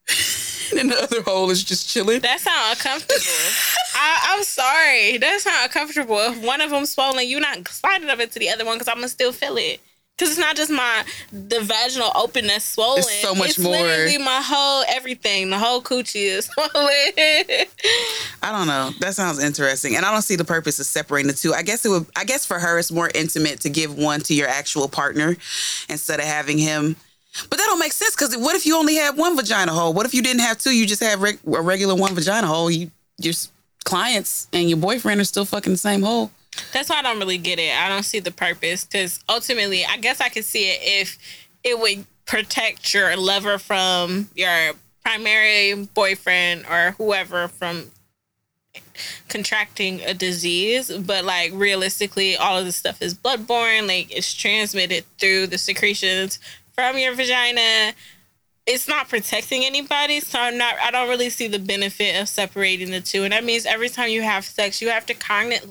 and 0.78 0.92
the 0.92 1.00
other 1.02 1.22
hole 1.22 1.50
is 1.52 1.64
just 1.64 1.88
chilling. 1.88 2.22
That 2.22 2.40
sounds 2.40 2.80
uncomfortable. 2.80 3.22
I, 3.96 4.34
I'm 4.36 4.44
sorry. 4.44 5.18
That 5.20 5.40
sounds 5.42 5.66
uncomfortable. 5.66 6.18
If 6.18 6.44
one 6.44 6.62
of 6.62 6.72
them 6.72 6.88
swollen, 6.88 7.28
you're 7.28 7.40
not 7.40 7.68
sliding 7.68 8.10
up 8.10 8.20
into 8.20 8.40
the 8.40 8.50
other 8.50 8.66
one 8.66 8.76
because 8.76 8.88
I'm 8.88 8.96
gonna 8.96 9.10
still 9.10 9.32
feel 9.32 9.56
it. 9.58 9.80
Cause 10.20 10.32
it's 10.32 10.38
not 10.38 10.58
just 10.58 10.70
my 10.70 11.06
the 11.32 11.62
vaginal 11.62 12.12
open 12.14 12.48
that's 12.48 12.66
swollen. 12.66 13.00
It's 13.00 13.22
so 13.22 13.34
much 13.34 13.52
it's 13.52 13.60
more. 13.60 13.72
Literally 13.72 14.18
my 14.18 14.42
whole 14.44 14.84
everything. 14.90 15.50
The 15.50 15.58
whole 15.58 15.82
coochie 15.82 16.16
is 16.16 16.46
swollen. 16.54 16.70
I 18.42 18.52
don't 18.52 18.68
know. 18.68 18.92
That 19.00 19.16
sounds 19.16 19.42
interesting, 19.42 19.96
and 19.96 20.06
I 20.06 20.12
don't 20.12 20.22
see 20.22 20.36
the 20.36 20.44
purpose 20.44 20.78
of 20.80 20.86
separating 20.86 21.28
the 21.32 21.38
two. 21.38 21.54
I 21.54 21.64
guess 21.64 21.86
it 21.86 21.90
would. 21.90 22.06
I 22.18 22.26
guess 22.26 22.46
for 22.46 22.60
her, 22.60 22.78
it's 22.78 22.92
more 22.92 23.10
intimate 23.16 23.62
to 23.62 23.70
give 23.70 23.98
one 23.98 24.20
to 24.22 24.34
your 24.34 24.50
actual 24.50 24.90
partner 24.90 25.38
instead 25.88 26.20
of 26.20 26.26
having 26.26 26.58
him. 26.58 26.98
But 27.50 27.58
that 27.58 27.66
don't 27.68 27.80
make 27.80 27.94
sense 27.94 28.16
because 28.16 28.36
what 28.36 28.56
if 28.56 28.66
you 28.66 28.76
only 28.76 28.96
had 28.96 29.16
one 29.16 29.38
vagina 29.38 29.72
hole? 29.72 29.94
What 29.94 30.06
if 30.06 30.14
you 30.14 30.22
didn't 30.22 30.42
have 30.42 30.58
two? 30.58 30.76
You 30.76 30.86
just 30.86 31.02
have 31.02 31.22
reg- 31.22 31.40
a 31.48 31.62
regular 31.62 31.96
one 31.96 32.14
vagina 32.14 32.48
hole. 32.48 32.70
You 32.70 32.92
your 33.20 33.34
clients 33.86 34.48
and 34.52 34.70
your 34.70 34.78
boyfriend 34.78 35.22
are 35.22 35.26
still 35.26 35.46
fucking 35.46 35.74
the 35.74 35.78
same 35.78 36.02
hole. 36.02 36.32
That's 36.74 36.90
why 36.90 37.00
I 37.00 37.02
don't 37.02 37.20
really 37.20 37.38
get 37.38 37.60
it. 37.60 37.74
I 37.76 37.90
don't 37.90 38.04
see 38.04 38.20
the 38.20 38.32
purpose 38.32 38.86
because 38.86 39.24
ultimately, 39.30 39.86
I 39.86 39.98
guess 39.98 40.22
I 40.22 40.30
could 40.30 40.46
see 40.46 40.70
it 40.70 40.80
if 40.82 41.18
it 41.64 41.80
would 41.80 42.06
protect 42.26 42.94
your 42.94 43.16
lover 43.18 43.58
from 43.58 44.30
your 44.36 44.74
primary 45.04 45.74
boyfriend 45.94 46.66
or 46.70 46.92
whoever 46.98 47.48
from 47.48 47.92
contracting 49.28 50.02
a 50.02 50.14
disease. 50.14 50.92
But 50.92 51.26
like 51.26 51.52
realistically, 51.54 52.36
all 52.38 52.58
of 52.58 52.66
this 52.66 52.76
stuff 52.76 53.02
is 53.02 53.14
bloodborne. 53.16 53.88
Like 53.88 54.16
it's 54.16 54.34
transmitted 54.34 55.06
through 55.18 55.48
the 55.48 55.58
secretions 55.58 56.40
from 56.74 56.98
your 56.98 57.16
vagina. 57.16 57.94
It's 58.72 58.88
not 58.88 59.10
protecting 59.10 59.66
anybody, 59.66 60.20
so 60.20 60.40
I'm 60.40 60.58
not. 60.58 60.76
I 60.82 60.92
don't 60.92 61.10
really 61.10 61.32
see 61.32 61.48
the 61.48 61.58
benefit 61.58 62.22
of 62.22 62.30
separating 62.30 62.92
the 62.92 63.02
two, 63.02 63.24
and 63.24 63.34
that 63.34 63.44
means 63.44 63.66
every 63.66 63.90
time 63.90 64.10
you 64.10 64.22
have 64.22 64.46
sex, 64.46 64.80
you 64.80 64.90
have 64.90 65.08
to 65.08 65.16
cognize, 65.16 65.66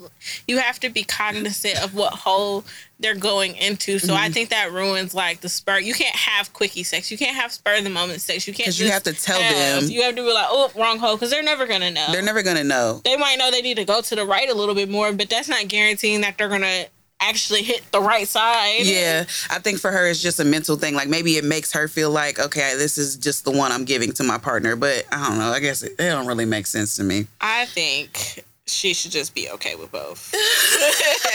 you 0.48 0.58
have 0.58 0.80
to 0.80 0.88
be 0.90 1.04
cognizant 1.04 1.80
of 1.82 1.94
what 1.94 2.12
hole 2.12 2.64
they're 2.98 3.14
going 3.14 3.54
into. 3.54 4.00
So 4.00 4.08
Mm-hmm. 4.14 4.24
I 4.24 4.30
think 4.30 4.50
that 4.50 4.72
ruins 4.72 5.14
like 5.14 5.40
the 5.42 5.48
spur. 5.48 5.78
You 5.78 5.94
can't 5.94 6.16
have 6.16 6.52
quickie 6.52 6.82
sex. 6.82 7.10
You 7.12 7.16
can't 7.18 7.36
have 7.36 7.52
spur 7.52 7.76
of 7.76 7.84
the 7.84 7.90
moment 7.90 8.20
sex. 8.20 8.48
You 8.48 8.52
can't 8.52 8.66
'Cause 8.66 8.80
you 8.80 8.86
just 8.88 8.94
have 9.06 9.14
to 9.14 9.22
tell 9.22 9.40
have- 9.40 9.82
them. 9.82 9.90
You 9.90 10.02
have 10.02 10.16
to 10.16 10.22
be 10.22 10.32
like, 10.32 10.46
oh, 10.48 10.72
wrong 10.74 10.98
hole, 10.98 11.14
because 11.14 11.30
they're 11.30 11.42
never 11.44 11.66
gonna 11.68 11.92
know. 11.92 12.08
They're 12.10 12.22
never 12.22 12.42
gonna 12.42 12.64
know. 12.64 13.00
they 13.04 13.16
might 13.16 13.38
know 13.38 13.52
they 13.52 13.62
need 13.62 13.76
to 13.76 13.84
go 13.84 14.00
to 14.00 14.14
the 14.16 14.26
right 14.26 14.48
a 14.50 14.54
little 14.54 14.74
bit 14.74 14.88
more, 14.88 15.12
but 15.12 15.30
that's 15.30 15.48
not 15.48 15.68
guaranteeing 15.68 16.22
that 16.22 16.36
they're 16.36 16.48
gonna 16.48 16.86
actually 17.20 17.62
hit 17.62 17.82
the 17.92 18.00
right 18.00 18.26
side. 18.26 18.86
Yeah, 18.86 19.24
I 19.50 19.58
think 19.58 19.78
for 19.78 19.90
her 19.90 20.06
it's 20.08 20.22
just 20.22 20.40
a 20.40 20.44
mental 20.44 20.76
thing. 20.76 20.94
Like 20.94 21.08
maybe 21.08 21.36
it 21.36 21.44
makes 21.44 21.72
her 21.72 21.88
feel 21.88 22.10
like, 22.10 22.38
okay, 22.38 22.74
this 22.76 22.98
is 22.98 23.16
just 23.16 23.44
the 23.44 23.50
one 23.50 23.72
I'm 23.72 23.84
giving 23.84 24.12
to 24.12 24.22
my 24.22 24.38
partner. 24.38 24.76
But 24.76 25.04
I 25.10 25.28
don't 25.28 25.38
know. 25.38 25.50
I 25.50 25.60
guess 25.60 25.82
it, 25.82 25.92
it 25.92 26.08
don't 26.08 26.26
really 26.26 26.44
make 26.44 26.66
sense 26.66 26.96
to 26.96 27.04
me. 27.04 27.26
I 27.40 27.66
think 27.66 28.44
she 28.66 28.94
should 28.94 29.10
just 29.12 29.34
be 29.34 29.50
okay 29.50 29.74
with 29.74 29.90
both. 29.90 30.34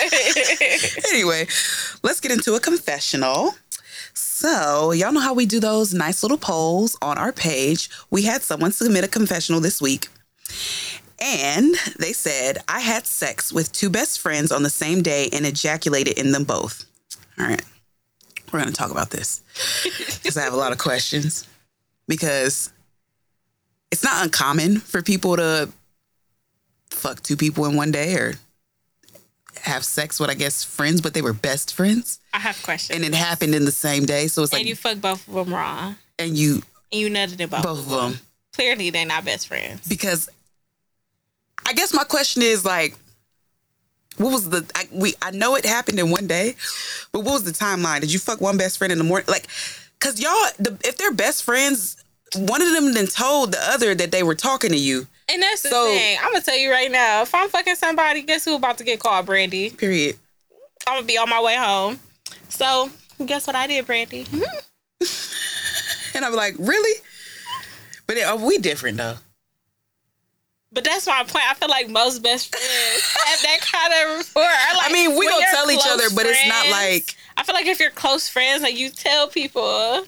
Anyway, 1.14 1.48
let's 2.02 2.20
get 2.20 2.32
into 2.32 2.56
a 2.56 2.60
confessional. 2.60 3.54
So, 4.14 4.92
y'all 4.92 5.12
know 5.12 5.20
how 5.20 5.34
we 5.34 5.46
do 5.46 5.60
those 5.60 5.94
nice 5.94 6.24
little 6.24 6.38
polls 6.38 6.98
on 7.02 7.18
our 7.18 7.32
page. 7.32 7.90
We 8.10 8.24
had 8.24 8.42
someone 8.42 8.72
submit 8.72 9.04
a 9.04 9.08
confessional 9.08 9.62
this 9.62 9.82
week. 9.82 10.08
And 11.26 11.74
they 11.98 12.12
said, 12.12 12.58
I 12.68 12.82
had 12.82 13.08
sex 13.08 13.54
with 13.54 13.72
two 13.72 13.90
best 13.90 14.20
friends 14.20 14.52
on 14.52 14.62
the 14.64 14.70
same 14.70 15.02
day 15.02 15.30
and 15.32 15.46
ejaculated 15.46 16.18
in 16.20 16.34
them 16.34 16.44
both. 16.44 16.84
All 17.40 17.46
right. 17.48 17.62
We're 18.52 18.60
going 18.60 18.72
to 18.72 18.78
talk 18.78 18.92
about 18.92 19.10
this 19.10 19.42
because 20.22 20.36
I 20.38 20.42
have 20.44 20.54
a 20.54 20.58
lot 20.58 20.74
of 20.74 20.78
questions. 20.80 21.48
Because 22.10 22.72
it's 23.90 24.04
not 24.04 24.22
uncommon 24.26 24.80
for 24.80 25.02
people 25.02 25.38
to 25.38 25.70
fuck 26.92 27.24
two 27.24 27.38
people 27.38 27.66
in 27.66 27.76
one 27.78 27.92
day 27.92 28.16
or 28.16 28.34
have 29.62 29.86
sex 29.86 30.20
with, 30.20 30.30
I 30.30 30.34
guess, 30.34 30.62
friends, 30.64 31.00
but 31.00 31.14
they 31.14 31.22
were 31.22 31.32
best 31.34 31.74
friends. 31.74 32.20
I 32.34 32.40
have 32.40 32.62
questions. 32.64 32.96
And 32.98 33.06
it 33.06 33.16
happened 33.18 33.56
in 33.56 33.64
the 33.64 33.72
same 33.72 34.06
day. 34.06 34.28
So 34.28 34.44
it's 34.44 34.52
like, 34.52 34.60
and 34.62 34.70
you 34.70 34.76
fuck 34.76 35.00
both 35.00 35.26
of 35.28 35.34
them 35.34 35.54
wrong. 35.54 35.96
and 36.20 36.38
you, 36.38 36.64
And 36.92 37.00
you 37.02 37.10
nutted 37.10 37.40
in 37.40 37.48
both, 37.50 37.64
both 37.64 37.80
of 37.80 37.86
of 37.86 37.90
them. 37.90 38.12
them. 38.12 38.20
Clearly, 38.54 38.90
they're 38.90 39.06
not 39.06 39.24
best 39.26 39.48
friends. 39.48 39.88
because 39.88 40.30
I 41.66 41.74
guess 41.74 41.94
my 41.94 42.04
question 42.04 42.42
is 42.42 42.66
like, 42.66 42.96
what 44.18 44.32
was 44.32 44.50
the 44.50 44.70
I, 44.76 44.88
we? 44.92 45.16
I 45.22 45.32
know 45.32 45.56
it 45.56 45.66
happened 45.66 46.00
in 46.00 46.12
one 46.12 46.28
day, 46.28 46.56
but 47.12 47.22
what 47.22 47.34
was 47.34 47.44
the 47.44 47.52
timeline? 47.52 48.02
Did 48.02 48.14
you 48.14 48.20
fuck 48.20 48.42
one 48.42 48.58
best 48.58 48.78
friend 48.78 48.92
in 48.92 48.98
the 49.00 49.04
morning? 49.04 49.26
Like, 49.28 49.48
cause 50.00 50.20
y'all, 50.20 50.32
the, 50.60 50.78
if 50.84 50.98
they're 50.98 51.14
best 51.14 51.44
friends, 51.44 52.04
one 52.36 52.62
of 52.62 52.72
them 52.74 52.94
then 52.94 53.08
told 53.08 53.54
the 53.54 53.62
other 53.62 53.96
that 53.96 54.12
they 54.12 54.24
were 54.24 54.36
talking 54.36 54.70
to 54.72 54.78
you. 54.78 55.08
And 55.30 55.42
that's 55.42 55.62
the 55.64 55.70
So- 55.70 55.86
thing. 55.88 56.18
I'm 56.22 56.32
gonna 56.32 56.44
tell 56.44 56.58
you 56.58 56.72
right 56.72 56.92
now. 56.92 57.24
If 57.24 57.34
I'm 57.34 57.50
fucking 57.50 57.76
somebody, 57.76 58.22
guess 58.22 58.46
who 58.46 58.56
about 58.56 58.78
to 58.78 58.84
get 58.84 59.00
called, 59.00 59.26
Brandi? 59.26 59.76
Period. 59.76 60.18
I'm 60.86 60.98
gonna 60.98 61.08
be 61.08 61.18
on 61.18 61.30
my 61.30 61.42
way 61.42 61.56
home. 61.56 62.00
So 62.50 62.90
guess 63.26 63.48
what 63.48 63.56
I 63.56 63.68
did, 63.68 63.88
Brandi? 63.88 64.28
And 66.16 66.24
I'm 66.24 66.34
like, 66.34 66.56
really? 66.60 67.02
But 68.08 68.18
are 68.18 68.34
oh, 68.34 68.46
we 68.46 68.58
different 68.58 68.98
though? 68.98 69.16
But 70.74 70.84
that's 70.84 71.06
my 71.06 71.24
point. 71.24 71.46
I 71.50 71.54
feel 71.54 71.70
like 71.70 71.88
most 71.90 72.24
best 72.24 72.50
friends 72.54 73.04
have 73.26 73.42
that 73.44 73.60
kind 73.62 73.94
of 73.94 74.18
rapport. 74.18 74.44
Like, 74.44 74.90
I 74.90 74.92
mean, 74.92 75.16
we 75.18 75.28
gonna 75.30 75.46
tell 75.52 75.70
each 75.72 75.86
other, 75.88 76.10
but 76.16 76.26
it's 76.26 76.48
not 76.48 76.68
like- 76.70 77.16
I 77.38 77.44
feel 77.44 77.54
like 77.56 77.68
if 77.68 77.80
you're 77.80 77.92
close 77.92 78.28
friends, 78.28 78.62
like 78.64 78.76
you 78.78 78.90
tell 78.90 79.28
people. 79.28 80.06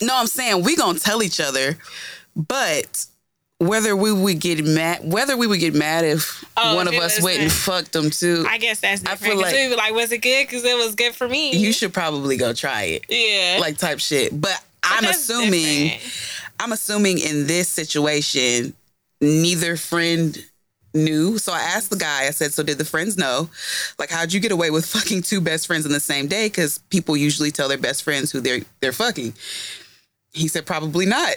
No, 0.00 0.16
I'm 0.16 0.26
saying 0.28 0.62
we 0.62 0.76
gonna 0.76 0.98
tell 1.00 1.22
each 1.22 1.40
other, 1.40 1.78
but 2.36 3.06
whether 3.58 3.96
we 3.96 4.12
would 4.12 4.38
get 4.38 4.64
mad, 4.64 5.00
whether 5.02 5.36
we 5.36 5.46
would 5.48 5.58
get 5.58 5.74
mad 5.74 6.04
if 6.04 6.44
Oh, 6.56 6.76
one 6.76 6.86
of 6.86 6.94
us 6.94 7.20
went 7.20 7.40
and 7.40 7.50
fucked 7.52 7.92
them 7.92 8.08
too, 8.10 8.46
I 8.48 8.58
guess 8.58 8.78
that's 8.80 9.02
I 9.04 9.10
different. 9.14 9.32
feel 9.34 9.42
'Cause 9.42 9.52
like- 9.52 9.70
be 9.70 9.76
like, 9.76 9.94
was 9.94 10.12
it 10.12 10.18
good? 10.18 10.46
Because 10.46 10.64
it 10.64 10.76
was 10.76 10.94
good 10.94 11.14
for 11.14 11.28
me. 11.28 11.56
you 11.56 11.72
should 11.72 11.92
probably 11.92 12.36
go 12.36 12.52
try 12.52 12.84
it, 12.84 13.04
yeah. 13.08 13.58
like 13.60 13.76
type 13.78 13.98
shit. 13.98 14.30
But, 14.40 14.60
But 14.82 14.90
I'm 14.92 15.04
assuming, 15.06 15.88
different. 15.88 16.12
I'm 16.60 16.72
assuming 16.72 17.18
in 17.18 17.46
this 17.48 17.68
situation, 17.68 18.74
neither 19.20 19.76
friend 19.76 20.44
knew. 20.94 21.38
So 21.38 21.52
I 21.52 21.60
asked 21.60 21.90
the 21.90 21.96
guy. 21.96 22.26
I 22.26 22.30
said, 22.30 22.52
"So 22.52 22.62
did 22.62 22.78
the 22.78 22.84
friends 22.84 23.16
know? 23.16 23.50
Like, 23.98 24.10
how'd 24.10 24.32
you 24.32 24.40
get 24.40 24.52
away 24.52 24.70
with 24.70 24.86
fucking 24.94 25.22
two 25.22 25.40
best 25.40 25.66
friends 25.66 25.86
in 25.86 25.92
the 25.92 26.00
same 26.00 26.26
day? 26.28 26.46
Because 26.46 26.78
people 26.90 27.16
usually 27.16 27.50
tell 27.50 27.68
their 27.68 27.78
best 27.78 28.02
friends 28.02 28.30
who 28.32 28.40
they're 28.40 28.60
they're 28.80 28.92
fucking." 28.92 29.34
He 30.32 30.48
said, 30.48 30.66
"Probably 30.66 31.06
not." 31.06 31.34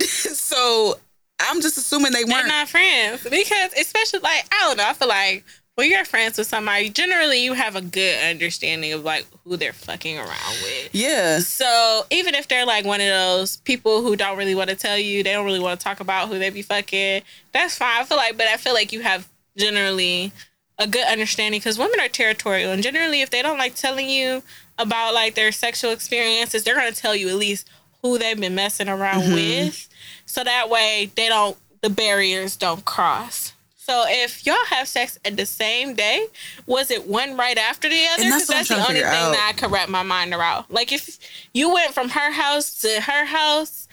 so 0.00 0.98
I'm 1.40 1.60
just 1.60 1.76
assuming 1.76 2.12
they 2.12 2.24
they're 2.24 2.34
weren't. 2.34 2.48
not 2.48 2.68
friends 2.68 3.22
because 3.22 3.72
especially 3.78 4.20
like 4.20 4.46
I 4.52 4.60
don't 4.66 4.76
know. 4.76 4.86
I 4.88 4.92
feel 4.94 5.08
like 5.08 5.44
when 5.76 5.90
you're 5.90 6.04
friends 6.04 6.38
with 6.38 6.46
somebody, 6.46 6.88
generally 6.88 7.42
you 7.42 7.52
have 7.54 7.74
a 7.76 7.80
good 7.82 8.22
understanding 8.22 8.92
of 8.92 9.02
like 9.04 9.26
who 9.44 9.56
they're 9.56 9.72
fucking 9.72 10.16
around 10.18 10.56
with. 10.62 10.90
yeah. 10.92 11.40
So 11.40 12.04
even 12.10 12.34
if 12.34 12.46
they're 12.48 12.66
like 12.66 12.84
one 12.84 13.00
of 13.00 13.08
those 13.08 13.56
people 13.58 14.02
who 14.02 14.14
don't 14.16 14.38
really 14.38 14.54
want 14.54 14.70
to 14.70 14.76
tell 14.76 14.98
you, 14.98 15.22
they 15.22 15.32
don't 15.32 15.44
really 15.44 15.60
want 15.60 15.80
to 15.80 15.84
talk 15.84 16.00
about 16.00 16.28
who 16.28 16.38
they 16.38 16.50
be 16.50 16.62
fucking. 16.62 17.22
That's 17.52 17.76
fine. 17.76 18.00
I 18.00 18.04
feel 18.04 18.16
like, 18.16 18.36
but 18.36 18.46
I 18.46 18.56
feel 18.56 18.74
like 18.74 18.92
you 18.92 19.00
have 19.00 19.28
generally 19.56 20.32
a 20.78 20.86
good 20.86 21.06
understanding 21.06 21.60
because 21.60 21.78
women 21.78 22.00
are 22.00 22.08
territorial 22.08 22.72
and 22.72 22.82
generally 22.82 23.20
if 23.22 23.30
they 23.30 23.42
don't 23.42 23.58
like 23.58 23.76
telling 23.76 24.08
you 24.08 24.42
about 24.76 25.14
like 25.14 25.36
their 25.36 25.52
sexual 25.52 25.92
experiences 25.92 26.64
they're 26.64 26.74
going 26.74 26.92
to 26.92 27.00
tell 27.00 27.14
you 27.14 27.28
at 27.28 27.36
least 27.36 27.68
who 28.02 28.18
they've 28.18 28.40
been 28.40 28.56
messing 28.56 28.88
around 28.88 29.22
Mm-hmm. 29.22 29.34
with 29.34 29.88
so 30.26 30.42
that 30.42 30.68
way 30.68 31.10
they 31.14 31.28
don't 31.28 31.56
the 31.80 31.88
barriers 31.90 32.56
don't 32.56 32.84
cross 32.84 33.52
so 33.86 34.04
if 34.08 34.46
y'all 34.46 34.56
have 34.70 34.88
sex 34.88 35.18
at 35.24 35.36
the 35.36 35.44
same 35.46 35.94
day 35.94 36.26
was 36.66 36.90
it 36.90 37.06
one 37.06 37.36
right 37.36 37.58
after 37.58 37.88
the 37.88 38.02
other 38.14 38.22
And 38.22 38.32
that's 38.32 38.46
because 38.46 38.68
that's, 38.68 38.80
the 38.80 38.88
only 38.88 39.00
thing 39.00 39.04
out. 39.04 39.32
that 39.32 39.52
i 39.54 39.58
could 39.58 39.70
wrap 39.70 39.88
my 39.88 40.02
mind 40.02 40.32
around 40.32 40.64
like 40.70 40.92
if 40.92 41.18
you 41.52 41.72
went 41.72 41.92
from 41.94 42.08
her 42.10 42.30
house 42.32 42.80
to 42.82 43.00
her 43.00 43.24
house 43.26 43.86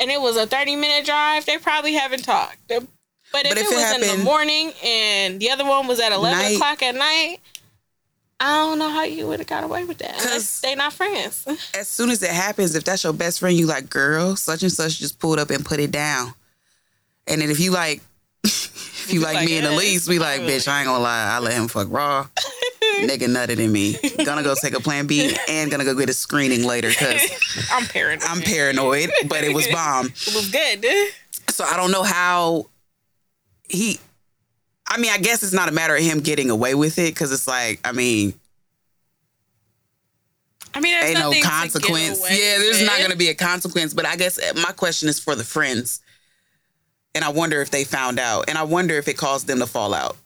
and 0.00 0.10
it 0.10 0.20
was 0.20 0.36
a 0.36 0.46
30 0.46 0.76
minute 0.76 1.04
drive 1.06 1.46
they 1.46 1.58
probably 1.58 1.94
haven't 1.94 2.24
talked 2.24 2.58
but 2.68 2.82
if, 2.82 2.88
But 3.32 3.46
it, 3.46 3.52
if 3.58 3.70
it 3.70 3.74
was 3.74 4.10
in 4.10 4.18
the 4.18 4.24
morning 4.24 4.72
and 4.84 5.38
the 5.38 5.50
other 5.50 5.64
one 5.64 5.86
was 5.86 6.00
at 6.00 6.10
11 6.12 6.38
Night. 6.38 6.54
o'clock 6.56 6.82
at 6.82 6.94
night 6.96 7.38
I 8.42 8.56
don't 8.56 8.78
know 8.78 8.88
how 8.88 9.04
you 9.04 9.26
would 9.26 9.38
have 9.40 9.46
got 9.48 9.64
away 9.64 9.84
with 9.84 9.98
that. 9.98 10.14
'Cause- 10.14 10.24
Unless 10.24 10.60
they 10.60 10.74
not 10.74 10.94
friends. 10.94 11.46
As 11.74 11.88
soon 11.88 12.08
as 12.08 12.22
it 12.22 12.30
happens, 12.30 12.74
if 12.74 12.84
that's 12.84 13.04
your 13.04 13.12
best 13.12 13.38
friend, 13.38 13.54
you 13.54 13.66
like, 13.66 13.90
girl, 13.90 14.34
such 14.34 14.62
and 14.62 14.72
such 14.72 14.98
just 14.98 15.18
pulled 15.18 15.38
up 15.38 15.50
and 15.50 15.62
put 15.62 15.78
it 15.78 15.90
down. 15.90 16.32
And 17.26 17.42
then 17.42 17.50
if 17.50 17.60
you 17.60 17.70
like, 17.70 18.00
if 19.10 19.14
you 19.14 19.20
like, 19.20 19.34
like, 19.34 19.46
me 19.46 19.58
and 19.58 19.66
Aliece, 19.66 20.08
we 20.08 20.18
like, 20.18 20.42
bitch, 20.42 20.68
I 20.68 20.80
ain't 20.80 20.86
gonna 20.86 21.02
lie, 21.02 21.24
I 21.24 21.38
let 21.38 21.52
him 21.54 21.68
fuck 21.68 21.88
raw. 21.90 22.26
Nigga 23.00 23.28
nutted 23.28 23.58
in 23.58 23.72
me. 23.72 23.96
Gonna 24.24 24.42
go 24.42 24.54
take 24.60 24.74
a 24.74 24.80
plan 24.80 25.06
B 25.06 25.36
and 25.48 25.70
gonna 25.70 25.84
go 25.84 25.94
get 25.94 26.08
a 26.08 26.12
screening 26.12 26.64
later 26.64 26.88
because 26.88 27.22
I'm 27.72 27.86
paranoid. 27.86 28.28
I'm 28.28 28.42
paranoid, 28.42 29.10
but 29.26 29.44
it 29.44 29.54
was 29.54 29.66
bomb. 29.72 30.06
It 30.06 30.34
was 30.34 30.50
good. 30.50 30.84
So 31.48 31.64
I 31.64 31.76
don't 31.76 31.90
know 31.90 32.02
how 32.02 32.66
he. 33.68 33.98
I 34.86 34.98
mean, 34.98 35.12
I 35.12 35.18
guess 35.18 35.42
it's 35.42 35.52
not 35.52 35.68
a 35.68 35.72
matter 35.72 35.94
of 35.94 36.02
him 36.02 36.20
getting 36.20 36.50
away 36.50 36.74
with 36.74 36.98
it 36.98 37.14
because 37.14 37.32
it's 37.32 37.46
like, 37.46 37.80
I 37.84 37.92
mean, 37.92 38.34
I 40.74 40.80
mean, 40.80 40.92
there's 40.92 41.04
ain't 41.10 41.18
no 41.18 41.26
nothing 41.26 41.42
to 41.42 41.48
get 41.48 41.50
consequence. 41.50 42.20
Yeah, 42.28 42.58
there's 42.58 42.82
not 42.82 42.98
going 42.98 43.10
to 43.10 43.16
be 43.16 43.28
a 43.28 43.34
consequence. 43.34 43.94
But 43.94 44.06
I 44.06 44.16
guess 44.16 44.38
uh, 44.38 44.52
my 44.56 44.72
question 44.72 45.08
is 45.08 45.20
for 45.20 45.34
the 45.34 45.44
friends, 45.44 46.00
and 47.14 47.24
I 47.24 47.30
wonder 47.30 47.60
if 47.60 47.70
they 47.70 47.84
found 47.84 48.18
out, 48.18 48.48
and 48.48 48.56
I 48.58 48.62
wonder 48.62 48.94
if 48.94 49.08
it 49.08 49.16
caused 49.16 49.46
them 49.46 49.58
to 49.60 49.66
fall 49.66 49.94
out. 49.94 50.16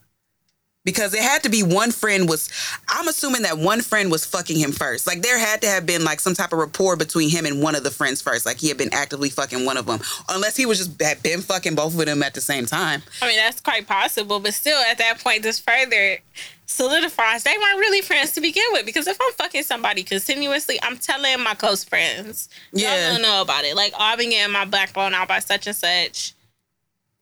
Because 0.85 1.15
it 1.15 1.23
had 1.23 1.43
to 1.45 1.49
be 1.49 1.63
one 1.63 1.93
friend 1.93 2.29
was. 2.29 2.51
I'm 2.91 3.09
assuming 3.09 3.41
that 3.43 3.57
one 3.57 3.81
friend 3.81 4.11
was 4.11 4.27
fucking 4.27 4.59
him 4.59 4.71
first. 4.71 5.07
Like 5.07 5.23
there 5.23 5.39
had 5.39 5.63
to 5.63 5.67
have 5.67 5.87
been 5.87 6.05
like 6.05 6.21
some 6.21 6.35
type 6.35 6.53
of 6.53 6.59
rapport 6.59 6.95
between 6.97 7.31
him 7.31 7.47
and 7.47 7.63
one 7.63 7.75
of 7.75 7.85
the 7.85 7.91
friends 7.91 8.21
first. 8.21 8.45
Like 8.45 8.59
he 8.59 8.69
had 8.69 8.77
been 8.77 8.93
actively 8.93 9.31
fucking 9.31 9.65
one 9.65 9.79
of 9.79 9.87
them, 9.87 10.01
unless 10.29 10.59
he 10.59 10.67
was 10.67 10.77
just 10.77 11.01
had 11.01 11.23
been 11.23 11.41
fucking 11.41 11.75
both 11.75 11.99
of 11.99 12.05
them 12.05 12.23
at 12.23 12.35
the 12.35 12.43
same 12.43 12.67
time. 12.67 13.03
I 13.23 13.29
mean, 13.29 13.39
that's 13.39 13.63
quite 13.63 13.87
possible, 13.87 14.41
but 14.41 14.53
still, 14.53 14.77
at 14.77 14.99
that 14.99 15.21
point, 15.21 15.43
this 15.43 15.59
further 15.59 16.19
solidifies 16.67 17.45
they 17.45 17.57
weren't 17.57 17.79
really 17.79 18.03
friends 18.03 18.33
to 18.33 18.43
begin 18.43 18.67
with. 18.73 18.85
Because 18.85 19.07
if 19.07 19.17
I'm 19.23 19.33
fucking 19.33 19.63
somebody 19.63 20.03
continuously, 20.03 20.79
I'm 20.83 20.99
telling 20.99 21.41
my 21.43 21.55
close 21.55 21.83
friends, 21.83 22.51
Yeah. 22.75 23.07
y'all 23.07 23.15
don't 23.15 23.23
know 23.23 23.41
about 23.41 23.65
it. 23.65 23.75
Like, 23.75 23.95
oh, 23.95 24.03
I've 24.03 24.19
been 24.19 24.29
getting 24.29 24.53
my 24.53 24.67
black 24.67 24.93
blown 24.93 25.15
out 25.15 25.29
by 25.29 25.39
such 25.39 25.67
and 25.67 25.75
such 25.75 26.35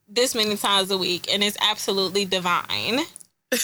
this 0.08 0.34
many 0.34 0.56
times 0.56 0.90
a 0.90 0.98
week, 0.98 1.32
and 1.32 1.42
it's 1.42 1.56
absolutely 1.60 2.24
divine. 2.24 3.00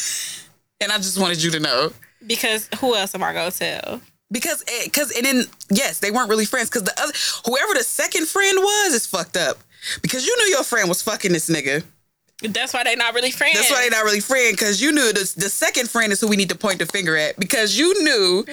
And 0.80 0.92
I 0.92 0.96
just 0.98 1.18
wanted 1.18 1.42
you 1.42 1.50
to 1.52 1.60
know. 1.60 1.92
Because 2.24 2.68
who 2.80 2.94
else 2.94 3.14
am 3.14 3.22
I 3.22 3.32
gonna 3.32 3.50
tell? 3.50 4.00
Because, 4.30 4.62
because, 4.84 5.10
and 5.10 5.24
then 5.24 5.44
yes, 5.70 6.00
they 6.00 6.10
weren't 6.10 6.28
really 6.28 6.44
friends. 6.44 6.68
Because 6.68 6.84
the 6.84 6.94
other, 7.00 7.12
whoever 7.46 7.74
the 7.74 7.84
second 7.84 8.28
friend 8.28 8.58
was, 8.58 8.94
is 8.94 9.06
fucked 9.06 9.36
up. 9.36 9.58
Because 10.02 10.26
you 10.26 10.36
knew 10.38 10.54
your 10.54 10.64
friend 10.64 10.88
was 10.88 11.02
fucking 11.02 11.32
this 11.32 11.48
nigga. 11.48 11.82
That's 12.42 12.72
why 12.72 12.84
they 12.84 12.94
not 12.94 13.14
really 13.14 13.32
friends. 13.32 13.54
That's 13.54 13.70
why 13.70 13.82
they 13.82 13.88
not 13.88 14.04
really 14.04 14.20
friend. 14.20 14.52
Because 14.52 14.80
you 14.80 14.92
knew 14.92 15.12
the 15.12 15.32
the 15.36 15.48
second 15.48 15.90
friend 15.90 16.12
is 16.12 16.20
who 16.20 16.28
we 16.28 16.36
need 16.36 16.50
to 16.50 16.58
point 16.58 16.78
the 16.78 16.86
finger 16.86 17.16
at. 17.16 17.38
Because 17.38 17.76
you 17.76 18.04
knew 18.04 18.44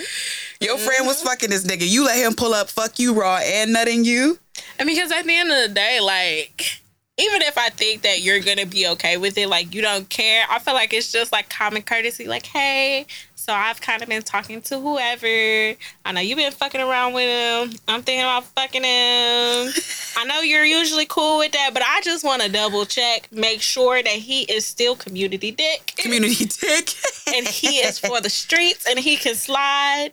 your 0.59 0.77
friend 0.77 1.05
was 1.05 1.17
mm-hmm. 1.17 1.27
fucking 1.27 1.49
this 1.51 1.65
nigga. 1.65 1.87
You 1.87 2.05
let 2.05 2.17
him 2.17 2.33
pull 2.33 2.53
up, 2.53 2.69
fuck 2.69 2.97
you 2.97 3.13
raw 3.13 3.37
and 3.43 3.73
nutting 3.73 4.03
you. 4.05 4.39
And 4.79 4.87
because 4.87 5.11
at 5.11 5.25
the 5.25 5.35
end 5.35 5.51
of 5.51 5.67
the 5.67 5.73
day, 5.75 5.99
like, 5.99 6.81
even 7.17 7.41
if 7.43 7.57
I 7.57 7.69
think 7.69 8.01
that 8.01 8.21
you're 8.21 8.41
gonna 8.41 8.65
be 8.65 8.87
okay 8.87 9.17
with 9.17 9.37
it, 9.37 9.47
like 9.47 9.73
you 9.73 9.81
don't 9.81 10.09
care, 10.09 10.45
I 10.49 10.59
feel 10.59 10.73
like 10.73 10.93
it's 10.93 11.11
just 11.11 11.31
like 11.31 11.49
common 11.49 11.81
courtesy, 11.81 12.27
like, 12.27 12.45
hey, 12.45 13.05
so 13.35 13.53
I've 13.53 13.79
kind 13.79 14.01
of 14.01 14.09
been 14.09 14.23
talking 14.23 14.59
to 14.63 14.79
whoever. 14.79 15.77
I 16.03 16.11
know 16.11 16.19
you've 16.19 16.37
been 16.37 16.51
fucking 16.51 16.81
around 16.81 17.13
with 17.13 17.29
him. 17.29 17.79
I'm 17.87 18.01
thinking 18.01 18.23
about 18.23 18.43
fucking 18.45 18.83
him. 18.83 19.73
I 20.17 20.25
know 20.25 20.41
you're 20.41 20.65
usually 20.65 21.05
cool 21.05 21.37
with 21.37 21.51
that, 21.51 21.69
but 21.71 21.83
I 21.83 22.01
just 22.01 22.23
want 22.25 22.41
to 22.41 22.51
double 22.51 22.85
check, 22.85 23.31
make 23.31 23.61
sure 23.61 24.01
that 24.01 24.11
he 24.11 24.43
is 24.43 24.65
still 24.65 24.95
community 24.95 25.51
dick. 25.51 25.93
Community 25.95 26.45
dick. 26.45 26.89
and 27.35 27.47
he 27.47 27.77
is 27.77 27.99
for 27.99 28.19
the 28.19 28.29
streets 28.29 28.87
and 28.89 28.97
he 28.97 29.15
can 29.15 29.35
slide 29.35 30.11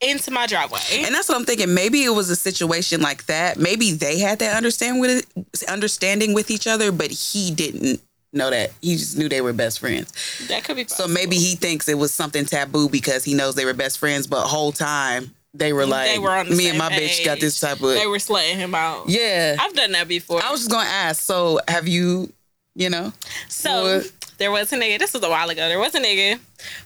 into 0.00 0.30
my 0.30 0.46
driveway. 0.46 0.80
And 0.92 1.14
that's 1.14 1.28
what 1.28 1.36
I'm 1.38 1.44
thinking. 1.44 1.72
Maybe 1.74 2.04
it 2.04 2.10
was 2.10 2.30
a 2.30 2.36
situation 2.36 3.00
like 3.00 3.26
that. 3.26 3.58
Maybe 3.58 3.92
they 3.92 4.18
had 4.18 4.38
that 4.40 4.56
understand 4.56 5.00
with 5.00 5.26
understanding 5.68 6.34
with 6.34 6.50
each 6.50 6.66
other, 6.66 6.92
but 6.92 7.10
he 7.10 7.50
didn't 7.50 8.00
know 8.32 8.50
that. 8.50 8.72
He 8.82 8.96
just 8.96 9.16
knew 9.16 9.28
they 9.28 9.40
were 9.40 9.52
best 9.52 9.80
friends. 9.80 10.12
That 10.48 10.64
could 10.64 10.76
be 10.76 10.84
So 10.86 11.08
maybe 11.08 11.36
he 11.36 11.56
thinks 11.56 11.88
it 11.88 11.98
was 11.98 12.12
something 12.12 12.44
taboo 12.44 12.88
because 12.88 13.24
he 13.24 13.34
knows 13.34 13.54
they 13.54 13.64
were 13.64 13.74
best 13.74 13.98
friends, 13.98 14.26
but 14.26 14.42
whole 14.42 14.72
time 14.72 15.34
they 15.54 15.72
were 15.72 15.86
like, 15.86 16.10
they 16.10 16.18
were 16.18 16.44
me 16.44 16.68
and 16.68 16.78
my 16.78 16.90
bitch 16.90 17.24
got 17.24 17.40
this 17.40 17.58
type 17.58 17.80
of. 17.82 17.94
They 17.94 18.06
were 18.06 18.18
slaying 18.18 18.58
him 18.58 18.74
out. 18.74 19.08
yeah. 19.08 19.56
I've 19.58 19.74
done 19.74 19.92
that 19.92 20.08
before. 20.08 20.42
I 20.42 20.50
was 20.50 20.60
just 20.60 20.70
gonna 20.70 20.88
ask. 20.88 21.22
So 21.22 21.60
have 21.68 21.88
you, 21.88 22.30
you 22.74 22.90
know, 22.90 23.12
so 23.48 23.98
what? 23.98 24.12
there 24.36 24.50
was 24.50 24.72
a 24.72 24.78
nigga. 24.78 24.98
This 24.98 25.14
was 25.14 25.22
a 25.22 25.30
while 25.30 25.48
ago. 25.48 25.66
There 25.68 25.78
was 25.78 25.94
a 25.94 26.00
nigga 26.00 26.38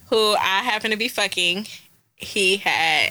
who 0.08 0.34
I 0.34 0.62
happened 0.62 0.92
to 0.92 0.98
be 0.98 1.08
fucking. 1.08 1.66
He 2.21 2.59
had. 2.59 3.11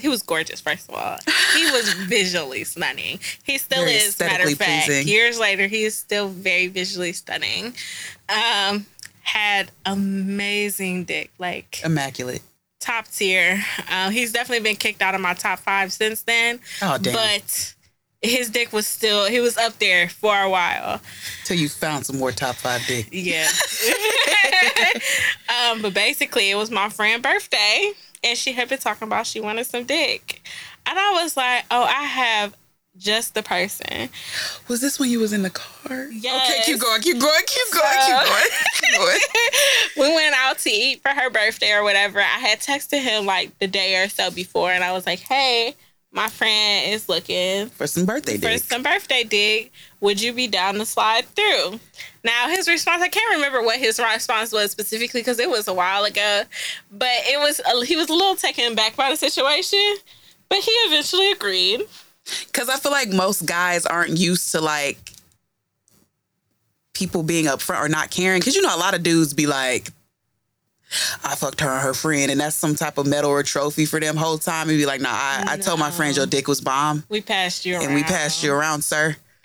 He 0.00 0.08
was 0.08 0.22
gorgeous, 0.22 0.60
first 0.60 0.88
of 0.88 0.94
all. 0.94 1.18
He 1.54 1.64
was 1.72 1.92
visually 2.08 2.62
stunning. 2.62 3.18
He 3.42 3.58
still 3.58 3.84
Very 3.84 3.96
is. 3.96 4.18
Matter 4.20 4.44
of 4.44 4.54
fact, 4.54 4.86
pleasing. 4.86 5.08
years 5.08 5.38
later, 5.38 5.66
he 5.66 5.82
is 5.82 5.96
still 5.96 6.28
very 6.28 6.68
visually 6.68 7.12
stunning. 7.12 7.74
Um, 8.28 8.86
had 9.22 9.72
amazing 9.84 11.04
dick, 11.04 11.32
like 11.38 11.80
immaculate. 11.84 12.42
top 12.78 13.08
tier. 13.08 13.64
Um, 13.90 14.12
he's 14.12 14.30
definitely 14.32 14.62
been 14.62 14.76
kicked 14.76 15.02
out 15.02 15.16
of 15.16 15.20
my 15.20 15.34
top 15.34 15.58
five 15.58 15.92
since 15.92 16.22
then. 16.22 16.60
Oh 16.80 16.96
damn! 16.98 17.14
But 17.14 17.74
his 18.22 18.50
dick 18.50 18.72
was 18.72 18.86
still 18.86 19.26
he 19.26 19.40
was 19.40 19.56
up 19.56 19.80
there 19.80 20.08
for 20.08 20.38
a 20.40 20.48
while. 20.48 21.00
Till 21.44 21.56
you 21.58 21.68
found 21.68 22.06
some 22.06 22.18
more 22.18 22.30
top 22.30 22.54
five 22.54 22.80
dick. 22.86 23.08
Yeah. 23.10 23.48
um, 25.70 25.82
but 25.82 25.94
basically 25.94 26.50
it 26.50 26.54
was 26.54 26.70
my 26.70 26.88
friend's 26.88 27.22
birthday 27.22 27.92
and 28.24 28.36
she 28.38 28.52
had 28.52 28.68
been 28.68 28.78
talking 28.78 29.06
about 29.06 29.26
she 29.26 29.40
wanted 29.40 29.66
some 29.66 29.84
dick. 29.84 30.40
And 30.86 30.98
I 30.98 31.12
was 31.22 31.36
like, 31.36 31.64
Oh, 31.70 31.82
I 31.84 32.02
have 32.04 32.56
just 32.96 33.34
the 33.34 33.42
person. 33.42 34.08
Was 34.68 34.80
this 34.80 35.00
when 35.00 35.10
you 35.10 35.18
was 35.18 35.32
in 35.32 35.42
the 35.42 35.50
car? 35.50 36.04
Okay, 36.06 36.10
Yes. 36.20 36.66
keep 36.66 36.78
going, 36.78 37.02
keep 37.02 37.18
going, 37.18 37.42
keep 37.46 37.72
going, 37.72 38.00
So- 38.00 38.06
keep 38.06 38.28
going, 38.28 38.50
keep 38.74 38.96
going. 38.98 39.20
we 40.10 40.14
went 40.14 40.34
out 40.36 40.58
to 40.60 40.70
eat 40.70 41.02
for 41.02 41.08
her 41.10 41.28
birthday 41.30 41.72
or 41.72 41.82
whatever. 41.82 42.20
I 42.20 42.38
had 42.38 42.60
texted 42.60 43.02
him 43.02 43.26
like 43.26 43.58
the 43.58 43.66
day 43.66 44.02
or 44.02 44.08
so 44.08 44.30
before 44.30 44.70
and 44.70 44.84
I 44.84 44.92
was 44.92 45.06
like, 45.06 45.20
Hey, 45.20 45.74
my 46.14 46.28
friend 46.28 46.92
is 46.92 47.08
looking 47.08 47.68
For 47.70 47.88
some 47.88 48.06
birthday 48.06 48.38
for 48.38 48.56
some 48.58 48.82
birthday 48.82 49.24
dick. 49.24 49.72
Would 50.00 50.22
you 50.22 50.32
be 50.32 50.46
down 50.46 50.74
to 50.74 50.86
slide 50.86 51.24
through? 51.26 51.80
Now 52.22 52.48
his 52.48 52.68
response, 52.68 53.02
I 53.02 53.08
can't 53.08 53.34
remember 53.34 53.62
what 53.62 53.78
his 53.78 53.98
response 53.98 54.52
was 54.52 54.70
specifically 54.70 55.20
because 55.20 55.40
it 55.40 55.50
was 55.50 55.66
a 55.66 55.74
while 55.74 56.04
ago, 56.04 56.44
but 56.92 57.08
it 57.10 57.38
was 57.40 57.60
a, 57.60 57.84
he 57.84 57.96
was 57.96 58.08
a 58.08 58.12
little 58.12 58.36
taken 58.36 58.76
back 58.76 58.94
by 58.94 59.10
the 59.10 59.16
situation, 59.16 59.96
but 60.48 60.58
he 60.58 60.70
eventually 60.86 61.32
agreed. 61.32 61.82
Because 62.46 62.68
I 62.68 62.76
feel 62.76 62.92
like 62.92 63.10
most 63.10 63.44
guys 63.44 63.84
aren't 63.84 64.16
used 64.16 64.52
to 64.52 64.60
like 64.60 64.98
people 66.94 67.24
being 67.24 67.46
upfront 67.46 67.80
or 67.80 67.88
not 67.88 68.10
caring. 68.10 68.40
Because 68.40 68.54
you 68.54 68.62
know, 68.62 68.74
a 68.74 68.78
lot 68.78 68.94
of 68.94 69.02
dudes 69.02 69.34
be 69.34 69.46
like, 69.46 69.90
I 71.24 71.34
fucked 71.34 71.60
her 71.60 71.68
and 71.68 71.82
her 71.82 71.94
friend, 71.94 72.30
and 72.30 72.40
that's 72.40 72.56
some 72.56 72.74
type 72.74 72.98
of 72.98 73.06
medal 73.06 73.30
or 73.30 73.42
trophy 73.42 73.86
for 73.86 74.00
them 74.00 74.16
whole 74.16 74.38
time. 74.38 74.68
And 74.68 74.78
be 74.78 74.86
like, 74.86 75.00
nah, 75.00 75.10
I, 75.10 75.44
I 75.50 75.56
told 75.58 75.78
my 75.80 75.90
friend 75.90 76.16
your 76.16 76.26
dick 76.26 76.48
was 76.48 76.60
bomb, 76.60 77.04
We 77.08 77.20
passed 77.20 77.64
you 77.66 77.74
around. 77.76 77.84
and 77.86 77.94
we 77.94 78.02
passed 78.02 78.42
you 78.42 78.52
around, 78.52 78.82
sir. 78.82 79.16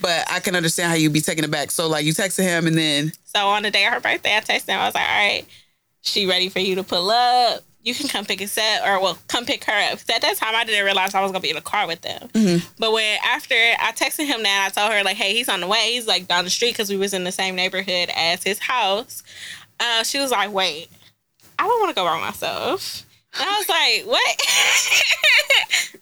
but 0.00 0.24
I 0.30 0.40
can 0.42 0.56
understand 0.56 0.90
how 0.90 0.96
you'd 0.96 1.12
be 1.12 1.20
taking 1.20 1.44
it 1.44 1.50
back. 1.50 1.70
So 1.70 1.86
like, 1.88 2.04
you 2.04 2.12
texted 2.12 2.42
him, 2.44 2.66
and 2.66 2.76
then 2.76 3.12
So 3.24 3.46
on 3.48 3.62
the 3.62 3.70
day 3.70 3.86
of 3.86 3.92
her 3.92 4.00
birthday, 4.00 4.36
I 4.36 4.40
texted 4.40 4.68
him. 4.70 4.78
I 4.80 4.86
was 4.86 4.94
like, 4.94 5.08
"All 5.08 5.28
right, 5.28 5.44
she 6.02 6.26
ready 6.26 6.48
for 6.48 6.60
you 6.60 6.74
to 6.76 6.82
pull 6.82 7.10
up? 7.10 7.62
You 7.82 7.94
can 7.94 8.08
come 8.08 8.24
pick 8.26 8.42
us 8.42 8.56
up, 8.58 8.86
or 8.86 9.00
well, 9.00 9.18
come 9.28 9.44
pick 9.44 9.64
her 9.64 9.92
up." 9.92 9.98
at 10.08 10.20
that 10.22 10.36
time, 10.36 10.54
I 10.54 10.64
didn't 10.64 10.84
realize 10.84 11.14
I 11.14 11.20
was 11.20 11.30
gonna 11.30 11.40
be 11.40 11.50
in 11.50 11.56
the 11.56 11.62
car 11.62 11.86
with 11.86 12.00
them. 12.02 12.28
Mm-hmm. 12.32 12.66
But 12.78 12.92
when 12.92 13.18
after 13.24 13.54
I 13.54 13.92
texted 13.92 14.26
him 14.26 14.42
that, 14.44 14.70
I 14.70 14.80
told 14.80 14.92
her 14.92 15.02
like, 15.04 15.16
"Hey, 15.16 15.34
he's 15.34 15.48
on 15.50 15.60
the 15.60 15.66
way. 15.66 15.92
He's 15.92 16.06
like 16.06 16.26
down 16.26 16.44
the 16.44 16.50
street 16.50 16.72
because 16.72 16.88
we 16.88 16.96
was 16.96 17.12
in 17.12 17.24
the 17.24 17.32
same 17.32 17.54
neighborhood 17.56 18.10
as 18.16 18.42
his 18.42 18.58
house." 18.60 19.22
Uh, 19.80 20.04
she 20.04 20.18
was 20.20 20.30
like, 20.30 20.52
"Wait, 20.52 20.88
I 21.58 21.66
don't 21.66 21.80
want 21.80 21.90
to 21.90 21.94
go 21.94 22.04
by 22.04 22.20
myself." 22.20 23.04
And 23.38 23.48
I 23.48 23.58
was 23.58 23.68
like, 23.68 24.06
what? 24.10 24.36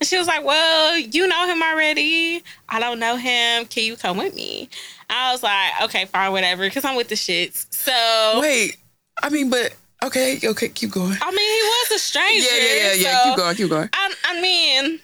and 0.01 0.03
she 0.09 0.17
was 0.17 0.27
like, 0.27 0.43
well, 0.45 0.97
you 0.99 1.27
know 1.29 1.47
him 1.47 1.63
already. 1.63 2.43
I 2.71 2.81
don't 2.81 2.99
know 2.99 3.17
him. 3.17 3.67
Can 3.67 3.85
you 3.85 3.97
come 3.97 4.17
with 4.17 4.35
me? 4.35 4.71
I 5.11 5.33
was 5.33 5.43
like, 5.43 5.73
okay, 5.83 6.07
fine, 6.07 6.33
whatever, 6.33 6.63
because 6.65 6.87
I'm 6.87 6.97
with 6.97 7.09
the 7.09 7.17
shits. 7.17 7.67
So 7.71 8.39
Wait, 8.41 8.79
I 9.23 9.29
mean, 9.29 9.51
but 9.51 9.75
okay, 10.03 10.39
okay, 10.43 10.69
keep 10.71 10.91
going. 10.91 11.19
I 11.21 11.31
mean, 11.31 11.39
he 11.39 11.63
was 11.63 11.91
a 11.97 11.99
stranger. 11.99 12.47
Yeah, 12.51 12.63
yeah, 12.63 12.75
yeah, 12.75 12.93
yeah. 12.95 13.19
so- 13.19 13.29
Keep 13.31 13.37
going, 13.37 13.57
keep 13.57 13.69
going. 13.69 13.89
I, 13.93 14.15
I 14.25 14.41
mean, 14.41 14.99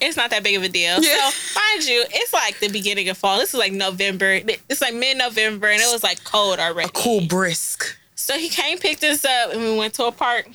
it's 0.00 0.16
not 0.16 0.30
that 0.30 0.44
big 0.44 0.54
of 0.56 0.62
a 0.62 0.68
deal. 0.68 1.02
Yeah. 1.02 1.30
So, 1.30 1.60
mind 1.60 1.84
you, 1.84 2.04
it's 2.10 2.32
like 2.32 2.60
the 2.60 2.68
beginning 2.68 3.08
of 3.08 3.18
fall. 3.18 3.38
This 3.38 3.54
is 3.54 3.58
like 3.58 3.72
November. 3.72 4.40
It's 4.68 4.80
like 4.80 4.94
mid 4.94 5.18
November, 5.18 5.66
and 5.68 5.80
it 5.80 5.92
was 5.92 6.04
like 6.04 6.22
cold 6.22 6.60
already. 6.60 6.88
A 6.88 6.92
cool 6.92 7.22
brisk. 7.26 7.96
So 8.16 8.36
he 8.36 8.48
came, 8.48 8.78
picked 8.78 9.04
us 9.04 9.24
up, 9.24 9.52
and 9.52 9.60
we 9.60 9.76
went 9.76 9.94
to 9.94 10.06
a 10.06 10.12
park. 10.12 10.48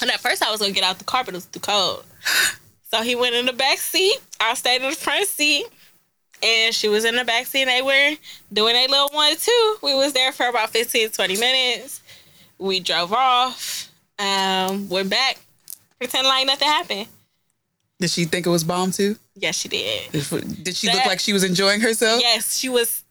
And 0.00 0.10
at 0.10 0.20
first, 0.20 0.42
I 0.42 0.50
was 0.50 0.60
gonna 0.60 0.72
get 0.72 0.82
out 0.82 0.98
the 0.98 1.04
car, 1.04 1.22
but 1.22 1.34
it 1.34 1.36
was 1.36 1.46
too 1.46 1.60
cold. 1.60 2.04
So 2.92 3.02
he 3.02 3.16
went 3.16 3.34
in 3.34 3.44
the 3.46 3.52
back 3.52 3.78
seat. 3.78 4.18
I 4.38 4.54
stayed 4.54 4.80
in 4.80 4.88
the 4.88 4.94
front 4.94 5.26
seat, 5.26 5.66
and 6.40 6.72
she 6.72 6.86
was 6.86 7.04
in 7.04 7.16
the 7.16 7.24
back 7.24 7.46
seat. 7.46 7.62
And 7.62 7.70
they 7.70 7.82
were 7.82 8.16
doing 8.52 8.76
a 8.76 8.86
little 8.86 9.08
one 9.08 9.34
too. 9.36 9.76
We 9.82 9.94
was 9.96 10.12
there 10.12 10.30
for 10.30 10.46
about 10.46 10.70
15, 10.70 11.10
20 11.10 11.36
minutes. 11.36 12.02
We 12.56 12.78
drove 12.78 13.12
off. 13.12 13.90
Um, 14.16 14.88
we're 14.88 15.02
back, 15.02 15.40
pretend 15.98 16.28
like 16.28 16.46
nothing 16.46 16.68
happened. 16.68 17.08
Did 17.98 18.10
she 18.10 18.26
think 18.26 18.46
it 18.46 18.50
was 18.50 18.62
bomb 18.62 18.92
too? 18.92 19.16
Yes, 19.34 19.56
she 19.56 19.68
did. 19.68 20.12
Did 20.12 20.76
she 20.76 20.86
look 20.86 21.04
like 21.06 21.18
she 21.18 21.32
was 21.32 21.42
enjoying 21.42 21.80
herself? 21.80 22.20
Yes, 22.20 22.56
she 22.56 22.68
was 22.68 23.02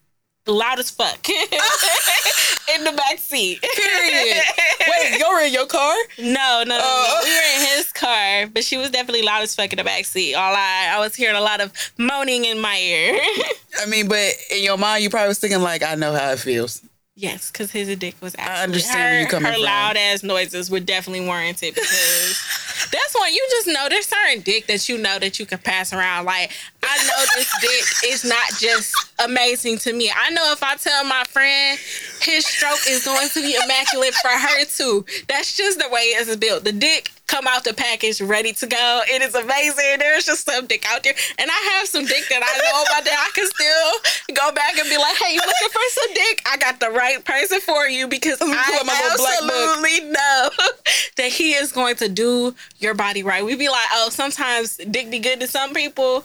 loud 0.47 0.79
as 0.79 0.89
fuck 0.89 1.27
in 2.75 2.83
the 2.83 2.91
back 2.91 3.17
seat. 3.19 3.61
Period. 3.61 4.41
Wait, 4.87 5.17
you 5.19 5.25
were 5.29 5.41
in 5.41 5.53
your 5.53 5.65
car? 5.67 5.95
No, 6.19 6.63
no, 6.65 6.77
no, 6.77 6.79
Oh. 6.83 7.19
no. 7.21 7.27
We 7.27 7.33
were 7.33 7.61
in 7.71 7.77
his 7.77 7.91
car, 7.93 8.47
but 8.47 8.63
she 8.63 8.77
was 8.77 8.89
definitely 8.91 9.21
loud 9.23 9.43
as 9.43 9.55
fuck 9.55 9.71
in 9.71 9.77
the 9.77 9.83
back 9.83 10.05
seat. 10.05 10.33
All 10.35 10.53
I, 10.55 10.91
I 10.95 10.99
was 10.99 11.15
hearing 11.15 11.35
a 11.37 11.41
lot 11.41 11.61
of 11.61 11.71
moaning 11.97 12.45
in 12.45 12.59
my 12.59 12.77
ear. 12.77 13.19
I 13.81 13.85
mean, 13.85 14.07
but 14.07 14.33
in 14.51 14.63
your 14.63 14.77
mind, 14.77 15.03
you 15.03 15.09
probably 15.09 15.29
was 15.29 15.39
thinking 15.39 15.61
like, 15.61 15.81
I 15.83 15.95
know 15.95 16.13
how 16.13 16.31
it 16.31 16.39
feels. 16.39 16.81
Yes, 17.15 17.51
because 17.51 17.71
his 17.71 17.95
dick 17.97 18.15
was. 18.21 18.35
Actually, 18.37 18.63
understand 18.63 18.99
her, 18.99 19.05
where 19.05 19.19
you're 19.19 19.29
coming 19.29 19.47
her 19.47 19.53
from. 19.53 19.63
loud 19.63 19.97
ass 19.97 20.23
noises 20.23 20.69
were 20.69 20.79
definitely 20.79 21.25
warranted 21.25 21.75
because 21.75 22.87
that's 22.91 23.15
when 23.19 23.33
you 23.33 23.45
just 23.51 23.67
know 23.67 23.87
there's 23.89 24.07
certain 24.07 24.41
dick 24.41 24.67
that 24.67 24.87
you 24.89 24.97
know 24.97 25.19
that 25.19 25.39
you 25.39 25.45
can 25.45 25.59
pass 25.59 25.93
around. 25.93 26.25
Like 26.25 26.51
I 26.83 26.97
know 27.03 27.25
this 27.35 27.51
dick 27.61 28.11
is 28.11 28.25
not 28.25 28.59
just 28.59 28.95
amazing 29.23 29.77
to 29.79 29.93
me. 29.93 30.11
I 30.15 30.29
know 30.31 30.51
if 30.51 30.63
I 30.63 30.75
tell 30.75 31.03
my 31.03 31.23
friend 31.29 31.79
his 32.21 32.45
stroke 32.45 32.79
is 32.87 33.05
going 33.05 33.29
to 33.29 33.41
be 33.41 33.57
immaculate 33.63 34.13
for 34.15 34.29
her 34.29 34.65
too. 34.65 35.05
That's 35.27 35.55
just 35.55 35.79
the 35.79 35.89
way 35.89 36.01
it's 36.01 36.35
built. 36.35 36.63
The 36.63 36.71
dick 36.71 37.11
come 37.33 37.47
out 37.47 37.63
the 37.63 37.73
package 37.73 38.21
ready 38.21 38.53
to 38.53 38.67
go. 38.67 39.01
It 39.09 39.21
is 39.23 39.33
amazing. 39.33 39.97
There's 39.97 40.25
just 40.25 40.45
some 40.45 40.67
dick 40.67 40.85
out 40.87 41.03
there, 41.03 41.13
and 41.39 41.49
I 41.49 41.77
have 41.77 41.87
some 41.87 42.05
dick 42.05 42.23
that 42.29 42.43
I 42.43 42.57
know 42.61 42.83
about 42.83 43.03
that 43.05 43.17
I 43.17 43.31
can 43.33 43.47
still 43.47 44.35
go 44.35 44.51
back 44.51 44.77
and 44.77 44.87
be 44.87 44.97
like, 44.97 45.15
"Hey, 45.17 45.33
you 45.33 45.39
looking 45.39 45.69
for 45.69 45.81
some 45.89 46.13
dick? 46.13 46.41
I 46.45 46.57
got 46.57 46.79
the 46.79 46.91
right 46.91 47.23
person 47.25 47.59
for 47.61 47.87
you 47.87 48.07
because 48.07 48.37
I 48.39 48.45
out 48.45 48.85
my 48.85 49.01
little 49.01 49.17
black 49.17 49.39
book. 49.39 49.49
absolutely 49.49 50.09
know 50.11 50.49
that 51.17 51.31
he 51.31 51.53
is 51.53 51.71
going 51.71 51.95
to 51.97 52.09
do 52.09 52.53
your 52.77 52.93
body 52.93 53.23
right." 53.23 53.43
We 53.43 53.55
be 53.55 53.69
like, 53.69 53.87
"Oh, 53.93 54.09
sometimes 54.11 54.77
dick 54.77 55.09
be 55.09 55.19
good 55.19 55.39
to 55.39 55.47
some 55.47 55.73
people." 55.73 56.23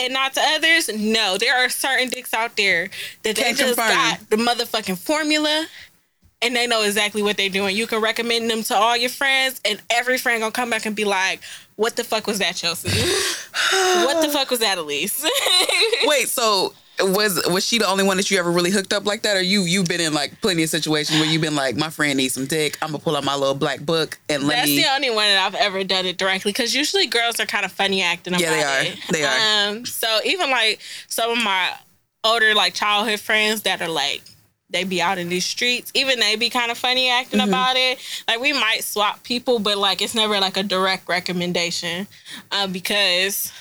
And 0.00 0.12
not 0.12 0.32
to 0.34 0.40
others. 0.40 0.88
No, 0.96 1.38
there 1.38 1.56
are 1.56 1.68
certain 1.68 2.08
dicks 2.08 2.32
out 2.32 2.56
there 2.56 2.88
that 3.24 3.34
they 3.34 3.52
just 3.52 3.76
confirm. 3.76 3.88
got 3.88 4.30
the 4.30 4.36
motherfucking 4.36 4.96
formula 4.96 5.66
and 6.42 6.54
they 6.54 6.66
know 6.66 6.82
exactly 6.82 7.22
what 7.22 7.36
they're 7.36 7.48
doing. 7.48 7.76
You 7.76 7.86
can 7.86 8.00
recommend 8.00 8.50
them 8.50 8.62
to 8.64 8.74
all 8.76 8.96
your 8.96 9.10
friends, 9.10 9.60
and 9.64 9.80
every 9.90 10.18
friend 10.18 10.40
gonna 10.40 10.52
come 10.52 10.70
back 10.70 10.86
and 10.86 10.94
be 10.94 11.04
like, 11.04 11.40
"What 11.76 11.96
the 11.96 12.04
fuck 12.04 12.26
was 12.26 12.38
that, 12.38 12.56
Chelsea? 12.56 12.88
what 14.04 14.22
the 14.22 14.30
fuck 14.32 14.50
was 14.50 14.60
that, 14.60 14.78
Aliece?" 14.78 15.24
Wait, 16.04 16.28
so 16.28 16.74
was 17.00 17.40
was 17.48 17.64
she 17.64 17.78
the 17.78 17.86
only 17.86 18.04
one 18.04 18.16
that 18.16 18.30
you 18.30 18.38
ever 18.38 18.50
really 18.50 18.70
hooked 18.70 18.92
up 18.92 19.06
like 19.06 19.22
that, 19.22 19.36
or 19.36 19.42
you 19.42 19.62
you've 19.62 19.86
been 19.86 20.00
in 20.00 20.14
like 20.14 20.40
plenty 20.40 20.62
of 20.62 20.70
situations 20.70 21.20
where 21.20 21.28
you've 21.28 21.42
been 21.42 21.54
like, 21.54 21.76
my 21.76 21.90
friend 21.90 22.16
needs 22.16 22.34
some 22.34 22.46
dick. 22.46 22.78
I'm 22.82 22.90
gonna 22.90 23.02
pull 23.02 23.16
out 23.16 23.24
my 23.24 23.34
little 23.34 23.54
black 23.54 23.80
book 23.80 24.18
and 24.28 24.44
let 24.44 24.56
That's 24.56 24.68
me. 24.68 24.76
That's 24.76 24.88
the 24.88 24.94
only 24.94 25.10
one 25.10 25.26
that 25.28 25.46
I've 25.46 25.54
ever 25.54 25.84
done 25.84 26.06
it 26.06 26.18
directly 26.18 26.52
because 26.52 26.74
usually 26.74 27.06
girls 27.06 27.38
are 27.40 27.46
kind 27.46 27.64
of 27.64 27.72
funny 27.72 28.02
acting 28.02 28.34
about 28.34 28.42
Yeah, 28.42 28.50
they 28.50 28.62
are. 28.62 28.92
it. 28.92 28.98
They 29.10 29.24
are. 29.24 29.68
Um, 29.70 29.86
so 29.86 30.20
even 30.24 30.50
like 30.50 30.80
some 31.08 31.30
of 31.30 31.42
my 31.42 31.70
older 32.24 32.54
like 32.54 32.74
childhood 32.74 33.20
friends 33.20 33.62
that 33.62 33.80
are 33.80 33.88
like 33.88 34.22
they 34.70 34.84
be 34.84 35.00
out 35.00 35.18
in 35.18 35.28
these 35.28 35.46
streets, 35.46 35.90
even 35.94 36.20
they 36.20 36.36
be 36.36 36.50
kind 36.50 36.70
of 36.70 36.78
funny 36.78 37.08
acting 37.10 37.40
Mm-hmm. 37.40 37.48
about 37.48 37.76
it. 37.76 37.98
Like 38.26 38.40
we 38.40 38.52
might 38.52 38.84
swap 38.84 39.22
people, 39.22 39.58
but 39.58 39.78
like 39.78 40.02
it's 40.02 40.14
never 40.14 40.38
like 40.40 40.56
a 40.56 40.62
direct 40.62 41.08
recommendation 41.08 42.06
uh, 42.52 42.66
because 42.66 43.52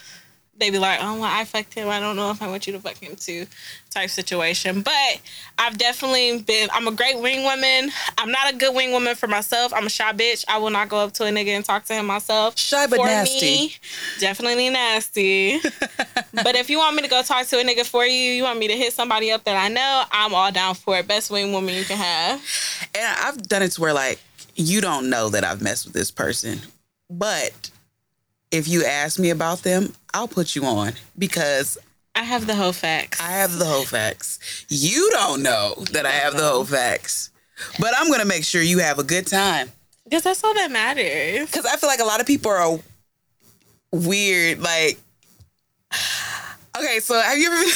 they 0.57 0.69
be 0.69 0.79
like, 0.79 0.99
oh, 1.01 1.15
well, 1.15 1.23
I 1.23 1.45
fucked 1.45 1.73
him. 1.73 1.87
I 1.87 1.99
don't 1.99 2.15
know 2.15 2.31
if 2.31 2.41
I 2.41 2.47
want 2.47 2.65
you 2.67 2.73
to 2.73 2.79
fuck 2.79 2.97
him 2.97 3.15
too, 3.15 3.45
type 3.89 4.09
situation. 4.09 4.81
But 4.81 5.21
I've 5.57 5.77
definitely 5.77 6.41
been. 6.41 6.69
I'm 6.73 6.87
a 6.87 6.91
great 6.91 7.19
wing 7.19 7.43
woman. 7.43 7.91
I'm 8.17 8.31
not 8.31 8.51
a 8.51 8.55
good 8.55 8.73
wing 8.73 8.91
woman 8.91 9.15
for 9.15 9.27
myself. 9.27 9.73
I'm 9.73 9.85
a 9.85 9.89
shy 9.89 10.11
bitch. 10.13 10.45
I 10.47 10.57
will 10.57 10.69
not 10.69 10.89
go 10.89 10.97
up 10.97 11.13
to 11.13 11.25
a 11.25 11.29
nigga 11.29 11.49
and 11.49 11.63
talk 11.63 11.85
to 11.85 11.93
him 11.93 12.07
myself. 12.07 12.57
Shy 12.57 12.87
but 12.87 12.97
for 12.97 13.05
nasty. 13.05 13.39
Me, 13.39 13.75
definitely 14.19 14.69
nasty. 14.69 15.59
but 16.33 16.55
if 16.55 16.69
you 16.69 16.79
want 16.79 16.95
me 16.95 17.03
to 17.03 17.09
go 17.09 17.21
talk 17.21 17.45
to 17.47 17.59
a 17.59 17.63
nigga 17.63 17.85
for 17.85 18.05
you, 18.05 18.33
you 18.33 18.43
want 18.43 18.59
me 18.59 18.67
to 18.67 18.75
hit 18.75 18.93
somebody 18.93 19.31
up 19.31 19.43
that 19.43 19.55
I 19.55 19.67
know, 19.69 20.03
I'm 20.11 20.33
all 20.33 20.51
down 20.51 20.75
for 20.75 20.97
it. 20.97 21.07
Best 21.07 21.29
wing 21.29 21.51
woman 21.51 21.75
you 21.75 21.83
can 21.83 21.97
have. 21.97 22.41
And 22.95 23.17
I've 23.23 23.41
done 23.47 23.61
it 23.61 23.71
to 23.73 23.81
where 23.81 23.93
like 23.93 24.19
you 24.55 24.81
don't 24.81 25.09
know 25.09 25.29
that 25.29 25.43
I've 25.43 25.61
messed 25.61 25.85
with 25.85 25.93
this 25.93 26.09
person, 26.09 26.59
but 27.09 27.69
if 28.51 28.67
you 28.67 28.85
ask 28.85 29.19
me 29.19 29.29
about 29.29 29.63
them, 29.63 29.93
I'll 30.13 30.27
put 30.27 30.55
you 30.55 30.65
on 30.65 30.93
because 31.17 31.77
I 32.15 32.23
have 32.23 32.47
the 32.47 32.55
whole 32.55 32.73
facts. 32.73 33.21
I 33.21 33.31
have 33.31 33.59
the 33.59 33.65
whole 33.65 33.85
facts. 33.85 34.65
You 34.69 35.09
don't 35.11 35.43
know 35.43 35.75
that 35.91 36.05
I 36.05 36.11
have 36.11 36.35
the 36.35 36.43
whole 36.43 36.65
facts, 36.65 37.29
but 37.79 37.93
I'm 37.97 38.09
gonna 38.09 38.25
make 38.25 38.43
sure 38.43 38.61
you 38.61 38.79
have 38.79 38.99
a 38.99 39.03
good 39.03 39.27
time. 39.27 39.71
Because 40.03 40.23
that's 40.23 40.43
all 40.43 40.53
that 40.53 40.71
matters. 40.71 41.47
Because 41.47 41.65
I 41.65 41.75
feel 41.75 41.89
like 41.89 41.99
a 41.99 42.05
lot 42.05 42.21
of 42.21 42.27
people 42.27 42.51
are 42.51 42.79
weird. 43.91 44.59
Like, 44.59 44.97
okay, 46.77 46.99
so 47.01 47.19
have 47.19 47.37
you 47.37 47.47
ever 47.47 47.57
been? 47.57 47.69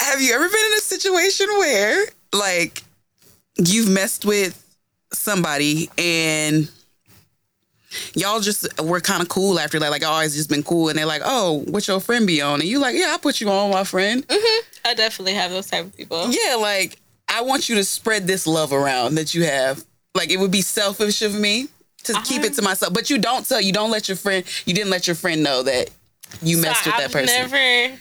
have 0.00 0.22
you 0.22 0.34
ever 0.34 0.48
been 0.48 0.64
in 0.64 0.72
a 0.78 0.80
situation 0.80 1.46
where, 1.58 2.06
like, 2.32 2.82
you've 3.58 3.90
messed 3.90 4.24
with 4.24 4.69
somebody 5.12 5.90
and 5.98 6.70
y'all 8.14 8.40
just 8.40 8.80
were 8.82 9.00
kind 9.00 9.22
of 9.22 9.28
cool 9.28 9.58
after 9.58 9.78
that? 9.78 9.90
Like, 9.90 10.02
I 10.02 10.06
always 10.06 10.34
just 10.34 10.48
been 10.48 10.62
cool, 10.62 10.88
and 10.88 10.98
they're 10.98 11.06
like, 11.06 11.22
"Oh, 11.24 11.64
what's 11.68 11.88
your 11.88 12.00
friend 12.00 12.26
be 12.26 12.40
on?" 12.40 12.60
And 12.60 12.68
you 12.68 12.78
like, 12.78 12.96
"Yeah, 12.96 13.12
I 13.14 13.18
put 13.18 13.40
you 13.40 13.50
on, 13.50 13.70
my 13.70 13.84
friend." 13.84 14.26
Mm-hmm. 14.26 14.88
I 14.88 14.94
definitely 14.94 15.34
have 15.34 15.50
those 15.50 15.66
type 15.66 15.86
of 15.86 15.96
people. 15.96 16.30
Yeah, 16.30 16.56
like 16.56 16.98
I 17.28 17.42
want 17.42 17.68
you 17.68 17.76
to 17.76 17.84
spread 17.84 18.26
this 18.26 18.46
love 18.46 18.72
around 18.72 19.14
that 19.16 19.34
you 19.34 19.44
have. 19.44 19.84
Like 20.14 20.30
it 20.30 20.38
would 20.38 20.50
be 20.50 20.62
selfish 20.62 21.22
of 21.22 21.34
me 21.34 21.68
to 22.04 22.12
uh-huh. 22.12 22.24
keep 22.24 22.42
it 22.42 22.54
to 22.54 22.62
myself, 22.62 22.92
but 22.92 23.10
you 23.10 23.18
don't 23.18 23.46
tell. 23.46 23.60
You 23.60 23.72
don't 23.72 23.90
let 23.90 24.08
your 24.08 24.16
friend. 24.16 24.44
You 24.66 24.74
didn't 24.74 24.90
let 24.90 25.06
your 25.06 25.16
friend 25.16 25.42
know 25.42 25.62
that 25.62 25.90
you 26.42 26.56
So 26.56 26.62
messed 26.62 26.86
with 26.86 26.96
that 26.96 27.04
I've 27.04 27.12
person. 27.12 27.50
Never. 27.50 27.96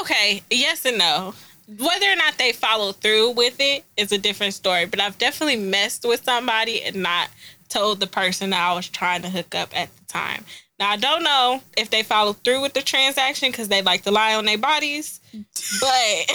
Okay, 0.00 0.42
yes 0.50 0.86
and 0.86 0.98
no. 0.98 1.34
Whether 1.78 2.10
or 2.10 2.16
not 2.16 2.38
they 2.38 2.52
follow 2.52 2.92
through 2.92 3.30
with 3.30 3.56
it 3.60 3.84
is 3.96 4.12
a 4.12 4.18
different 4.18 4.54
story. 4.54 4.86
But 4.86 5.00
I've 5.00 5.18
definitely 5.18 5.56
messed 5.56 6.04
with 6.04 6.24
somebody 6.24 6.82
and 6.82 6.96
not 6.96 7.28
told 7.68 8.00
the 8.00 8.06
person 8.06 8.50
that 8.50 8.60
I 8.60 8.74
was 8.74 8.88
trying 8.88 9.22
to 9.22 9.30
hook 9.30 9.54
up 9.54 9.76
at 9.76 9.94
the 9.96 10.04
time. 10.06 10.44
Now 10.80 10.90
I 10.90 10.96
don't 10.96 11.22
know 11.22 11.60
if 11.76 11.90
they 11.90 12.02
follow 12.02 12.32
through 12.32 12.62
with 12.62 12.72
the 12.72 12.80
transaction 12.80 13.50
because 13.50 13.68
they 13.68 13.82
like 13.82 14.02
to 14.04 14.10
lie 14.10 14.34
on 14.34 14.46
their 14.46 14.56
bodies, 14.56 15.20
but 15.32 15.90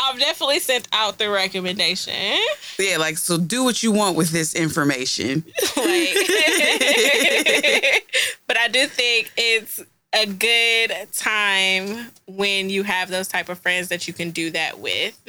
I've 0.00 0.18
definitely 0.18 0.58
sent 0.58 0.88
out 0.92 1.18
the 1.18 1.30
recommendation. 1.30 2.36
yeah, 2.80 2.96
like 2.98 3.16
so. 3.16 3.38
Do 3.38 3.62
what 3.62 3.84
you 3.84 3.92
want 3.92 4.16
with 4.16 4.30
this 4.30 4.56
information. 4.56 5.44
like 5.76 6.14
but 8.46 8.56
i 8.58 8.68
do 8.70 8.86
think 8.86 9.32
it's 9.36 9.80
a 10.14 10.26
good 10.26 10.92
time 11.12 12.10
when 12.26 12.68
you 12.70 12.82
have 12.82 13.08
those 13.08 13.28
type 13.28 13.48
of 13.48 13.58
friends 13.58 13.88
that 13.88 14.06
you 14.06 14.14
can 14.14 14.30
do 14.30 14.50
that 14.50 14.78
with. 14.78 15.20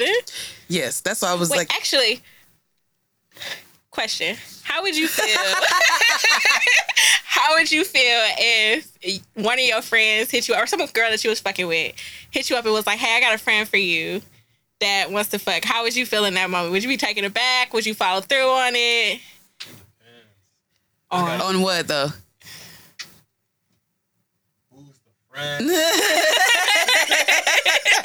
Yes, 0.68 1.02
that's 1.02 1.22
why 1.22 1.32
I 1.32 1.36
was 1.36 1.50
wait 1.50 1.58
like, 1.58 1.74
actually 1.76 2.22
question. 3.92 4.36
How 4.64 4.82
would 4.82 4.98
you 4.98 5.08
feel 5.08 5.26
how 7.26 7.56
would 7.56 7.72
you 7.72 7.84
feel 7.84 8.20
if 8.38 9.22
one 9.36 9.60
of 9.60 9.66
your 9.66 9.82
friends 9.82 10.32
hit 10.32 10.48
you 10.48 10.56
up 10.56 10.64
or 10.64 10.68
some 10.68 10.80
girl 10.88 11.10
that 11.10 11.24
you 11.24 11.30
was 11.30 11.40
fucking 11.40 11.68
with 11.68 11.94
hit 12.32 12.50
you 12.50 12.56
up 12.56 12.66
and 12.66 12.74
was 12.74 12.88
like 12.88 12.98
hey 12.98 13.18
i 13.18 13.20
got 13.20 13.36
a 13.36 13.38
friend 13.38 13.68
for 13.68 13.78
you 13.78 14.22
that 14.84 15.12
wants 15.12 15.30
to 15.30 15.40
fuck. 15.40 15.64
How 15.64 15.84
would 15.84 15.96
you 15.96 16.06
feel 16.06 16.26
in 16.26 16.34
that 16.34 16.50
moment? 16.50 16.74
Would 16.74 16.84
you 16.84 16.90
be 16.90 16.98
taking 16.98 17.24
it 17.24 17.34
back 17.34 17.74
would 17.74 17.86
you 17.86 17.94
follow 17.94 18.22
through 18.22 18.50
on 18.50 18.74
it? 18.76 19.20
On 21.10 21.42
on 21.42 21.62
what 21.62 21.88
though? 21.88 22.10
Who's 24.72 25.00
the 25.06 25.12
friend? 25.34 25.70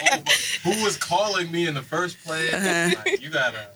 oh, 0.02 0.22
who 0.64 0.84
was 0.84 0.96
calling 0.96 1.50
me 1.50 1.66
in 1.66 1.74
the 1.74 1.82
first 1.82 2.22
place? 2.24 2.52
Uh-huh. 2.52 2.90
Like, 3.04 3.20
you 3.20 3.30
gotta 3.30 3.68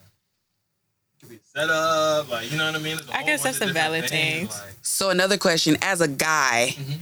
be 1.29 1.39
set 1.55 1.71
up, 1.71 2.31
like 2.31 2.51
you 2.51 2.59
know 2.59 2.67
what 2.67 2.75
I 2.75 2.79
mean. 2.79 2.99
I 2.99 3.01
a 3.01 3.13
I 3.13 3.17
whole 3.19 3.27
guess 3.27 3.43
bunch 3.43 3.59
that's 3.59 3.71
a 3.71 3.73
different 3.73 3.75
valid 3.75 4.09
thing. 4.11 4.47
Like, 4.47 4.75
So 4.83 5.11
another 5.11 5.39
question: 5.39 5.77
As 5.83 6.01
a 6.01 6.09
guy, 6.09 6.75
Mhm. 6.79 6.99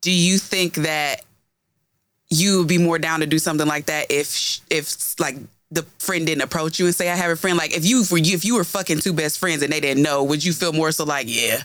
do 0.00 0.10
you 0.10 0.38
think 0.38 0.74
that 0.74 1.24
you 2.30 2.58
would 2.58 2.68
be 2.68 2.78
more 2.78 2.98
down 2.98 3.20
to 3.20 3.26
do 3.26 3.38
something 3.38 3.66
like 3.66 3.86
that 3.86 4.10
if 4.10 4.60
if 4.70 5.18
like 5.18 5.36
the 5.70 5.82
friend 5.98 6.26
didn't 6.26 6.42
approach 6.42 6.78
you 6.78 6.86
and 6.86 6.94
say 6.94 7.10
I 7.10 7.14
have 7.16 7.30
a 7.30 7.36
friend? 7.36 7.58
Like 7.58 7.76
if 7.76 7.84
you 7.84 8.04
for 8.04 8.16
you 8.18 8.34
if 8.34 8.44
you 8.44 8.54
were 8.54 8.64
fucking 8.64 9.00
two 9.00 9.12
best 9.12 9.38
friends 9.38 9.62
and 9.62 9.72
they 9.72 9.80
didn't 9.80 10.02
know, 10.02 10.24
would 10.24 10.44
you 10.44 10.52
feel 10.52 10.72
more 10.72 10.92
so 10.92 11.04
like 11.04 11.26
yeah? 11.28 11.62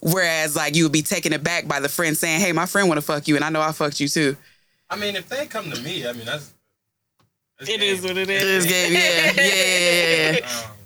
Whereas 0.00 0.54
like 0.56 0.76
you 0.76 0.84
would 0.84 0.92
be 0.92 1.02
taken 1.02 1.32
aback 1.32 1.66
by 1.66 1.80
the 1.80 1.88
friend 1.88 2.16
saying, 2.16 2.40
"Hey, 2.40 2.52
my 2.52 2.66
friend 2.66 2.88
want 2.88 2.98
to 2.98 3.02
fuck 3.06 3.26
you, 3.28 3.36
and 3.36 3.44
I 3.44 3.50
know 3.50 3.60
I 3.60 3.72
fucked 3.72 3.98
you 4.00 4.08
too." 4.08 4.36
I 4.90 4.96
mean, 4.96 5.16
if 5.16 5.28
they 5.28 5.46
come 5.46 5.70
to 5.70 5.80
me, 5.82 6.06
I 6.06 6.12
mean 6.12 6.26
that's. 6.26 6.52
that's 7.58 7.70
It 7.70 7.80
game. 7.80 7.94
is 7.96 8.02
what 8.02 8.16
it 8.16 8.28
It 8.30 8.42
is. 8.42 8.64
is 8.64 8.70
good, 8.70 8.92
yeah, 8.92 9.32
yeah, 9.34 9.42
yeah, 9.42 10.38
yeah. 10.38 10.46
Um, 10.68 10.76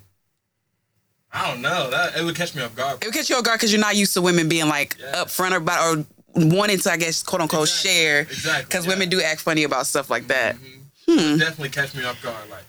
I 1.33 1.51
don't 1.51 1.61
know. 1.61 1.91
That 1.91 2.17
it 2.17 2.25
would 2.25 2.37
catch 2.37 2.55
me 2.55 2.63
off 2.63 2.75
guard. 2.75 3.03
It 3.03 3.07
would 3.07 3.15
catch 3.15 3.29
you 3.29 3.37
off 3.37 3.45
guard 3.45 3.59
because 3.59 3.73
you're 3.73 3.81
not 3.81 3.97
used 3.97 4.15
to 4.15 4.23
women 4.23 4.49
being 4.49 4.69
like 4.69 4.97
Yeah. 4.99 5.25
upfront 5.25 5.55
about 5.55 5.99
or 5.99 6.05
wanting 6.35 6.79
to, 6.79 6.91
I 6.93 6.97
guess, 6.97 7.23
quote 7.23 7.43
unquote, 7.43 7.69
Exactly. 7.69 7.91
share. 7.91 8.21
Exactly. 8.21 8.65
Because 8.65 8.85
yeah. 8.87 8.93
women 8.93 9.09
do 9.11 9.21
act 9.21 9.41
funny 9.43 9.65
about 9.65 9.87
stuff 9.87 10.09
like 10.09 10.29
that. 10.29 10.57
Mhm. 10.57 10.76
Hmm. 11.09 11.37
Definitely 11.39 11.69
catch 11.71 11.95
me 11.95 12.05
off 12.05 12.21
guard. 12.23 12.49
Like, 12.51 12.65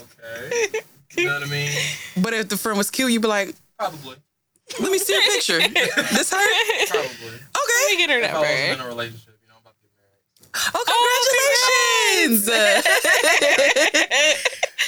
okay, 0.00 0.80
you 1.16 1.26
know 1.28 1.34
what 1.34 1.42
I 1.44 1.46
mean? 1.50 1.70
But 2.20 2.32
if 2.34 2.48
the 2.48 2.56
friend 2.56 2.76
was 2.78 2.90
cute, 2.90 3.12
you'd 3.12 3.22
be 3.22 3.28
like, 3.28 3.54
Probably, 3.78 4.16
"Let 4.80 4.90
me 4.90 4.98
see 4.98 5.12
your 5.12 5.22
picture. 5.22 5.58
this 5.60 6.30
her? 6.30 6.38
probably. 6.88 7.08
Let 7.20 7.32
me 7.32 7.38
Okay. 7.94 7.96
get 7.98 8.10
her 8.10 8.18
If 8.20 8.34
I 8.34 8.38
wasn't 8.40 8.58
in 8.58 8.68
number. 8.78 8.84
a 8.84 8.88
relationship, 8.88 9.38
you 9.42 9.48
know, 9.48 9.54
I'm 9.54 9.60
about 9.62 9.76
to 9.76 9.82
get 9.84 9.92
married. 9.94 10.74
Oh, 10.74 10.82
congratulations! 12.16 12.46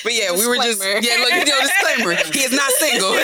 but 0.05 0.12
yeah, 0.14 0.33
we 0.33 0.47
were 0.49 0.57
just 0.57 0.83
yeah. 0.83 1.16
Look, 1.23 1.33
you 1.33 1.45
know, 1.45 1.61
disclaimer. 1.61 2.14
He 2.33 2.41
is 2.43 2.53
not 2.53 2.71
single. 2.73 3.12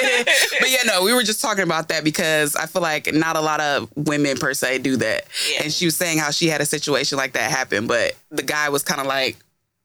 but 0.60 0.70
yeah, 0.70 0.82
no, 0.86 1.02
we 1.02 1.12
were 1.12 1.22
just 1.22 1.40
talking 1.40 1.64
about 1.64 1.88
that 1.88 2.04
because 2.04 2.56
I 2.56 2.66
feel 2.66 2.82
like 2.82 3.12
not 3.12 3.36
a 3.36 3.40
lot 3.40 3.60
of 3.60 3.88
women 3.96 4.36
per 4.36 4.54
se 4.54 4.78
do 4.78 4.96
that. 4.96 5.24
Yeah. 5.52 5.62
And 5.64 5.72
she 5.72 5.84
was 5.84 5.96
saying 5.96 6.18
how 6.18 6.30
she 6.30 6.48
had 6.48 6.60
a 6.60 6.66
situation 6.66 7.18
like 7.18 7.32
that 7.32 7.50
happen, 7.50 7.86
but 7.86 8.14
the 8.30 8.42
guy 8.42 8.68
was 8.68 8.82
kind 8.82 9.00
of 9.00 9.06
like, 9.06 9.36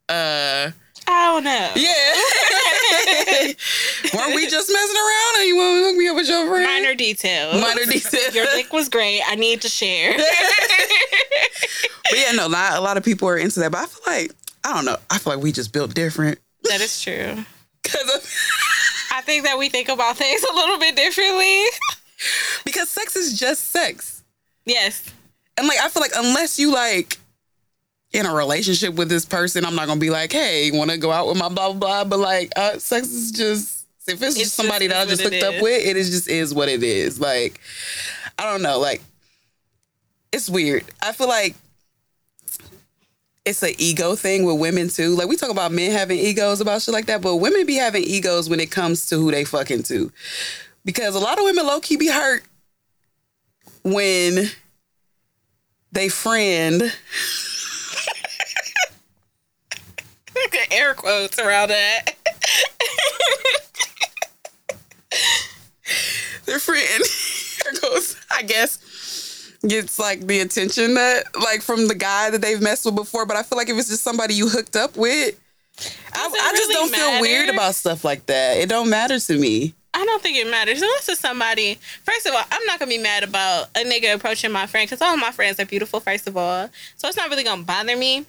uh, 0.10 0.72
I 1.08 1.26
don't 1.28 1.44
know. 1.44 1.72
yeah. 1.76 2.14
Weren't 4.14 4.36
we 4.36 4.48
just 4.48 4.72
messing 4.72 4.96
around? 4.98 5.36
And 5.40 5.48
you 5.48 5.56
want 5.56 5.78
to 5.78 5.84
hook 5.88 5.96
me 5.98 6.08
up 6.08 6.16
with 6.16 6.28
your 6.28 6.48
friend? 6.48 6.66
Minor 6.66 6.96
details. 6.96 7.62
Minor 7.62 7.86
detail. 7.86 8.32
Your 8.34 8.46
dick 8.56 8.72
was 8.74 8.90
great. 8.90 9.22
I 9.28 9.36
need 9.36 9.62
to 9.62 9.70
share. 9.70 10.16
But 12.08 12.20
yeah, 12.20 12.32
no, 12.34 12.48
not 12.48 12.78
a 12.78 12.82
lot 12.82 12.98
of 12.98 13.04
people 13.04 13.28
are 13.28 13.38
into 13.38 13.60
that. 13.62 13.72
But 13.72 13.80
I 13.80 13.86
feel 13.88 14.04
like 14.06 14.32
I 14.64 14.74
don't 14.76 14.86
know. 14.86 14.98
I 15.10 15.18
feel 15.18 15.34
like 15.36 15.44
we 15.44 15.52
just 15.52 15.74
built 15.74 15.96
different. 15.96 16.38
that 16.64 16.80
is 16.80 17.02
true. 17.02 17.44
Cause 17.84 18.64
I 19.16 19.22
think 19.22 19.46
that 19.46 19.58
we 19.58 19.70
think 19.70 19.88
about 19.88 20.18
things 20.18 20.44
a 20.44 20.54
little 20.54 20.78
bit 20.78 20.96
differently. 20.96 21.64
because 22.66 22.90
sex 22.90 23.16
is 23.16 23.40
just 23.40 23.70
sex. 23.72 24.24
yes. 24.66 25.10
And 25.58 25.68
like 25.68 25.80
I 25.80 25.88
feel 25.88 26.02
like 26.02 26.12
unless 26.18 26.60
you 26.60 26.74
like 26.74 27.18
in 28.12 28.26
a 28.26 28.34
relationship 28.34 28.96
with 28.96 29.08
this 29.08 29.24
person, 29.24 29.64
I'm 29.64 29.76
not 29.76 29.88
gonna 29.88 30.02
be 30.02 30.10
like, 30.10 30.34
hey, 30.34 30.70
want 30.72 30.92
to 30.92 30.98
go 30.98 31.12
out 31.12 31.28
with 31.28 31.38
my 31.38 31.48
blah 31.48 31.72
blah 31.72 31.80
blah. 31.80 32.04
But 32.04 32.20
like, 32.20 32.52
uh, 32.58 32.78
sex 32.78 33.08
is 33.08 33.32
just 33.32 33.86
if 34.08 34.22
it's, 34.22 34.36
It's 34.36 34.38
just 34.38 34.56
somebody 34.56 34.88
just 34.88 34.98
that 34.98 35.08
I 35.08 35.10
just 35.10 35.24
hooked 35.24 35.44
up 35.44 35.62
with, 35.64 35.86
it 35.86 35.96
is 35.96 36.10
just 36.12 36.28
is 36.28 36.54
what 36.54 36.68
it 36.68 36.84
is. 36.84 37.20
Like, 37.22 37.60
I 38.38 38.44
don't 38.52 38.62
know, 38.62 38.80
like 38.80 39.02
it's 40.34 40.50
weird. 40.50 40.84
I 41.02 41.14
feel 41.14 41.30
like 41.30 41.56
it's 43.46 43.64
an 43.64 43.74
ego 43.78 44.16
thing 44.16 44.44
with 44.44 44.60
women 44.60 44.90
too. 44.90 45.16
Like 45.16 45.28
we 45.28 45.36
talk 45.36 45.52
about 45.52 45.72
men 45.72 45.92
having 45.92 46.20
egos 46.20 46.62
about 46.62 46.82
shit 46.82 46.94
like 46.94 47.06
that, 47.06 47.22
but 47.22 47.38
women 47.38 47.66
be 47.66 47.76
having 47.76 48.04
egos 48.04 48.50
when 48.50 48.60
it 48.60 48.72
comes 48.72 49.06
to 49.08 49.18
who 49.18 49.32
they 49.32 49.46
fucking 49.46 49.84
to. 49.84 50.12
Because 50.84 51.16
a 51.16 51.20
lot 51.20 51.38
of 51.38 51.46
women 51.46 51.66
low 51.66 51.80
key 51.80 51.96
be 51.96 52.10
hurt 52.10 52.44
when 53.84 54.50
they 55.92 56.10
friend 56.10 56.92
Air 60.72 60.94
quotes 60.94 61.40
around 61.40 61.70
that. 61.70 62.06
their 66.46 66.60
friend 66.60 66.86
here 67.64 67.74
goes, 67.82 68.16
I 68.32 68.44
guess, 68.44 68.78
gets 69.68 70.00
like 70.00 70.28
the 70.28 70.40
attention 70.40 70.94
that 70.96 71.26
like 71.40 71.62
from 71.62 71.88
the 71.88 71.96
guy 71.96 72.30
that 72.30 72.42
they've 72.42 72.62
messed 72.62 72.86
with 72.86 72.96
before. 72.96 73.26
But 73.26 73.38
I 73.38 73.44
feel 73.44 73.58
like 73.58 73.70
if 73.70 73.78
it's 73.78 73.90
just 73.90 74.04
somebody 74.04 74.34
you 74.34 74.50
hooked 74.50 74.76
up 74.76 74.98
with, 74.98 75.40
I, 76.14 76.26
I 76.26 76.52
just 76.56 76.70
really 76.70 76.74
don't 76.74 76.96
feel 76.96 77.22
weird 77.22 77.50
about 77.50 77.76
stuff 77.76 78.04
like 78.04 78.26
that. 78.28 78.58
It 78.58 78.70
don't 78.70 78.90
matter 78.90 79.20
to 79.20 79.38
me. 79.38 79.74
I 79.94 80.04
don't 80.04 80.22
think 80.22 80.38
it 80.38 80.50
matters. 80.50 80.82
Unless 80.82 81.08
it's 81.08 81.22
somebody, 81.22 81.76
first 82.04 82.26
of 82.26 82.34
all, 82.34 82.44
I'm 82.52 82.66
not 82.66 82.80
gonna 82.80 82.90
be 82.90 82.98
mad 82.98 83.24
about 83.24 83.70
a 83.76 83.84
nigga 83.86 84.14
approaching 84.14 84.52
my 84.52 84.68
friend 84.68 84.90
because 84.90 85.02
all 85.02 85.16
my 85.16 85.32
friends 85.32 85.60
are 85.60 85.66
beautiful, 85.66 86.02
first 86.02 86.28
of 86.28 86.36
all. 86.36 86.70
So 86.98 87.08
it's 87.08 87.16
not 87.16 87.30
really 87.30 87.46
gonna 87.46 87.64
bother 87.64 87.96
me. 87.96 88.26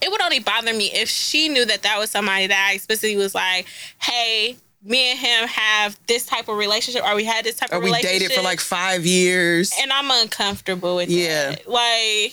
It 0.00 0.10
would 0.10 0.22
only 0.22 0.38
bother 0.38 0.72
me 0.72 0.90
if 0.92 1.08
she 1.08 1.48
knew 1.48 1.64
that 1.64 1.82
that 1.82 1.98
was 1.98 2.10
somebody 2.10 2.46
that 2.48 2.68
I 2.70 2.74
explicitly 2.74 3.16
was 3.16 3.34
like, 3.34 3.66
hey, 4.00 4.56
me 4.86 5.10
and 5.10 5.18
him 5.18 5.48
have 5.48 5.98
this 6.06 6.24
type 6.26 6.48
of 6.48 6.56
relationship, 6.56 7.02
or 7.04 7.14
we 7.16 7.24
had 7.24 7.44
this 7.44 7.56
type 7.56 7.72
Or 7.72 7.76
of 7.76 7.82
relationship. 7.82 8.12
we 8.12 8.18
dated 8.20 8.36
for 8.36 8.42
like 8.42 8.60
five 8.60 9.04
years. 9.04 9.72
and 9.80 9.92
I'm 9.92 10.10
uncomfortable 10.10 10.96
with 10.96 11.08
Yeah. 11.10 11.50
that. 11.50 11.68
Like, 11.68 12.32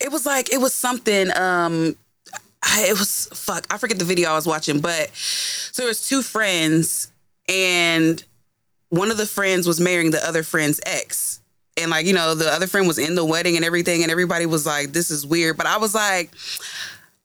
It 0.00 0.10
was 0.12 0.26
like 0.26 0.52
it 0.52 0.60
was 0.60 0.74
something. 0.74 1.30
Um, 1.36 1.96
I, 2.62 2.86
it 2.88 2.98
was 2.98 3.28
fuck. 3.32 3.66
I 3.70 3.78
forget 3.78 3.98
the 3.98 4.04
video 4.04 4.30
I 4.30 4.34
was 4.34 4.46
watching, 4.46 4.80
but 4.80 5.10
so 5.14 5.82
there 5.82 5.88
was 5.88 6.06
two 6.06 6.22
friends, 6.22 7.10
and 7.48 8.22
one 8.88 9.10
of 9.10 9.16
the 9.18 9.26
friends 9.26 9.66
was 9.66 9.80
marrying 9.80 10.10
the 10.10 10.26
other 10.26 10.42
friend's 10.42 10.80
ex, 10.84 11.40
and 11.76 11.90
like 11.90 12.06
you 12.06 12.12
know 12.12 12.34
the 12.34 12.50
other 12.52 12.66
friend 12.66 12.86
was 12.88 12.98
in 12.98 13.14
the 13.14 13.24
wedding 13.24 13.56
and 13.56 13.64
everything, 13.64 14.02
and 14.02 14.10
everybody 14.10 14.46
was 14.46 14.66
like, 14.66 14.92
"This 14.92 15.10
is 15.10 15.24
weird," 15.24 15.56
but 15.56 15.66
I 15.66 15.76
was 15.78 15.94
like. 15.94 16.30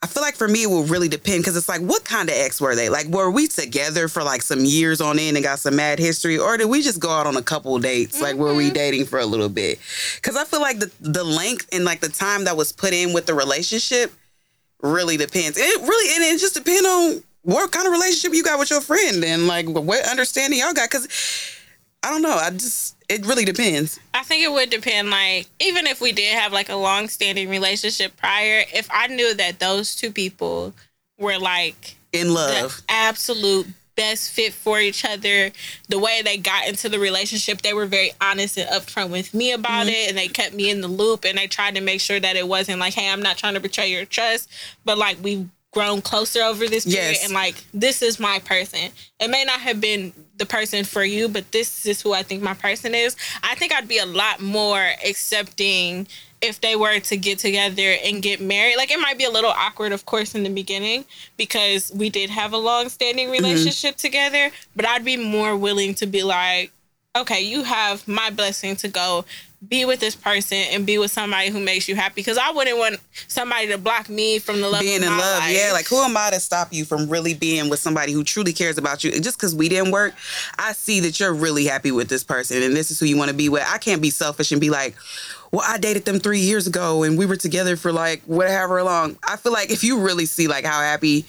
I 0.03 0.07
feel 0.07 0.23
like 0.23 0.35
for 0.35 0.47
me 0.47 0.63
it 0.63 0.67
will 0.67 0.83
really 0.83 1.07
depend 1.07 1.43
because 1.43 1.55
it's 1.55 1.69
like 1.69 1.81
what 1.81 2.03
kind 2.03 2.27
of 2.27 2.35
ex 2.35 2.59
were 2.59 2.75
they? 2.75 2.89
Like 2.89 3.07
were 3.07 3.29
we 3.29 3.47
together 3.47 4.07
for 4.07 4.23
like 4.23 4.41
some 4.41 4.65
years 4.65 4.99
on 4.99 5.19
end 5.19 5.37
and 5.37 5.43
got 5.43 5.59
some 5.59 5.75
mad 5.75 5.99
history, 5.99 6.39
or 6.39 6.57
did 6.57 6.69
we 6.69 6.81
just 6.81 6.99
go 6.99 7.11
out 7.11 7.27
on 7.27 7.37
a 7.37 7.41
couple 7.43 7.77
dates? 7.77 8.19
Like 8.19 8.35
were 8.35 8.55
we 8.55 8.65
mm-hmm. 8.65 8.73
dating 8.73 9.05
for 9.05 9.19
a 9.19 9.25
little 9.25 9.49
bit? 9.49 9.79
Because 10.15 10.35
I 10.35 10.45
feel 10.45 10.59
like 10.59 10.79
the 10.79 10.91
the 11.01 11.23
length 11.23 11.69
and 11.71 11.85
like 11.85 11.99
the 11.99 12.09
time 12.09 12.45
that 12.45 12.57
was 12.57 12.71
put 12.71 12.93
in 12.93 13.13
with 13.13 13.27
the 13.27 13.35
relationship 13.35 14.11
really 14.81 15.17
depends. 15.17 15.57
It 15.59 15.81
really 15.81 16.15
and 16.15 16.35
it 16.35 16.39
just 16.39 16.55
depends 16.55 16.87
on 16.87 17.23
what 17.43 17.71
kind 17.71 17.85
of 17.85 17.93
relationship 17.93 18.35
you 18.35 18.43
got 18.43 18.57
with 18.57 18.71
your 18.71 18.81
friend 18.81 19.23
and 19.23 19.47
like 19.47 19.67
what 19.67 20.03
understanding 20.09 20.59
y'all 20.59 20.73
got. 20.73 20.89
Because 20.89 21.07
I 22.03 22.09
don't 22.09 22.23
know, 22.23 22.35
I 22.35 22.49
just 22.49 22.95
it 23.11 23.25
really 23.25 23.45
depends. 23.45 23.99
I 24.13 24.23
think 24.23 24.43
it 24.43 24.51
would 24.51 24.69
depend. 24.69 25.09
Like, 25.09 25.47
even 25.59 25.85
if 25.87 26.01
we 26.01 26.11
did 26.11 26.33
have 26.37 26.53
like 26.53 26.69
a 26.69 26.75
long 26.75 27.07
standing 27.07 27.49
relationship 27.49 28.15
prior, 28.17 28.63
if 28.73 28.87
I 28.91 29.07
knew 29.07 29.33
that 29.35 29.59
those 29.59 29.95
two 29.95 30.11
people 30.11 30.73
were 31.19 31.37
like 31.37 31.95
In 32.13 32.27
the 32.27 32.33
love, 32.33 32.81
absolute 32.89 33.67
best 33.95 34.31
fit 34.31 34.53
for 34.53 34.79
each 34.79 35.03
other, 35.05 35.51
the 35.89 35.99
way 35.99 36.21
they 36.23 36.37
got 36.37 36.67
into 36.67 36.87
the 36.89 36.97
relationship, 36.97 37.61
they 37.61 37.73
were 37.73 37.85
very 37.85 38.11
honest 38.21 38.57
and 38.57 38.69
upfront 38.69 39.11
with 39.11 39.33
me 39.33 39.51
about 39.51 39.85
Mm-hmm. 39.85 39.89
it, 39.89 40.09
and 40.09 40.17
they 40.17 40.27
kept 40.27 40.53
me 40.55 40.69
in 40.69 40.81
the 40.81 40.87
loop, 40.87 41.25
and 41.25 41.37
they 41.37 41.47
tried 41.47 41.75
to 41.75 41.81
make 41.81 42.01
sure 42.01 42.19
that 42.19 42.35
it 42.35 42.47
wasn't 42.47 42.79
like, 42.79 42.93
hey, 42.93 43.09
I'm 43.09 43.21
not 43.21 43.37
trying 43.37 43.53
to 43.55 43.59
betray 43.59 43.91
your 43.91 44.05
trust, 44.05 44.49
but 44.85 44.97
like 44.97 45.17
we've 45.21 45.47
grown 45.71 46.01
closer 46.01 46.41
over 46.41 46.67
this 46.67 46.85
period, 46.85 47.13
Yes. 47.13 47.23
and 47.23 47.33
like 47.33 47.55
this 47.73 48.01
is 48.01 48.19
my 48.19 48.39
person. 48.39 48.91
It 49.19 49.29
may 49.29 49.45
not 49.45 49.61
have 49.61 49.79
been 49.79 50.13
the 50.37 50.45
person 50.45 50.83
for 50.83 51.03
you, 51.03 51.29
but 51.29 51.51
this 51.51 51.85
is 51.85 52.01
who 52.01 52.13
I 52.13 52.23
think 52.23 52.43
my 52.43 52.53
person 52.53 52.93
is. 52.93 53.15
I 53.41 53.55
think 53.55 53.73
I'd 53.73 53.87
be 53.87 53.97
a 53.97 54.05
lot 54.05 54.41
more 54.41 54.91
accepting 55.05 56.07
if 56.41 56.59
they 56.59 56.75
were 56.75 56.99
to 56.99 57.17
get 57.17 57.39
together 57.39 57.95
and 58.03 58.21
get 58.21 58.41
married. 58.41 58.75
Like 58.75 58.91
it 58.91 58.99
might 58.99 59.17
be 59.17 59.25
a 59.25 59.29
little 59.29 59.51
awkward, 59.51 59.91
of 59.91 60.05
course, 60.05 60.35
in 60.35 60.43
the 60.43 60.49
beginning 60.49 61.05
because 61.37 61.91
we 61.95 62.09
did 62.09 62.29
have 62.29 62.51
a 62.51 62.57
long 62.57 62.89
standing 62.89 63.27
mm-hmm. 63.27 63.43
relationship 63.43 63.95
together, 63.95 64.49
but 64.75 64.85
I'd 64.85 65.05
be 65.05 65.17
more 65.17 65.55
willing 65.55 65.93
to 65.95 66.07
be 66.07 66.23
like, 66.23 66.71
okay, 67.15 67.41
you 67.41 67.63
have 67.63 68.07
my 68.07 68.29
blessing 68.29 68.75
to 68.77 68.87
go 68.87 69.25
be 69.67 69.85
with 69.85 69.99
this 69.99 70.15
person 70.15 70.57
and 70.71 70.85
be 70.87 70.97
with 70.97 71.11
somebody 71.11 71.49
who 71.49 71.59
makes 71.59 71.87
you 71.87 71.95
happy 71.95 72.15
because 72.15 72.37
I 72.37 72.51
wouldn't 72.51 72.77
want 72.79 72.99
somebody 73.27 73.67
to 73.67 73.77
block 73.77 74.09
me 74.09 74.39
from 74.39 74.59
the 74.59 74.67
love 74.67 74.81
being 74.81 75.03
in 75.03 75.09
love, 75.09 75.39
life. 75.39 75.55
yeah. 75.55 75.71
Like 75.71 75.87
who 75.87 75.97
am 75.97 76.17
I 76.17 76.31
to 76.31 76.39
stop 76.39 76.73
you 76.73 76.83
from 76.83 77.07
really 77.07 77.33
being 77.35 77.69
with 77.69 77.79
somebody 77.79 78.11
who 78.11 78.23
truly 78.23 78.53
cares 78.53 78.77
about 78.79 79.03
you? 79.03 79.11
Just 79.19 79.37
because 79.37 79.53
we 79.55 79.69
didn't 79.69 79.91
work, 79.91 80.15
I 80.57 80.73
see 80.73 80.99
that 81.01 81.19
you're 81.19 81.33
really 81.33 81.65
happy 81.65 81.91
with 81.91 82.09
this 82.09 82.23
person 82.23 82.63
and 82.63 82.75
this 82.75 82.89
is 82.89 82.99
who 82.99 83.05
you 83.05 83.17
want 83.17 83.29
to 83.29 83.35
be 83.37 83.49
with. 83.49 83.63
I 83.71 83.77
can't 83.77 84.01
be 84.01 84.09
selfish 84.09 84.51
and 84.51 84.59
be 84.59 84.69
like. 84.69 84.95
Well, 85.53 85.65
I 85.67 85.77
dated 85.79 86.05
them 86.05 86.17
three 86.21 86.39
years 86.39 86.65
ago 86.65 87.03
and 87.03 87.17
we 87.17 87.25
were 87.25 87.35
together 87.35 87.75
for 87.75 87.91
like 87.91 88.21
whatever 88.23 88.81
long. 88.83 89.17
I 89.27 89.35
feel 89.35 89.51
like 89.51 89.69
if 89.69 89.83
you 89.83 89.99
really 89.99 90.25
see 90.25 90.47
like 90.47 90.63
how 90.63 90.79
happy 90.79 91.25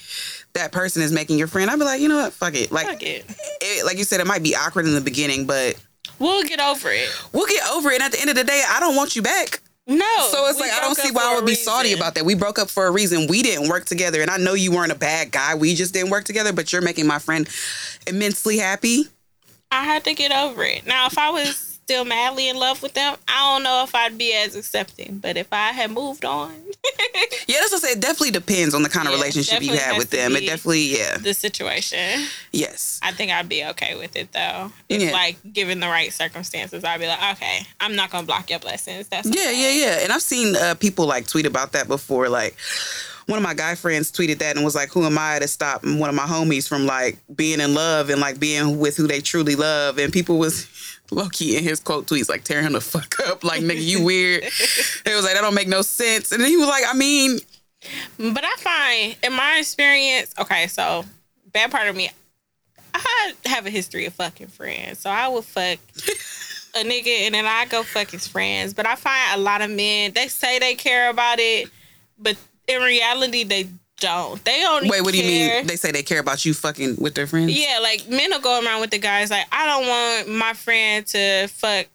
that 0.53 0.71
person 0.71 1.03
is 1.03 1.11
making 1.11 1.39
your 1.39 1.49
friend, 1.49 1.69
I'd 1.69 1.77
be 1.81 1.85
like, 1.85 2.01
you 2.01 2.07
know 2.09 2.19
what, 2.23 2.33
fuck 2.33 2.55
it. 2.55 2.71
Like, 2.71 2.87
Fuck 2.87 3.03
it. 3.03 3.25
it, 3.61 3.85
like 3.85 3.99
you 3.99 4.05
said, 4.05 4.21
it 4.21 4.27
might 4.29 4.45
be 4.45 4.55
awkward 4.55 4.87
in 4.87 4.95
the 4.95 5.01
beginning, 5.01 5.45
but 5.45 5.75
We'll 6.23 6.45
get 6.45 6.61
over 6.61 6.91
it. 6.91 7.09
we'll 7.33 7.47
get 7.47 7.69
over 7.69 7.91
it. 7.91 7.95
And 7.95 8.05
at 8.05 8.13
the 8.13 8.21
end 8.21 8.31
of 8.31 8.37
the 8.37 8.45
day, 8.45 8.63
I 8.69 8.79
don't 8.79 8.95
want 8.95 9.17
you 9.17 9.23
back. 9.23 9.61
No. 9.89 10.29
So 10.31 10.47
it's 10.47 10.61
like 10.61 10.71
I 10.71 10.81
don't 10.81 10.97
see 10.97 11.11
why 11.11 11.33
I 11.33 11.35
would 11.35 11.45
be 11.45 11.57
salty 11.57 11.93
about 11.93 12.15
that. 12.15 12.25
We 12.25 12.37
broke 12.37 12.61
up 12.61 12.71
for 12.71 12.87
a 12.87 12.93
reason. 12.93 13.27
We 13.29 13.43
didn't 13.43 13.69
work 13.69 13.85
together, 13.85 14.23
and 14.23 14.31
I 14.31 14.37
know 14.37 14.55
you 14.55 14.71
weren't 14.71 14.93
a 14.93 14.97
bad 14.97 15.33
guy. 15.33 15.57
We 15.57 15.75
just 15.75 15.93
didn't 15.93 16.11
work 16.11 16.25
together. 16.25 16.53
But 16.53 16.73
you're 16.73 16.83
making 16.83 17.09
my 17.09 17.19
friend 17.19 17.49
immensely 18.07 18.59
happy. 18.59 19.09
I 19.73 19.85
had 19.85 20.05
to 20.05 20.15
get 20.15 20.31
over 20.31 20.63
it. 20.63 20.87
Now, 20.87 21.07
if 21.07 21.19
I 21.19 21.31
was 21.31 21.72
still 21.93 22.05
madly 22.07 22.49
in 22.49 22.57
love 22.57 22.83
with 22.83 22.95
them, 22.95 23.17
I 23.29 23.53
don't 23.53 23.63
know 23.65 23.83
if 23.85 23.95
I'd 23.95 24.17
be 24.17 24.33
as 24.33 24.57
accepting. 24.57 25.19
But 25.19 25.37
if 25.37 25.53
I 25.53 25.73
had 25.73 25.91
moved 25.91 26.25
on, 26.25 26.51
Yeah, 27.47 27.59
that's 27.61 27.73
what 27.73 27.85
I 27.85 27.89
say. 27.89 27.93
It 27.93 28.01
definitely 28.01 28.31
depends 28.31 28.75
on 28.75 28.83
the 28.83 28.89
kind 28.89 29.07
of 29.07 29.13
Yeah, 29.13 29.19
relationship 29.21 29.63
you 29.63 29.77
have 29.77 29.99
with 29.99 30.11
them. 30.11 30.35
It 30.37 30.47
definitely, 30.47 30.97
yeah, 30.99 31.19
the 31.19 31.35
situation, 31.35 32.25
yes. 32.51 32.99
I 33.03 33.13
think 33.13 33.31
I'd 33.31 33.49
be 33.49 33.65
okay 33.67 33.95
with 33.97 34.17
it 34.17 34.33
though. 34.33 34.73
If 34.89 35.03
Yeah. 35.03 35.13
like 35.13 35.37
given 35.53 35.81
the 35.81 35.89
right 35.89 36.13
circumstances, 36.13 36.83
I'd 36.83 36.99
be 37.01 37.07
like, 37.07 37.37
okay, 37.37 37.67
I'm 37.81 37.95
not 37.95 38.11
gonna 38.11 38.27
block 38.27 38.49
your 38.49 38.59
blessings. 38.59 39.09
That's 39.09 39.29
Yeah, 39.29 39.51
yeah, 39.51 39.71
yeah. 39.71 39.99
And 40.03 40.13
I've 40.13 40.23
seen 40.23 40.57
uh, 40.57 40.75
people 40.77 41.07
like 41.07 41.27
tweet 41.27 41.45
about 41.47 41.73
that 41.73 41.89
before. 41.89 42.29
Like 42.31 42.57
one 43.27 43.39
of 43.39 43.43
my 43.43 43.55
guy 43.55 43.75
friends 43.75 44.11
tweeted 44.11 44.39
that 44.39 44.57
and 44.57 44.65
was 44.65 44.75
like, 44.75 44.91
"Who 44.93 45.05
am 45.05 45.19
I 45.19 45.39
to 45.41 45.49
stop 45.49 45.85
one 45.85 46.09
of 46.09 46.15
my 46.15 46.25
homies 46.25 46.67
from 46.69 46.87
like 46.87 47.19
being 47.35 47.61
in 47.61 47.75
love 47.75 48.09
and 48.11 48.21
like 48.21 48.41
being 48.41 48.79
with 48.79 48.97
who 48.97 49.07
they 49.07 49.21
truly 49.21 49.57
love?" 49.57 49.99
And 49.99 50.13
people 50.13 50.39
was 50.39 50.67
low 51.13 51.29
key 51.29 51.57
in 51.57 51.65
his 51.65 51.81
quote 51.81 52.07
tweets 52.07 52.29
like 52.29 52.45
tearing 52.45 52.67
him 52.67 52.73
the 52.73 52.81
fuck 52.93 53.21
up, 53.29 53.45
like 53.45 53.63
nigga, 53.63 53.83
you 53.83 54.05
weird. 54.05 54.43
it 54.45 55.15
was 55.15 55.25
like 55.25 55.35
that 55.35 55.41
don't 55.43 55.55
make 55.55 55.69
no 55.69 55.83
sense. 55.83 56.33
And 56.33 56.43
then 56.43 56.51
he 56.51 56.57
was 56.57 56.69
like, 56.69 56.85
I 56.87 56.95
mean, 56.95 57.39
But 58.19 58.45
I 58.45 58.55
find, 58.57 59.17
in 59.23 59.33
my 59.33 59.59
experience, 59.59 60.35
okay, 60.39 60.67
so 60.67 61.05
bad 61.53 61.71
part 61.71 61.89
of 61.89 61.97
me, 61.97 62.11
I 62.95 63.33
have 63.47 63.67
a 63.67 63.71
history 63.71 64.07
of 64.07 64.15
fucking 64.15 64.49
friends. 64.49 64.99
So 65.01 65.11
I 65.11 65.29
would 65.29 65.45
fuck 65.45 65.79
a 66.75 66.85
nigga 66.85 67.27
and 67.27 67.35
then 67.35 67.47
I 67.47 67.67
go 67.67 67.83
fuck 67.83 68.11
his 68.11 68.27
friends. 68.27 68.75
But 68.75 68.87
I 68.87 68.97
find 68.97 69.41
a 69.41 69.43
lot 69.43 69.63
of 69.63 69.71
men, 69.71 70.13
they 70.13 70.29
say 70.29 70.59
they 70.59 70.75
care 70.75 71.11
about 71.11 71.39
it, 71.39 71.69
but 72.19 72.37
in 72.69 72.81
reality, 72.83 73.45
they 73.45 73.69
don't. 74.03 74.45
They 74.45 74.61
don't. 74.61 74.87
wait, 74.89 75.01
what 75.03 75.13
do 75.13 75.19
you 75.19 75.25
mean? 75.25 75.67
They 75.67 75.77
say 75.77 75.91
they 75.93 76.03
care 76.03 76.21
about 76.21 76.45
you 76.45 76.53
fucking 76.53 76.97
with 76.99 77.15
their 77.15 77.27
friends. 77.27 77.59
Yeah, 77.59 77.79
like 77.83 78.09
men 78.09 78.31
will 78.31 78.41
go 78.41 78.61
around 78.63 78.81
with 78.83 78.91
the 78.91 78.99
guys 78.99 79.31
like, 79.31 79.47
I 79.51 79.67
don't 79.67 79.87
want 79.89 80.29
my 80.39 80.53
friend 80.53 81.07
to 81.07 81.47
fuck 81.49 81.87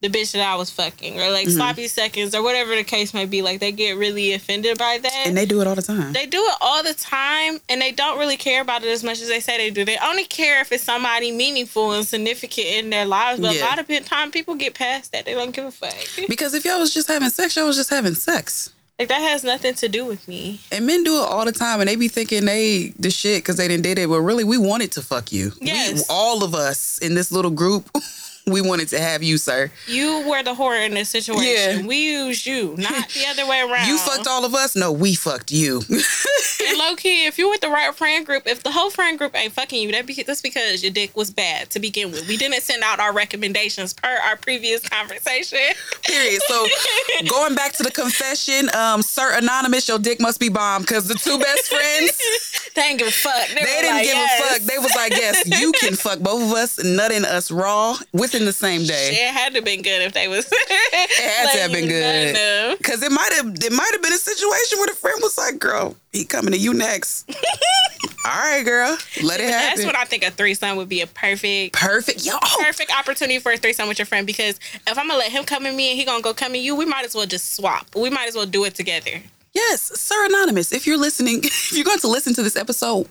the 0.00 0.10
bitch 0.10 0.32
that 0.32 0.46
I 0.46 0.56
was 0.56 0.68
fucking, 0.68 1.18
or 1.18 1.30
like 1.30 1.46
Mm-hmm. 1.46 1.56
sloppy 1.56 1.88
seconds, 1.88 2.34
or 2.34 2.42
whatever 2.42 2.74
the 2.76 2.84
case 2.84 3.14
may 3.14 3.24
be. 3.24 3.40
Like 3.40 3.60
they 3.60 3.72
get 3.72 3.96
really 3.96 4.34
offended 4.34 4.76
by 4.76 4.98
that. 4.98 5.22
And 5.26 5.34
they 5.34 5.46
do 5.46 5.62
it 5.62 5.66
all 5.66 5.74
the 5.74 5.80
time. 5.80 6.12
They 6.12 6.26
do 6.26 6.42
it 6.44 6.54
all 6.60 6.82
the 6.82 6.92
time 6.92 7.58
and 7.70 7.80
they 7.80 7.90
don't 7.90 8.18
really 8.18 8.36
care 8.36 8.60
about 8.60 8.82
it 8.84 8.88
as 8.90 9.02
much 9.02 9.22
as 9.22 9.28
they 9.28 9.40
say 9.40 9.56
they 9.56 9.70
do. 9.70 9.82
They 9.84 9.96
only 10.04 10.24
care 10.24 10.60
if 10.60 10.72
it's 10.72 10.84
somebody 10.84 11.32
meaningful 11.32 11.92
and 11.92 12.06
significant 12.06 12.66
in 12.66 12.90
their 12.90 13.06
lives. 13.06 13.40
But 13.40 13.54
Yeah. 13.54 13.62
a 13.62 13.64
lot 13.66 13.78
of 13.78 13.88
time 14.04 14.30
people 14.30 14.56
get 14.56 14.74
past 14.74 15.12
that. 15.12 15.24
They 15.24 15.32
don't 15.32 15.52
give 15.52 15.64
a 15.64 15.70
fuck. 15.70 15.94
because 16.28 16.52
if 16.52 16.66
y'all 16.66 16.80
was 16.80 16.92
just 16.92 17.08
having 17.08 17.30
sex, 17.30 17.56
y'all 17.56 17.66
was 17.66 17.76
just 17.76 17.88
having 17.90 18.14
sex. 18.14 18.72
Like 18.98 19.08
that 19.08 19.20
has 19.22 19.42
nothing 19.42 19.74
to 19.74 19.88
do 19.88 20.04
with 20.04 20.28
me. 20.28 20.60
And 20.70 20.86
men 20.86 21.02
do 21.02 21.16
it 21.20 21.24
all 21.28 21.44
the 21.44 21.50
time, 21.52 21.80
and 21.80 21.88
they 21.88 21.96
be 21.96 22.06
thinking 22.06 22.44
they 22.44 22.92
the 22.96 23.10
shit 23.10 23.42
because 23.42 23.56
they 23.56 23.66
didn't 23.66 23.82
did 23.82 23.98
it, 23.98 24.08
but 24.08 24.20
really 24.20 24.44
we 24.44 24.56
wanted 24.56 24.92
to 24.92 25.02
fuck 25.02 25.32
you. 25.32 25.50
We- 25.60 25.66
Yes. 25.66 26.04
all 26.08 26.44
of 26.44 26.54
us 26.54 26.98
in 26.98 27.14
this 27.16 27.32
little 27.32 27.50
group, 27.50 27.90
we 28.46 28.60
wanted 28.60 28.88
to 28.88 29.00
have 29.00 29.22
you, 29.22 29.38
sir. 29.38 29.70
You 29.86 30.28
were 30.28 30.42
the 30.42 30.54
whore 30.54 30.84
in 30.84 30.92
this 30.92 31.08
situation. 31.08 31.80
Yeah. 31.80 31.86
We 31.86 32.12
used 32.12 32.44
you, 32.44 32.74
not 32.76 33.08
the 33.08 33.26
other 33.26 33.46
way 33.46 33.60
around. 33.60 33.88
You 33.88 33.96
fucked 33.96 34.26
all 34.26 34.44
of 34.44 34.54
us. 34.54 34.76
No, 34.76 34.92
we 34.92 35.14
fucked 35.14 35.50
you. 35.50 35.80
And 35.88 36.78
low 36.78 36.94
key, 36.94 37.24
if 37.26 37.38
you 37.38 37.48
with 37.48 37.62
the 37.62 37.70
right 37.70 37.94
friend 37.94 38.26
group, 38.26 38.46
if 38.46 38.62
the 38.62 38.70
whole 38.70 38.90
friend 38.90 39.16
group 39.16 39.34
ain't 39.34 39.54
fucking 39.54 39.80
you, 39.80 39.92
that 39.92 40.04
be, 40.04 40.22
that's 40.22 40.42
because 40.42 40.82
your 40.82 40.92
dick 40.92 41.16
was 41.16 41.30
bad 41.30 41.70
to 41.70 41.80
begin 41.80 42.12
with. 42.12 42.28
We 42.28 42.36
didn't 42.36 42.60
send 42.60 42.82
out 42.82 43.00
our 43.00 43.14
recommendations 43.14 43.94
per 43.94 44.08
our 44.08 44.36
previous 44.36 44.86
conversation. 44.86 45.58
Period. 46.02 46.42
So 46.46 46.66
going 47.30 47.54
back 47.54 47.72
to 47.74 47.82
the 47.82 47.90
confession, 47.90 48.68
um, 48.74 49.00
Sir 49.00 49.38
Anonymous, 49.38 49.88
your 49.88 49.98
dick 49.98 50.20
must 50.20 50.38
be 50.38 50.50
bomb 50.50 50.82
because 50.82 51.08
the 51.08 51.14
two 51.14 51.38
best 51.38 51.68
friends, 51.68 52.20
they 52.74 52.82
didn't 52.82 52.98
give 52.98 53.08
a 53.08 53.10
fuck. 53.10 53.48
They, 53.48 53.54
they 53.54 53.64
didn't 53.64 53.96
like, 53.96 54.04
give 54.04 54.14
yes. 54.14 54.40
a 54.40 54.44
fuck. 54.44 54.62
They 54.62 54.78
was 54.78 54.94
like, 54.94 55.12
yes, 55.12 55.60
you 55.60 55.72
can 55.72 55.94
fuck 55.94 56.18
both 56.18 56.42
of 56.42 56.52
us, 56.52 56.84
nutting 56.84 57.24
us 57.24 57.50
raw 57.50 57.96
within 58.34 58.46
the 58.46 58.52
same 58.52 58.84
day. 58.84 59.10
It 59.24 59.32
had 59.32 59.50
to 59.50 59.58
have 59.58 59.64
been 59.64 59.82
good 59.82 60.02
if 60.02 60.12
they 60.12 60.28
was. 60.28 60.46
It 60.50 61.22
had 61.22 61.52
to 61.52 61.58
have 61.60 61.72
been 61.72 61.88
good. 61.88 62.34
good. 62.34 62.82
Cause 62.82 63.02
it 63.02 63.12
might 63.12 63.32
have 63.34 63.46
it 63.46 63.72
might 63.72 63.90
have 63.92 64.02
been 64.02 64.12
a 64.12 64.18
situation 64.18 64.78
where 64.78 64.88
the 64.88 64.94
friend 64.94 65.18
was 65.22 65.38
like, 65.38 65.58
"Girl, 65.58 65.96
he 66.12 66.24
coming 66.24 66.52
to 66.52 66.58
you 66.58 66.74
next." 66.74 67.30
All 68.26 68.32
right, 68.32 68.64
girl, 68.64 68.96
let 69.22 69.40
it 69.40 69.50
happen. 69.50 69.76
That's 69.76 69.84
what 69.84 69.96
I 69.96 70.04
think 70.04 70.24
a 70.24 70.30
threesome 70.30 70.76
would 70.76 70.88
be 70.88 71.02
a 71.02 71.06
perfect. 71.06 71.74
Perfect, 71.74 72.24
yo. 72.24 72.32
oh, 72.42 72.62
Perfect 72.62 72.90
opportunity 72.98 73.38
for 73.38 73.52
a 73.52 73.56
threesome 73.56 73.88
with 73.88 73.98
your 73.98 74.06
friend 74.06 74.26
because 74.26 74.58
if 74.86 74.98
I'm 74.98 75.08
gonna 75.08 75.18
let 75.18 75.30
him 75.30 75.44
come 75.44 75.66
at 75.66 75.74
me 75.74 75.90
and 75.90 75.98
he 75.98 76.04
gonna 76.04 76.22
go 76.22 76.34
come 76.34 76.52
at 76.54 76.60
you, 76.60 76.74
we 76.74 76.84
might 76.84 77.04
as 77.04 77.14
well 77.14 77.26
just 77.26 77.54
swap. 77.54 77.86
We 77.94 78.10
might 78.10 78.28
as 78.28 78.34
well 78.34 78.46
do 78.46 78.64
it 78.64 78.74
together. 78.74 79.22
Yes, 79.52 79.82
Sir 80.00 80.26
Anonymous. 80.26 80.72
If 80.72 80.86
you're 80.86 80.98
listening, 80.98 81.40
if 81.44 81.72
you're 81.72 81.84
going 81.84 82.00
to 82.00 82.08
listen 82.08 82.34
to 82.34 82.42
this 82.42 82.56
episode, 82.56 83.08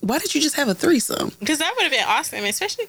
why 0.00 0.18
did 0.18 0.34
you 0.34 0.40
just 0.40 0.56
have 0.56 0.68
a 0.68 0.74
threesome? 0.74 1.32
Because 1.40 1.58
that 1.58 1.72
would 1.76 1.82
have 1.84 1.92
been 1.92 2.04
awesome, 2.06 2.44
especially 2.44 2.86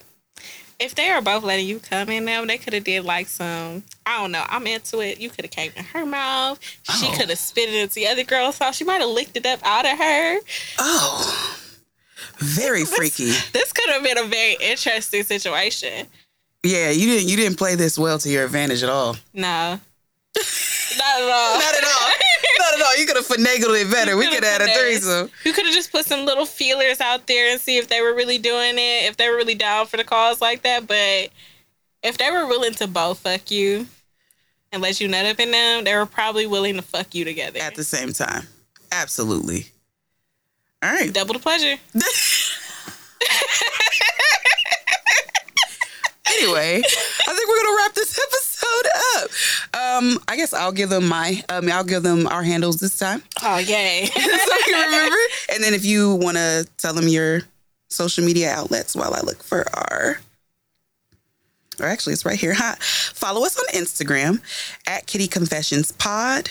if 0.80 0.96
they 0.96 1.12
were 1.14 1.22
both 1.22 1.44
letting 1.44 1.66
you 1.68 1.80
come 1.80 2.10
in 2.10 2.26
them. 2.26 2.48
They 2.48 2.58
could 2.58 2.74
have 2.74 2.84
did 2.84 3.04
like 3.06 3.28
some. 3.28 3.84
I 4.06 4.20
don't 4.22 4.32
know. 4.32 4.44
I'm 4.48 4.68
into 4.68 5.00
it. 5.00 5.20
You 5.20 5.30
could 5.30 5.46
have 5.46 5.52
came 5.52 5.72
in 5.76 5.84
her 5.86 6.06
mouth. 6.06 6.60
She 7.00 7.08
Oh. 7.08 7.16
could 7.18 7.30
have 7.30 7.40
spit 7.40 7.70
it 7.70 7.76
into 7.76 7.96
the 7.96 8.08
other 8.08 8.24
girl's 8.24 8.60
mouth. 8.60 8.76
She 8.76 8.84
might 8.84 9.02
have 9.02 9.10
licked 9.10 9.36
it 9.38 9.46
up 9.46 9.60
out 9.64 9.86
of 9.86 9.98
her. 9.98 10.40
Oh, 10.80 11.58
very 12.38 12.86
freaky. 12.86 13.32
This 13.54 13.72
could 13.74 13.90
have 13.94 14.04
been 14.04 14.18
a 14.18 14.24
very 14.26 14.58
interesting 14.62 15.24
situation. 15.24 16.08
Yeah, 16.64 16.90
you 16.90 17.06
didn't 17.08 17.30
you 17.30 17.38
didn't 17.38 17.58
play 17.58 17.76
this 17.76 17.98
well 17.98 18.18
to 18.20 18.30
your 18.30 18.46
advantage 18.46 18.82
at 18.84 18.90
all. 18.90 19.16
No. 19.34 19.80
Not 20.98 21.22
at 21.22 21.30
all. 21.30 21.60
Not 21.60 21.76
at 21.76 21.84
all. 21.84 22.10
Not. 22.86 23.00
You 23.00 23.06
could 23.06 23.16
have 23.16 23.28
finagled 23.28 23.82
it 23.82 23.92
better. 23.92 24.16
We 24.18 24.28
could 24.28 24.44
have 24.44 24.62
had 24.62 24.70
a 24.70 24.74
threesome. 24.74 25.30
You 25.44 25.54
could 25.54 25.66
have 25.66 25.74
just 25.74 25.92
put 25.92 26.06
some 26.06 26.26
little 26.26 26.46
feelers 26.46 27.02
out 27.02 27.28
there 27.28 27.52
and 27.52 27.60
see 27.60 27.78
if 27.78 27.88
they 27.88 28.02
were 28.02 28.14
really 28.14 28.38
doing 28.38 28.76
it, 28.76 29.06
if 29.06 29.18
they 29.18 29.30
were 29.30 29.36
really 29.36 29.56
down 29.56 29.88
for 29.88 29.98
the 29.98 30.04
cause 30.04 30.42
like 30.42 30.62
that. 30.64 30.88
But 30.88 31.30
if 32.04 32.18
they 32.18 32.30
were 32.32 32.46
willing 32.46 32.74
to 32.76 32.88
both 32.88 33.20
fuck 33.20 33.50
you 33.50 33.88
and 34.72 34.82
let 34.82 35.02
you 35.02 35.08
nut 35.08 35.26
up 35.26 35.40
in 35.40 35.52
them, 35.52 35.84
they 35.84 35.96
were 35.96 36.06
probably 36.06 36.46
willing 36.46 36.76
to 36.76 36.82
fuck 36.82 37.16
you 37.16 37.26
together. 37.26 37.60
At 37.60 37.76
the 37.76 37.84
same 37.84 38.14
time, 38.14 38.48
absolutely. 38.92 39.68
All 40.84 40.92
right. 40.92 41.12
Double 41.14 41.34
the 41.34 41.40
pleasure. 41.40 41.76
anyway, 46.28 46.82
I 46.84 47.34
think 47.34 47.50
we're 47.50 47.64
gonna 47.64 47.78
wrap 47.78 47.94
this 47.96 48.20
episode 48.20 48.55
up. 49.18 49.30
Um, 49.74 50.20
I 50.28 50.36
guess 50.36 50.54
I'll 50.54 50.72
give 50.72 50.90
them 50.90 51.08
my 51.08 51.42
um, 51.50 51.70
I'll 51.72 51.84
give 51.84 52.04
them 52.04 52.28
our 52.28 52.44
handles 52.44 52.78
this 52.78 52.98
time, 52.98 53.24
Oh 53.44 53.58
yay! 53.58 54.06
so 54.14 54.20
you 54.22 54.64
can 54.66 54.86
remember. 54.86 55.16
And 55.54 55.64
then 55.64 55.74
if 55.74 55.86
you 55.86 56.16
want 56.16 56.38
to 56.38 56.68
tell 56.78 56.94
them 56.94 57.08
your 57.08 57.42
social 57.90 58.24
media 58.26 58.52
outlets 58.52 58.96
while 58.96 59.14
I 59.14 59.22
look 59.22 59.44
for 59.44 59.66
our. 59.74 60.20
Or 61.80 61.86
actually, 61.86 62.14
it's 62.14 62.26
right 62.26 62.40
here. 62.40 62.54
Huh? 62.54 62.76
Follow 62.80 63.46
us 63.46 63.58
on 63.58 63.66
Instagram 63.80 64.42
at 64.88 65.08
Kitty 65.08 65.28
Konfessions 65.28 65.98
Pod, 65.98 66.50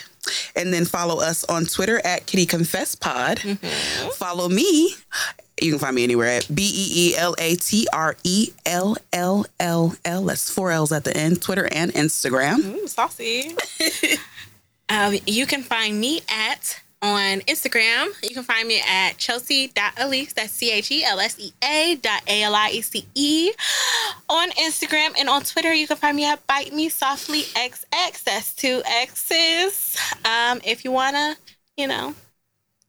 and 0.55 0.73
then 0.73 0.85
follow 0.85 1.21
us 1.21 1.45
on 1.45 1.65
Twitter 1.65 2.01
at 2.05 2.27
Kitty 2.27 2.45
Konfess 2.47 2.99
Pod. 2.99 3.39
Follow 4.17 4.49
me. 4.51 4.95
You 5.61 5.71
can 5.71 5.79
find 5.79 5.95
me 5.95 6.05
anywhere 6.05 6.29
at 6.29 6.53
B 6.53 6.63
E 6.63 7.11
E 7.11 7.17
L 7.17 7.35
A 7.39 7.55
T 7.57 7.87
R 7.93 8.17
E 8.25 8.51
L 8.67 8.97
L 9.13 9.47
L 9.61 9.95
L. 10.05 10.25
That's 10.25 10.51
four 10.51 10.73
L's 10.73 10.93
at 10.93 11.05
the 11.05 11.17
end. 11.17 11.43
Twitter 11.43 11.69
and 11.73 11.93
Instagram. 11.93 12.59
Ooh, 12.59 12.87
saucy. 12.89 13.55
um, 14.89 15.17
you 15.27 15.47
can 15.47 15.63
find 15.63 16.01
me 16.01 16.23
at 16.29 16.81
on 17.05 17.41
Instagram. 17.43 18.09
You 18.23 18.31
can 18.35 18.43
find 18.43 18.67
me 18.67 18.83
at 18.89 19.19
Chelsea.Aliece. 19.19 20.33
That's 20.33 20.53
C 20.53 20.73
H 20.73 20.91
E 20.91 21.05
L 21.05 21.21
S 21.21 21.39
E 21.39 21.53
A 21.63 21.97
dot 21.97 22.23
A 22.27 22.43
L 22.43 22.55
I 22.55 22.71
E 22.71 22.81
C 22.81 23.07
E. 23.15 23.53
On 24.29 24.51
Instagram 24.53 25.15
and 25.19 25.29
on 25.29 25.43
Twitter, 25.43 25.73
you 25.73 25.87
can 25.87 25.99
find 25.99 26.17
me 26.17 26.25
at 26.25 26.45
Bite 26.47 26.73
Me 26.73 26.89
Softly 26.89 27.43
XX. 27.43 28.25
That's 28.25 28.55
two 28.55 28.83
X's. 28.87 29.99
Um, 30.25 30.61
if 30.65 30.85
you 30.85 30.93
wanna, 30.93 31.37
you 31.77 31.87
know, 31.87 32.15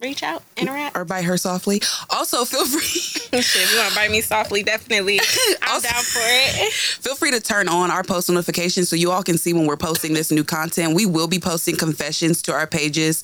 reach 0.02 0.24
out, 0.24 0.44
interact. 0.58 0.96
Or 0.98 1.06
bite 1.06 1.24
her 1.24 1.38
softly. 1.38 1.82
Also, 2.10 2.44
feel 2.46 2.66
free. 2.66 2.82
Shit, 3.42 3.64
if 3.64 3.72
you 3.74 3.78
wanna 3.80 3.96
bite 3.96 4.12
me 4.12 4.22
softly, 4.22 4.62
definitely. 4.64 5.20
I'm 5.62 5.76
Also- 5.76 5.88
down 5.90 6.04
for 6.04 6.20
it. 6.24 6.74
Feel 7.06 7.16
free 7.16 7.32
to 7.32 7.40
turn 7.40 7.68
on 7.68 7.92
our 7.92 8.04
post 8.04 8.30
notifications 8.30 8.90
so 8.90 8.96
you 8.96 9.12
all 9.12 9.22
can 9.22 9.38
see 9.38 9.54
when 9.54 9.68
we're 9.68 9.78
posting 9.78 10.14
this 10.14 10.32
new 10.32 10.44
content. 10.44 10.96
We 10.96 11.06
will 11.06 11.28
be 11.28 11.38
posting 11.40 11.76
confessions 11.78 12.42
to 12.44 12.54
our 12.54 12.66
pages. 12.66 13.24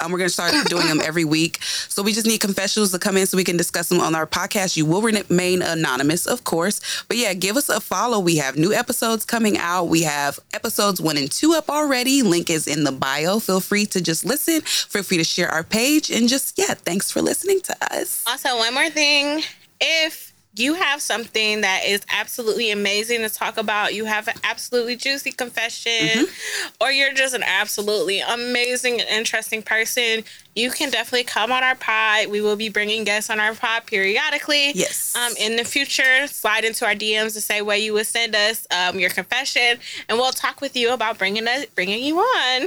Um, 0.00 0.10
we're 0.10 0.18
going 0.18 0.28
to 0.28 0.32
start 0.32 0.52
doing 0.68 0.86
them 0.88 1.00
every 1.00 1.24
week. 1.24 1.62
So 1.62 2.02
we 2.02 2.12
just 2.12 2.26
need 2.26 2.38
confessions 2.40 2.90
to 2.90 2.98
come 2.98 3.16
in 3.16 3.26
so 3.26 3.36
we 3.36 3.44
can 3.44 3.56
discuss 3.56 3.88
them 3.88 4.00
on 4.00 4.14
our 4.16 4.26
podcast. 4.26 4.76
You 4.76 4.84
will 4.86 5.00
remain 5.02 5.62
anonymous, 5.62 6.26
of 6.26 6.42
course. 6.42 6.80
But 7.06 7.18
yeah, 7.18 7.34
give 7.34 7.56
us 7.56 7.68
a 7.68 7.80
follow. 7.80 8.18
We 8.18 8.36
have 8.38 8.56
new 8.56 8.72
episodes 8.72 9.24
coming 9.24 9.56
out. 9.58 9.84
We 9.84 10.02
have 10.02 10.40
episodes 10.52 11.00
one 11.00 11.16
and 11.16 11.30
two 11.30 11.52
up 11.54 11.68
already. 11.70 12.22
Link 12.22 12.50
is 12.50 12.66
in 12.66 12.82
the 12.82 12.92
bio. 12.92 13.38
Feel 13.38 13.60
free 13.60 13.86
to 13.86 14.00
just 14.00 14.24
listen. 14.24 14.60
Feel 14.62 15.04
free 15.04 15.18
to 15.18 15.24
share 15.24 15.48
our 15.48 15.62
page. 15.62 16.09
And 16.10 16.28
just, 16.28 16.58
yeah, 16.58 16.74
thanks 16.74 17.10
for 17.10 17.22
listening 17.22 17.60
to 17.62 17.76
us. 17.92 18.24
Also, 18.26 18.56
one 18.56 18.74
more 18.74 18.90
thing. 18.90 19.42
If 19.80 20.30
you 20.56 20.74
have 20.74 21.00
something 21.00 21.60
that 21.60 21.84
is 21.86 22.02
absolutely 22.12 22.72
amazing 22.72 23.20
to 23.20 23.28
talk 23.28 23.56
about, 23.56 23.94
you 23.94 24.04
have 24.04 24.26
an 24.26 24.34
absolutely 24.42 24.96
juicy 24.96 25.30
confession, 25.30 25.92
mm-hmm. 25.92 26.68
or 26.80 26.90
you're 26.90 27.14
just 27.14 27.34
an 27.34 27.44
absolutely 27.44 28.20
amazing 28.20 29.00
and 29.00 29.08
interesting 29.08 29.62
person, 29.62 30.24
you 30.56 30.70
can 30.70 30.90
definitely 30.90 31.24
come 31.24 31.52
on 31.52 31.62
our 31.62 31.76
pod. 31.76 32.26
We 32.28 32.40
will 32.40 32.56
be 32.56 32.68
bringing 32.68 33.04
guests 33.04 33.30
on 33.30 33.38
our 33.38 33.54
pod 33.54 33.86
periodically. 33.86 34.72
Yes. 34.72 35.14
Um, 35.14 35.32
in 35.38 35.54
the 35.54 35.64
future, 35.64 36.26
slide 36.26 36.64
into 36.64 36.84
our 36.84 36.94
DMs 36.94 37.34
the 37.34 37.40
same 37.40 37.64
way 37.64 37.78
you 37.78 37.92
would 37.92 38.06
send 38.06 38.34
us 38.34 38.66
um, 38.72 38.98
your 38.98 39.10
confession, 39.10 39.78
and 40.08 40.18
we'll 40.18 40.32
talk 40.32 40.60
with 40.60 40.76
you 40.76 40.92
about 40.92 41.16
bringing 41.16 41.46
us 41.46 41.66
bringing 41.66 42.02
you 42.02 42.18
on. 42.18 42.64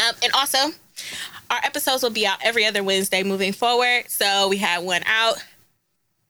Um, 0.00 0.14
and 0.22 0.32
also, 0.34 0.58
our 1.50 1.58
episodes 1.62 2.02
will 2.02 2.10
be 2.10 2.26
out 2.26 2.38
every 2.42 2.64
other 2.64 2.82
Wednesday 2.82 3.22
moving 3.22 3.52
forward. 3.52 4.04
So 4.08 4.48
we 4.48 4.58
had 4.58 4.84
one 4.84 5.02
out 5.06 5.42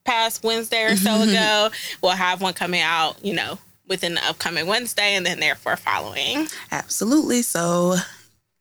past 0.05 0.45
Wednesday 0.45 0.85
or 0.85 0.97
so 0.97 1.11
mm-hmm. 1.11 1.31
ago. 1.31 1.71
We'll 2.03 2.13
have 2.13 2.43
one 2.43 2.55
coming 2.55 2.83
out, 2.83 3.25
you 3.25 3.35
know, 3.35 3.59
within 3.89 4.15
the 4.15 4.25
upcoming 4.27 4.67
Wednesday 4.67 5.15
and 5.15 5.25
then 5.25 5.41
therefore 5.41 5.77
following. 5.77 6.47
Absolutely. 6.71 7.43
So 7.43 7.97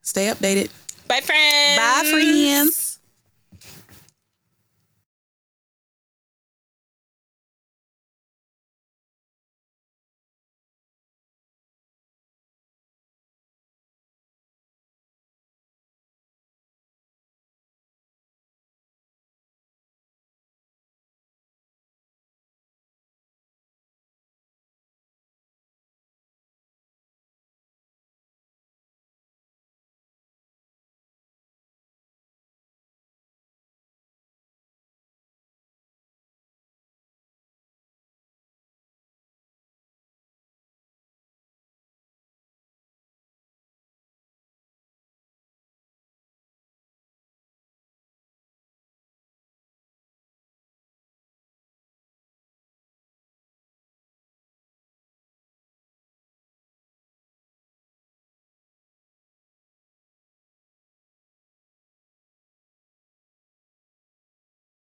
stay 0.01 0.28
updated. 0.28 0.70
Bye, 1.08 1.22
friends. 1.22 1.78
Bye, 1.78 2.10
friends. 2.10 2.92